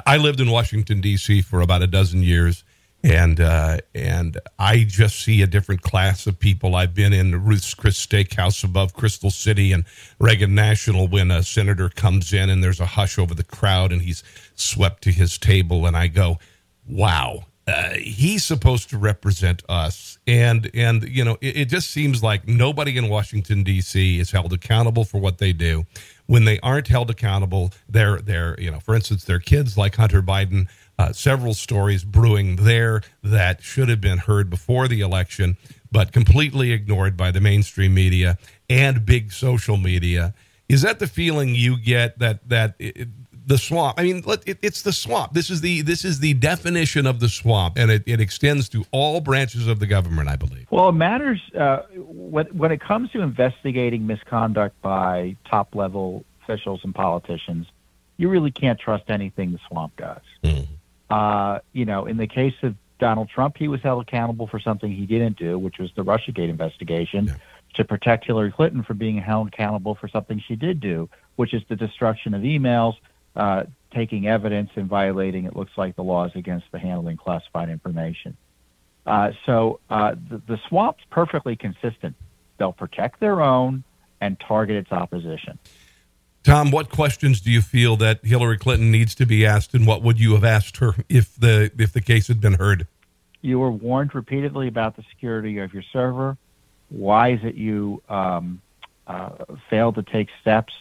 I 0.06 0.18
lived 0.18 0.42
in 0.42 0.50
Washington 0.50 1.00
D.C. 1.02 1.42
for 1.44 1.62
about 1.62 1.82
a 1.82 1.88
dozen 1.88 2.24
years, 2.24 2.64
and 3.04 3.40
uh, 3.40 3.78
and 3.96 4.40
I 4.58 4.84
just 4.84 5.20
see 5.20 5.42
a 5.42 5.48
different 5.48 5.82
class 5.82 6.28
of 6.28 6.38
people. 6.38 6.76
I've 6.76 6.94
been 6.94 7.14
in 7.14 7.44
Ruth's 7.44 7.74
Chris 7.74 8.04
Steakhouse 8.04 8.64
above 8.64 8.94
Crystal 8.94 9.32
City 9.32 9.72
and 9.72 9.86
Reagan 10.20 10.54
National 10.54 11.08
when 11.08 11.32
a 11.32 11.44
senator 11.44 11.90
comes 11.90 12.34
in 12.34 12.50
and 12.50 12.64
there's 12.64 12.80
a 12.80 12.86
hush 12.86 13.18
over 13.18 13.34
the 13.34 13.44
crowd 13.44 13.92
and 13.92 14.02
he's 14.02 14.24
swept 14.56 15.04
to 15.04 15.12
his 15.12 15.38
table, 15.38 15.86
and 15.86 15.96
I 15.96 16.08
go, 16.08 16.40
"Wow, 16.88 17.46
uh, 17.68 17.92
he's 17.94 18.44
supposed 18.44 18.90
to 18.90 18.98
represent 18.98 19.64
us." 19.70 20.18
And 20.28 20.70
and 20.74 21.04
you 21.04 21.24
know, 21.24 21.38
it, 21.40 21.58
it 21.58 21.66
just 21.70 21.92
seems 21.92 22.22
like 22.22 22.48
nobody 22.48 22.98
in 22.98 23.08
Washington 23.08 23.64
D.C. 23.64 24.20
is 24.20 24.32
held 24.32 24.52
accountable 24.52 25.06
for 25.06 25.20
what 25.22 25.38
they 25.38 25.54
do 25.54 25.86
when 26.30 26.46
they 26.46 26.60
aren't 26.60 26.88
held 26.88 27.10
accountable, 27.10 27.74
they're, 27.90 28.20
they're 28.20 28.56
you 28.60 28.70
know, 28.70 28.80
for 28.80 28.94
instance, 28.94 29.24
their 29.24 29.40
kids 29.40 29.80
like 29.80 29.96
Hunter 29.96 30.22
Biden, 30.22 30.68
uh, 31.00 31.14
several 31.14 31.54
stories 31.54 32.04
brewing 32.04 32.58
there 32.58 33.02
that 33.24 33.64
should 33.64 33.88
have 33.88 34.02
been 34.02 34.18
heard 34.18 34.50
before 34.50 34.90
the 34.90 35.00
election, 35.00 35.56
but 35.90 36.12
completely 36.12 36.74
ignored 36.74 37.16
by 37.16 37.32
the 37.32 37.40
mainstream 37.40 37.94
media 37.94 38.38
and 38.70 39.06
big 39.06 39.32
social 39.32 39.78
media. 39.78 40.34
Is 40.68 40.82
that 40.82 41.00
the 41.00 41.08
feeling 41.08 41.56
you 41.56 41.80
get 41.80 42.20
that 42.20 42.48
that 42.50 42.76
it, 42.80 43.08
the 43.48 43.58
swamp? 43.58 43.98
I 43.98 44.04
mean, 44.04 44.24
it, 44.46 44.60
it's 44.62 44.82
the 44.82 44.92
swamp. 44.92 45.32
This 45.32 45.50
is 45.50 45.62
the 45.62 45.82
this 45.82 46.04
is 46.04 46.20
the 46.20 46.34
definition 46.34 47.08
of 47.08 47.22
the 47.22 47.30
swamp, 47.30 47.78
and 47.78 47.90
it, 47.90 48.04
it 48.06 48.20
extends 48.20 48.68
to 48.70 48.84
all 48.92 49.22
branches 49.22 49.68
of 49.68 49.80
the 49.80 49.88
government, 49.88 50.28
I 50.28 50.36
believe. 50.36 50.68
Well, 50.70 50.90
it 50.90 50.94
matters 50.94 51.42
uh, 51.58 51.84
when 51.96 52.48
when 52.48 52.74
it 52.74 52.82
comes 52.82 53.10
to 53.12 53.22
investigating 53.22 54.06
misconduct 54.06 54.80
by 54.82 55.38
top 55.50 55.76
level 55.76 56.26
officials 56.44 56.82
and 56.84 56.94
politicians. 56.94 57.68
You 58.18 58.28
really 58.28 58.52
can't 58.52 58.78
trust 58.78 59.06
anything 59.10 59.54
the 59.54 59.60
swamp 59.70 59.96
does. 59.96 60.20
Mm. 60.44 60.68
Uh, 61.10 61.60
you 61.74 61.86
know, 61.86 62.06
in 62.06 62.18
the 62.18 62.28
case 62.28 62.56
of 62.64 62.76
Donald 63.00 63.30
Trump, 63.30 63.58
he 63.58 63.68
was 63.68 63.82
held 63.82 64.02
accountable 64.02 64.48
for 64.48 64.60
something 64.60 64.92
he 64.92 65.06
didn't 65.06 65.38
do, 65.38 65.58
which 65.58 65.80
was 65.80 65.90
the 65.96 66.04
RussiaGate 66.04 66.50
investigation. 66.50 67.26
Yeah 67.28 67.36
to 67.76 67.86
protect 67.86 68.26
Hillary 68.26 68.52
Clinton 68.52 68.84
from 68.84 68.98
being 68.98 69.18
held 69.18 69.48
accountable 69.48 69.96
for 69.96 70.08
something 70.08 70.42
she 70.46 70.56
did 70.56 70.80
do, 70.80 71.10
which 71.36 71.54
is 71.54 71.62
the 71.70 71.76
destruction 71.76 72.34
of 72.34 72.42
emails 72.42 72.96
uh, 73.36 73.64
taking 73.94 74.28
evidence 74.28 74.70
and 74.76 74.88
violating, 74.88 75.46
it 75.46 75.56
looks 75.56 75.72
like, 75.78 75.96
the 75.96 76.04
laws 76.04 76.32
against 76.36 76.66
the 76.72 76.80
handling 76.80 77.18
classified 77.18 77.70
information. 77.70 78.36
Uh, 79.06 79.32
so 79.46 79.80
uh, 79.90 80.16
the, 80.30 80.42
the 80.48 80.60
swamp's 80.68 81.04
perfectly 81.10 81.56
consistent. 81.56 82.16
They'll 82.58 82.74
protect 82.74 83.20
their 83.20 83.42
own 83.42 83.84
and 84.22 84.40
target 84.40 84.76
its 84.76 84.92
opposition. 84.92 85.58
Tom, 86.50 86.72
what 86.72 86.90
questions 86.90 87.42
do 87.42 87.52
you 87.52 87.62
feel 87.62 87.96
that 87.98 88.26
Hillary 88.26 88.58
Clinton 88.58 88.90
needs 88.90 89.14
to 89.14 89.28
be 89.28 89.46
asked, 89.46 89.76
and 89.76 89.86
what 89.86 90.02
would 90.02 90.20
you 90.20 90.34
have 90.34 90.44
asked 90.44 90.78
her 90.78 90.96
if 91.08 91.36
the 91.36 91.72
if 91.78 91.94
the 91.94 92.02
case 92.02 92.28
had 92.28 92.42
been 92.42 92.56
heard? 92.56 92.88
You 93.44 93.60
were 93.60 93.70
warned 93.70 94.16
repeatedly 94.16 94.68
about 94.68 94.96
the 94.96 95.04
security 95.12 95.60
of 95.60 95.76
your 95.76 95.84
server. 95.94 96.38
Why 96.90 97.34
is 97.34 97.42
it 97.44 97.54
you 97.54 98.02
um, 98.10 98.64
uh, 99.06 99.30
failed 99.70 99.94
to 99.96 100.02
take 100.02 100.30
steps 100.42 100.74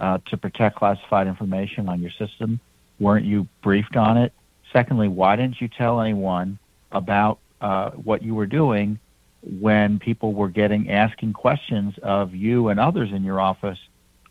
uh, 0.00 0.18
to 0.30 0.36
protect 0.36 0.74
classified 0.74 1.28
information 1.28 1.88
on 1.88 2.02
your 2.02 2.10
system? 2.10 2.58
Weren't 2.98 3.24
you 3.24 3.46
briefed 3.62 3.94
on 3.94 4.16
it? 4.16 4.32
Secondly, 4.72 5.06
why 5.06 5.36
didn't 5.36 5.60
you 5.60 5.68
tell 5.68 6.00
anyone 6.00 6.58
about 6.90 7.38
uh, 7.60 7.90
what 7.90 8.22
you 8.24 8.34
were 8.34 8.46
doing 8.46 8.98
when 9.42 10.00
people 10.00 10.32
were 10.32 10.48
getting 10.48 10.90
asking 10.90 11.34
questions 11.34 11.94
of 12.02 12.34
you 12.34 12.66
and 12.66 12.80
others 12.80 13.12
in 13.12 13.22
your 13.22 13.40
office 13.40 13.78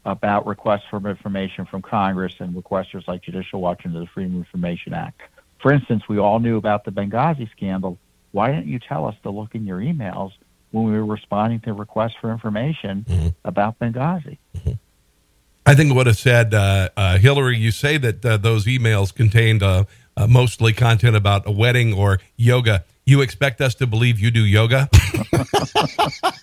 about 0.06 0.46
requests 0.46 0.84
for 0.90 0.98
information 1.08 1.66
from 1.66 1.82
Congress 1.82 2.36
and 2.40 2.54
requesters 2.56 3.08
like 3.08 3.22
Judicial 3.24 3.62
Watch 3.62 3.86
under 3.86 4.00
the 4.00 4.08
Freedom 4.08 4.36
of 4.36 4.40
Information 4.40 4.94
Act? 4.94 5.22
For 5.60 5.72
instance, 5.72 6.04
we 6.10 6.18
all 6.18 6.40
knew 6.40 6.58
about 6.58 6.84
the 6.84 6.92
Benghazi 6.92 7.50
scandal. 7.52 7.98
Why 8.32 8.52
didn't 8.52 8.68
you 8.68 8.80
tell 8.80 9.06
us 9.08 9.16
to 9.24 9.30
look 9.30 9.56
in 9.56 9.66
your 9.66 9.80
emails 9.80 10.34
when 10.72 10.86
we 10.86 10.92
were 10.92 11.06
responding 11.06 11.62
to 11.62 11.74
requests 11.74 12.16
for 12.20 12.32
information 12.32 13.06
mm-hmm. 13.08 13.28
about 13.46 13.80
Benghazi? 13.80 14.38
Mm-hmm. 14.58 14.72
I 15.66 15.76
think 15.76 15.94
would 15.96 16.08
have 16.08 16.18
said, 16.18 16.54
uh, 16.54 16.90
uh, 16.98 17.18
Hillary, 17.18 17.58
you 17.58 17.72
say 17.72 17.98
that 17.98 18.26
uh, 18.26 18.36
those 18.36 18.66
emails 18.66 19.16
contained 19.16 19.64
uh, 19.64 19.86
uh, 20.18 20.28
mostly 20.28 20.74
content 20.74 21.16
about 21.16 21.48
a 21.48 21.52
wedding 21.52 21.94
or 21.94 22.20
yoga. 22.36 22.84
You 23.06 23.22
expect 23.22 23.62
us 23.62 23.76
to 23.76 23.88
believe 23.88 24.20
you 24.20 24.32
do 24.32 24.44
yoga? 24.44 24.90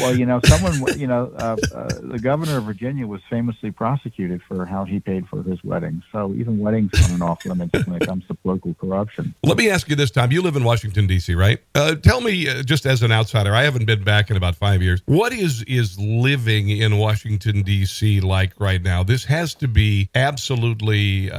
Well, 0.00 0.16
you 0.16 0.26
know, 0.26 0.40
someone, 0.44 0.74
you 0.98 1.06
know, 1.06 1.32
uh, 1.36 1.56
uh, 1.74 1.88
the 2.02 2.18
governor 2.18 2.58
of 2.58 2.64
Virginia 2.64 3.06
was 3.06 3.20
famously 3.28 3.70
prosecuted 3.70 4.42
for 4.42 4.64
how 4.64 4.84
he 4.84 5.00
paid 5.00 5.26
for 5.28 5.42
his 5.42 5.62
wedding. 5.64 6.02
So 6.12 6.32
even 6.34 6.58
weddings 6.58 6.90
aren't 7.10 7.22
off 7.22 7.44
limits 7.44 7.86
when 7.86 8.00
it 8.00 8.06
comes 8.06 8.26
to 8.26 8.34
political 8.34 8.74
corruption. 8.74 9.34
Let 9.42 9.58
me 9.58 9.70
ask 9.70 9.88
you 9.88 9.96
this, 9.96 10.10
Tom. 10.10 10.32
You 10.32 10.42
live 10.42 10.56
in 10.56 10.64
Washington 10.64 11.06
D.C., 11.06 11.34
right? 11.34 11.58
Uh, 11.74 11.94
tell 11.94 12.20
me, 12.20 12.48
uh, 12.48 12.62
just 12.62 12.86
as 12.86 13.02
an 13.02 13.12
outsider, 13.12 13.54
I 13.54 13.62
haven't 13.62 13.86
been 13.86 14.02
back 14.02 14.30
in 14.30 14.36
about 14.36 14.56
five 14.56 14.82
years. 14.82 15.02
What 15.06 15.32
is 15.32 15.62
is 15.64 15.98
living 15.98 16.68
in 16.68 16.98
Washington 16.98 17.62
D.C. 17.62 18.20
like 18.20 18.52
right 18.58 18.82
now? 18.82 19.02
This 19.02 19.24
has 19.24 19.54
to 19.56 19.68
be 19.68 20.10
absolutely 20.14 21.30
uh, 21.30 21.36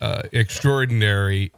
uh, 0.00 0.22
extraordinary 0.32 1.52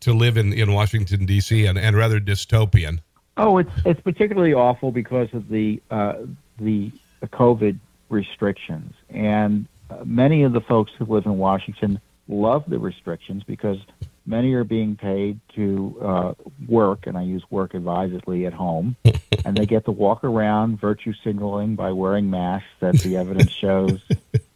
to 0.00 0.12
live 0.12 0.36
in 0.36 0.52
in 0.52 0.72
Washington 0.72 1.26
D.C. 1.26 1.66
and, 1.66 1.78
and 1.78 1.96
rather 1.96 2.20
dystopian. 2.20 3.00
Oh, 3.36 3.58
it's 3.58 3.70
it's 3.84 4.00
particularly 4.00 4.54
awful 4.54 4.90
because 4.90 5.28
of 5.34 5.48
the 5.48 5.82
uh, 5.90 6.14
the, 6.58 6.90
COVID 7.22 7.78
restrictions, 8.08 8.94
and 9.10 9.66
uh, 9.90 10.04
many 10.04 10.44
of 10.44 10.52
the 10.52 10.60
folks 10.60 10.92
who 10.96 11.04
live 11.04 11.26
in 11.26 11.36
Washington 11.38 12.00
love 12.28 12.64
the 12.68 12.78
restrictions 12.78 13.42
because 13.44 13.78
many 14.26 14.54
are 14.54 14.64
being 14.64 14.96
paid 14.96 15.40
to 15.54 15.98
uh, 16.02 16.34
work, 16.66 17.06
and 17.06 17.18
I 17.18 17.22
use 17.22 17.42
work 17.50 17.74
advisedly 17.74 18.46
at 18.46 18.52
home, 18.52 18.96
and 19.44 19.56
they 19.56 19.66
get 19.66 19.84
to 19.84 19.90
walk 19.90 20.24
around 20.24 20.80
virtue 20.80 21.12
signaling 21.22 21.74
by 21.74 21.92
wearing 21.92 22.30
masks. 22.30 22.68
That 22.80 22.98
the 23.00 23.16
evidence 23.16 23.50
shows. 23.60 24.00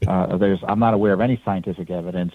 Uh, 0.07 0.37
there's 0.39 0.61
I'm 0.67 0.79
not 0.79 0.95
aware 0.95 1.13
of 1.13 1.21
any 1.21 1.41
scientific 1.45 1.91
evidence. 1.91 2.35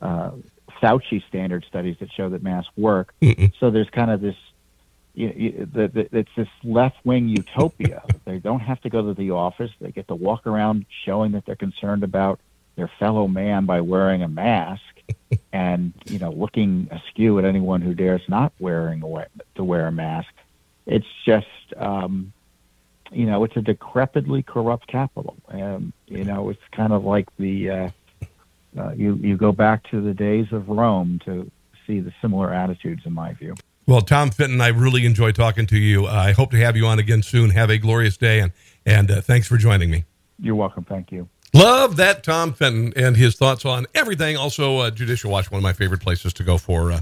Uh, 0.00 0.32
Fauci 0.80 1.24
standard 1.28 1.64
studies 1.68 1.96
that 2.00 2.12
show 2.12 2.28
that 2.28 2.42
masks 2.42 2.72
work. 2.76 3.14
So 3.60 3.70
there's 3.70 3.90
kind 3.90 4.10
of 4.10 4.20
this 4.20 4.34
you, 5.14 5.32
you, 5.36 5.68
the, 5.72 5.88
the, 5.88 6.16
it's 6.16 6.30
this 6.36 6.48
left 6.64 6.96
wing 7.04 7.28
utopia. 7.28 8.02
they 8.24 8.38
don't 8.38 8.60
have 8.60 8.80
to 8.82 8.90
go 8.90 9.06
to 9.06 9.14
the 9.14 9.30
office. 9.32 9.70
They 9.80 9.90
get 9.90 10.08
to 10.08 10.14
walk 10.14 10.46
around 10.46 10.86
showing 11.04 11.32
that 11.32 11.46
they're 11.46 11.56
concerned 11.56 12.02
about 12.02 12.40
their 12.76 12.90
fellow 12.98 13.28
man 13.28 13.66
by 13.66 13.80
wearing 13.82 14.22
a 14.22 14.28
mask 14.28 14.82
and 15.52 15.92
you 16.06 16.18
know 16.18 16.30
looking 16.30 16.88
askew 16.90 17.38
at 17.38 17.44
anyone 17.44 17.82
who 17.82 17.94
dares 17.94 18.22
not 18.28 18.52
wearing 18.58 19.02
a, 19.02 19.26
to 19.56 19.64
wear 19.64 19.86
a 19.86 19.92
mask. 19.92 20.32
It's 20.86 21.06
just 21.24 21.46
um, 21.76 22.32
you 23.10 23.26
know 23.26 23.44
it's 23.44 23.56
a 23.56 23.60
decrepitly 23.60 24.44
corrupt 24.44 24.86
capital. 24.86 25.36
and 25.48 25.92
you 26.06 26.24
know 26.24 26.48
it's 26.48 26.62
kind 26.72 26.92
of 26.92 27.04
like 27.04 27.28
the 27.36 27.70
uh, 27.70 27.90
uh, 28.78 28.92
you 28.92 29.16
you 29.16 29.36
go 29.36 29.52
back 29.52 29.88
to 29.90 30.00
the 30.00 30.14
days 30.14 30.46
of 30.52 30.68
Rome 30.68 31.20
to 31.26 31.50
see 31.86 32.00
the 32.00 32.12
similar 32.20 32.52
attitudes, 32.52 33.02
in 33.04 33.12
my 33.12 33.34
view. 33.34 33.54
Well, 33.86 34.00
Tom 34.00 34.30
Fitton, 34.30 34.60
I 34.60 34.68
really 34.68 35.04
enjoy 35.04 35.32
talking 35.32 35.66
to 35.66 35.78
you. 35.78 36.06
Uh, 36.06 36.10
I 36.10 36.32
hope 36.32 36.50
to 36.52 36.56
have 36.58 36.76
you 36.76 36.86
on 36.86 36.98
again 36.98 37.22
soon. 37.22 37.50
Have 37.50 37.70
a 37.70 37.78
glorious 37.78 38.16
day, 38.16 38.40
and 38.40 38.52
and 38.86 39.10
uh, 39.10 39.20
thanks 39.20 39.46
for 39.46 39.56
joining 39.56 39.90
me. 39.90 40.04
You're 40.38 40.54
welcome. 40.54 40.84
Thank 40.84 41.12
you. 41.12 41.28
Love 41.54 41.96
that 41.96 42.24
Tom 42.24 42.54
Fitton 42.54 42.92
and 42.96 43.16
his 43.16 43.34
thoughts 43.34 43.64
on 43.64 43.86
everything. 43.94 44.36
Also, 44.36 44.78
uh, 44.78 44.90
Judicial 44.90 45.30
Watch, 45.30 45.50
one 45.50 45.58
of 45.58 45.62
my 45.62 45.74
favorite 45.74 46.00
places 46.00 46.32
to 46.34 46.44
go 46.44 46.56
for, 46.56 46.92
uh, 46.92 47.00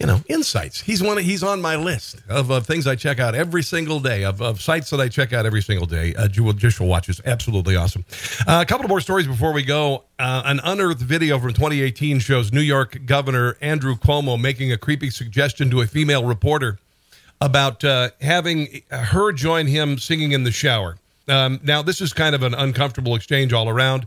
you 0.00 0.06
know, 0.06 0.20
insights. 0.28 0.80
He's 0.80 1.02
one. 1.02 1.18
He's 1.18 1.42
on 1.42 1.62
my 1.62 1.76
list 1.76 2.16
of, 2.28 2.50
of 2.50 2.66
things 2.66 2.86
I 2.86 2.96
check 2.96 3.20
out 3.20 3.34
every 3.34 3.62
single 3.62 4.00
day, 4.00 4.24
of, 4.24 4.42
of 4.42 4.60
sites 4.60 4.90
that 4.90 5.00
I 5.00 5.08
check 5.08 5.32
out 5.32 5.46
every 5.46 5.62
single 5.62 5.86
day. 5.86 6.14
Uh, 6.16 6.26
Judicial 6.26 6.88
Watch 6.88 7.08
is 7.08 7.20
absolutely 7.24 7.76
awesome. 7.76 8.04
Uh, 8.46 8.60
a 8.60 8.66
couple 8.66 8.88
more 8.88 9.00
stories 9.00 9.26
before 9.26 9.52
we 9.52 9.62
go. 9.62 10.04
Uh, 10.18 10.42
an 10.44 10.60
unearthed 10.64 11.02
video 11.02 11.38
from 11.38 11.52
2018 11.52 12.18
shows 12.18 12.52
New 12.52 12.60
York 12.60 13.06
Governor 13.06 13.56
Andrew 13.60 13.94
Cuomo 13.94 14.40
making 14.40 14.72
a 14.72 14.78
creepy 14.78 15.10
suggestion 15.10 15.70
to 15.70 15.80
a 15.80 15.86
female 15.86 16.24
reporter 16.24 16.78
about 17.40 17.84
uh, 17.84 18.10
having 18.20 18.82
her 18.90 19.30
join 19.30 19.66
him 19.66 19.98
singing 19.98 20.32
in 20.32 20.42
the 20.42 20.50
shower. 20.50 20.96
Um, 21.28 21.60
now, 21.62 21.82
this 21.82 22.00
is 22.00 22.12
kind 22.12 22.34
of 22.34 22.42
an 22.42 22.54
uncomfortable 22.54 23.14
exchange 23.14 23.52
all 23.52 23.68
around. 23.68 24.06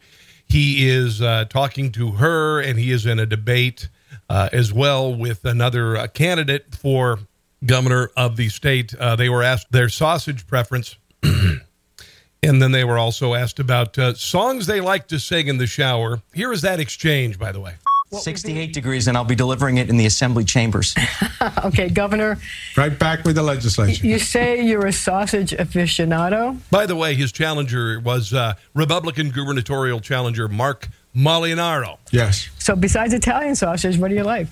He 0.50 0.88
is 0.88 1.22
uh, 1.22 1.46
talking 1.50 1.92
to 1.94 2.12
her, 2.12 2.62
and 2.62 2.78
he 2.78 2.92
is 2.92 3.06
in 3.06 3.20
a 3.20 3.26
debate 3.26 3.90
uh, 4.30 4.50
as 4.52 4.74
well 4.74 5.14
with 5.14 5.46
another 5.46 5.98
uh, 5.98 6.08
candidate 6.08 6.76
for 6.76 7.20
governor 7.66 8.12
of 8.16 8.36
the 8.36 8.50
state. 8.50 8.94
Uh, 8.96 9.16
they 9.16 9.30
were 9.30 9.44
asked 9.44 9.72
their 9.72 9.90
sausage 9.90 10.48
preference, 10.48 10.96
and 11.24 12.62
then 12.62 12.72
they 12.72 12.84
were 12.84 12.98
also 12.98 13.34
asked 13.34 13.60
about 13.60 13.98
uh, 13.98 14.14
songs 14.14 14.68
they 14.68 14.82
like 14.82 15.08
to 15.08 15.20
sing 15.20 15.48
in 15.48 15.58
the 15.58 15.68
shower. 15.68 16.22
Here 16.34 16.52
is 16.52 16.62
that 16.62 16.80
exchange, 16.80 17.40
by 17.40 17.52
the 17.52 17.60
way. 17.60 17.76
68 18.12 18.72
degrees, 18.74 19.08
and 19.08 19.18
I'll 19.18 19.26
be 19.26 19.36
delivering 19.36 19.78
it 19.78 19.90
in 19.90 19.98
the 19.98 20.06
assembly 20.06 20.46
chambers. 20.46 20.96
okay, 21.66 21.90
Governor. 21.90 22.38
Right 22.78 22.98
back 22.98 23.26
with 23.26 23.36
the 23.36 23.44
legislature. 23.44 24.06
You 24.06 24.18
say 24.18 24.62
you're 24.62 24.86
a 24.86 24.94
sausage 24.94 25.52
aficionado? 25.52 26.58
By 26.72 26.86
the 26.86 26.96
way, 26.96 27.16
his 27.16 27.34
challenger 27.34 28.00
was 28.00 28.34
uh, 28.34 28.54
Republican 28.74 29.32
gubernatorial 29.32 30.00
challenger 30.00 30.48
Marc 30.48 30.88
Molinaro. 31.18 31.98
Yes. 32.12 32.48
So, 32.60 32.76
besides 32.76 33.14
Italian 33.14 33.56
sausage, 33.56 33.98
what 33.98 34.10
do 34.10 34.16
you 34.16 34.24
like? 34.24 34.48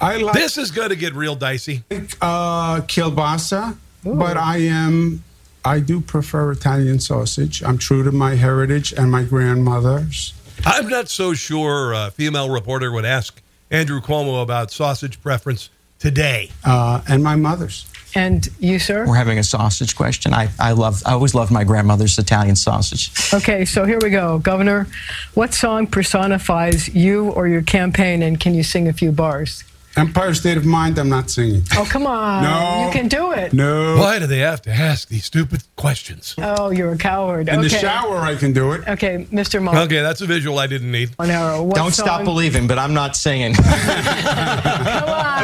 I 0.00 0.18
like. 0.18 0.34
This 0.34 0.56
is 0.56 0.70
going 0.70 0.90
to 0.90 0.96
get 0.96 1.14
real 1.14 1.34
dicey. 1.34 1.82
Uh, 2.20 2.80
kielbasa, 2.82 3.76
but 4.04 4.36
I 4.36 4.58
am. 4.58 5.24
I 5.64 5.80
do 5.80 6.00
prefer 6.00 6.52
Italian 6.52 7.00
sausage. 7.00 7.62
I'm 7.62 7.76
true 7.76 8.04
to 8.04 8.12
my 8.12 8.36
heritage 8.36 8.92
and 8.92 9.10
my 9.10 9.24
grandmother's. 9.24 10.32
I'm 10.64 10.88
not 10.88 11.08
so 11.08 11.34
sure 11.34 11.92
a 11.92 12.12
female 12.12 12.50
reporter 12.50 12.92
would 12.92 13.04
ask 13.04 13.42
Andrew 13.70 14.00
Cuomo 14.00 14.42
about 14.42 14.70
sausage 14.70 15.20
preference 15.20 15.70
today. 15.98 16.50
Uh, 16.64 17.02
and 17.08 17.24
my 17.24 17.34
mother's. 17.34 17.84
And 18.16 18.48
you, 18.58 18.78
sir? 18.78 19.06
We're 19.06 19.14
having 19.14 19.38
a 19.38 19.44
sausage 19.44 19.94
question. 19.94 20.32
I, 20.32 20.48
I 20.58 20.72
love. 20.72 21.02
I 21.04 21.12
always 21.12 21.34
loved 21.34 21.52
my 21.52 21.64
grandmother's 21.64 22.18
Italian 22.18 22.56
sausage. 22.56 23.12
Okay, 23.34 23.66
so 23.66 23.84
here 23.84 23.98
we 24.02 24.08
go, 24.08 24.38
Governor. 24.38 24.86
What 25.34 25.52
song 25.52 25.86
personifies 25.86 26.88
you 26.94 27.28
or 27.32 27.46
your 27.46 27.60
campaign, 27.60 28.22
and 28.22 28.40
can 28.40 28.54
you 28.54 28.62
sing 28.62 28.88
a 28.88 28.94
few 28.94 29.12
bars? 29.12 29.64
Empire 29.96 30.34
State 30.34 30.56
of 30.56 30.66
Mind. 30.66 30.98
I'm 30.98 31.08
not 31.08 31.30
singing. 31.30 31.62
Oh, 31.74 31.86
come 31.88 32.06
on. 32.06 32.42
No. 32.42 32.86
You 32.86 32.92
can 32.92 33.08
do 33.08 33.32
it. 33.32 33.52
No. 33.52 33.96
Why 33.96 34.18
do 34.18 34.26
they 34.26 34.38
have 34.38 34.60
to 34.62 34.70
ask 34.70 35.08
these 35.08 35.24
stupid 35.24 35.62
questions? 35.76 36.34
Oh, 36.38 36.70
you're 36.70 36.92
a 36.92 36.98
coward. 36.98 37.48
In 37.48 37.60
okay. 37.60 37.68
the 37.68 37.68
shower, 37.68 38.18
I 38.18 38.34
can 38.34 38.52
do 38.52 38.72
it. 38.72 38.86
Okay, 38.86 39.26
Mr. 39.32 39.62
Mull. 39.62 39.76
Okay, 39.76 40.02
that's 40.02 40.20
a 40.20 40.26
visual 40.26 40.58
I 40.58 40.66
didn't 40.66 40.90
need. 40.90 41.10
Monero, 41.16 41.64
what 41.64 41.76
Don't 41.76 41.92
song? 41.92 42.06
stop 42.06 42.24
believing, 42.24 42.66
but 42.66 42.78
I'm 42.78 42.92
not 42.92 43.16
singing. 43.16 43.54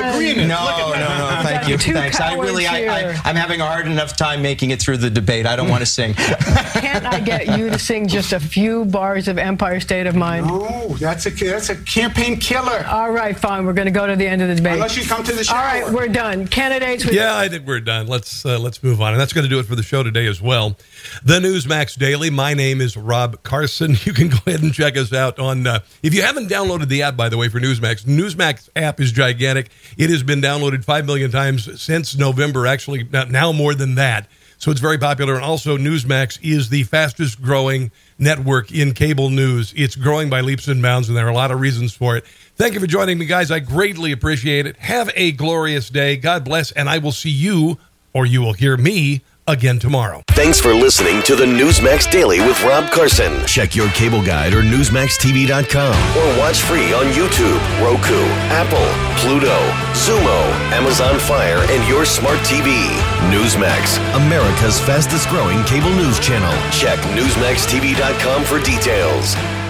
Come 0.03 0.15
Agreement. 0.15 0.49
No, 0.49 0.93
no, 0.95 0.99
no. 0.99 1.41
Thank 1.43 1.69
you. 1.69 1.79
Two 1.79 1.93
Thanks. 1.93 2.21
I 2.21 2.35
really, 2.37 2.67
I, 2.67 2.87
I, 2.87 3.21
I'm 3.25 3.37
having 3.37 3.61
a 3.61 3.67
hard 3.67 3.87
enough 3.87 4.17
time 4.17 4.43
making 4.43 4.71
it 4.71 4.81
through 4.81 4.99
the 4.99 5.11
debate. 5.11 5.47
I 5.47 5.57
don't 5.57 5.69
want 5.69 5.81
to 5.81 5.87
sing. 5.87 6.15
Can't 6.15 7.07
I 7.07 7.21
get 7.21 7.59
you 7.59 7.71
to 7.71 7.79
sing 7.79 8.09
just 8.09 8.33
a 8.33 8.41
few 8.41 8.85
bars 8.85 9.29
of 9.29 9.39
Empire 9.39 9.81
State 9.81 10.07
of 10.07 10.15
Mind? 10.15 10.47
No, 10.47 10.89
that's 10.99 11.27
a 11.27 11.31
that's 11.31 11.71
a 11.71 11.77
campaign 11.77 12.39
killer. 12.39 12.85
All 12.87 13.11
right, 13.11 13.39
fine. 13.39 13.65
We're 13.65 13.73
going 13.73 13.87
to 13.87 13.93
go 13.93 14.07
to 14.07 14.17
the 14.17 14.27
end 14.27 14.42
of 14.43 14.49
the 14.49 14.55
debate. 14.57 14.75
Unless 14.75 14.97
you 14.97 15.05
come 15.05 15.23
to 15.25 15.33
the 15.33 15.45
shower. 15.45 15.59
All 15.59 15.65
right, 15.65 15.93
we're 15.93 16.09
done. 16.09 16.47
Candidates. 16.49 17.05
We- 17.07 17.17
Yeah, 17.17 17.37
I 17.37 17.49
think 17.49 17.67
we're 17.67 17.81
done. 17.81 18.07
Let's 18.07 18.45
uh, 18.45 18.59
let's 18.59 18.83
move 18.83 19.01
on, 19.01 19.13
and 19.13 19.21
that's 19.21 19.33
going 19.33 19.45
to 19.45 19.49
do 19.51 19.59
it 19.59 19.67
for 19.67 19.75
the 19.77 19.83
show 19.83 20.03
today 20.03 20.27
as 20.27 20.41
well. 20.43 20.77
The 21.25 21.39
Newsmax 21.41 21.99
Daily. 21.99 22.31
My 22.31 22.55
name 22.55 22.81
is 22.81 22.97
Rob 22.97 23.43
Carson. 23.43 23.97
You 24.05 24.13
can 24.13 24.29
go 24.29 24.39
ahead 24.47 24.63
and 24.63 24.75
check 24.75 24.97
us 24.97 25.13
out 25.13 25.39
on. 25.39 25.67
Uh, 25.67 25.79
if 26.03 26.13
you 26.15 26.23
haven't 26.23 26.49
downloaded 26.49 26.89
the 26.89 27.03
app, 27.03 27.17
by 27.17 27.29
the 27.29 27.37
way, 27.39 27.49
for 27.49 27.61
Newsmax, 27.61 28.05
Newsmax 28.05 28.69
app 28.75 29.01
is 29.01 29.13
gigantic. 29.13 29.71
It 29.97 30.11
has 30.11 30.23
been 30.23 30.41
downloaded 30.41 30.85
five 30.85 31.07
million 31.07 31.31
times 31.31 31.81
since 31.81 32.17
November. 32.17 32.67
Actually, 32.67 33.05
now 33.05 33.53
more 33.53 33.75
than 33.75 33.95
that. 33.95 34.29
So 34.59 34.71
it's 34.71 34.81
very 34.81 34.99
popular. 34.99 35.35
And 35.35 35.43
also, 35.43 35.77
Newsmax 35.77 36.39
is 36.43 36.69
the 36.69 36.85
fastest 36.85 37.43
growing 37.43 37.91
network 38.19 38.71
in 38.73 38.95
cable 38.95 39.29
news. 39.29 39.73
It's 39.77 39.97
growing 39.97 40.31
by 40.31 40.41
leaps 40.41 40.69
and 40.69 40.81
bounds, 40.81 41.09
and 41.09 41.17
there 41.19 41.27
are 41.27 41.31
a 41.31 41.35
lot 41.35 41.51
of 41.51 41.59
reasons 41.61 41.93
for 41.93 42.17
it. 42.17 42.25
Thank 42.57 42.75
you 42.75 42.81
for 42.81 42.87
joining 42.87 43.19
me, 43.19 43.27
guys. 43.27 43.51
I 43.51 43.61
greatly 43.61 44.13
appreciate 44.13 44.67
it. 44.67 44.77
Have 44.77 45.11
a 45.17 45.33
glorious 45.33 45.89
day. 45.89 46.17
God 46.17 46.45
bless, 46.45 46.71
and 46.73 46.89
I 46.89 46.99
will 46.99 47.13
see 47.13 47.31
you, 47.31 47.79
or 48.13 48.27
you 48.27 48.41
will 48.41 48.53
hear 48.53 48.77
me, 48.77 49.23
again 49.47 49.79
tomorrow. 49.79 50.23
Thanks 50.31 50.61
for 50.61 50.75
listening 50.75 51.23
to 51.23 51.35
the 51.35 51.45
Newsmax 51.45 52.11
Daily 52.11 52.41
with 52.41 52.63
Rob 52.63 52.91
Carson. 52.91 53.45
Check 53.47 53.75
your 53.75 53.89
cable 53.91 54.23
guide 54.25 54.53
or 54.55 54.63
NewsmaxTV.com 54.63 55.95
or 56.17 56.39
watch 56.39 56.61
free 56.61 56.93
on 56.93 57.07
YouTube, 57.07 57.61
Roku, 57.83 58.21
Apple, 58.53 58.87
Pluto, 59.21 59.59
Xumo, 59.95 60.53
Amazon 60.73 61.19
Fire, 61.19 61.65
and 61.71 61.89
your 61.89 62.05
smart 62.05 62.39
TV. 62.41 62.87
Newsmax, 63.31 63.99
America's 64.15 64.81
fastest 64.81 65.29
growing 65.29 65.65
cable 65.65 65.91
news 65.91 66.19
channel. 66.21 66.53
Check 66.71 66.99
NewsmaxTV.com 67.17 68.45
for 68.45 68.61
details. 68.61 69.62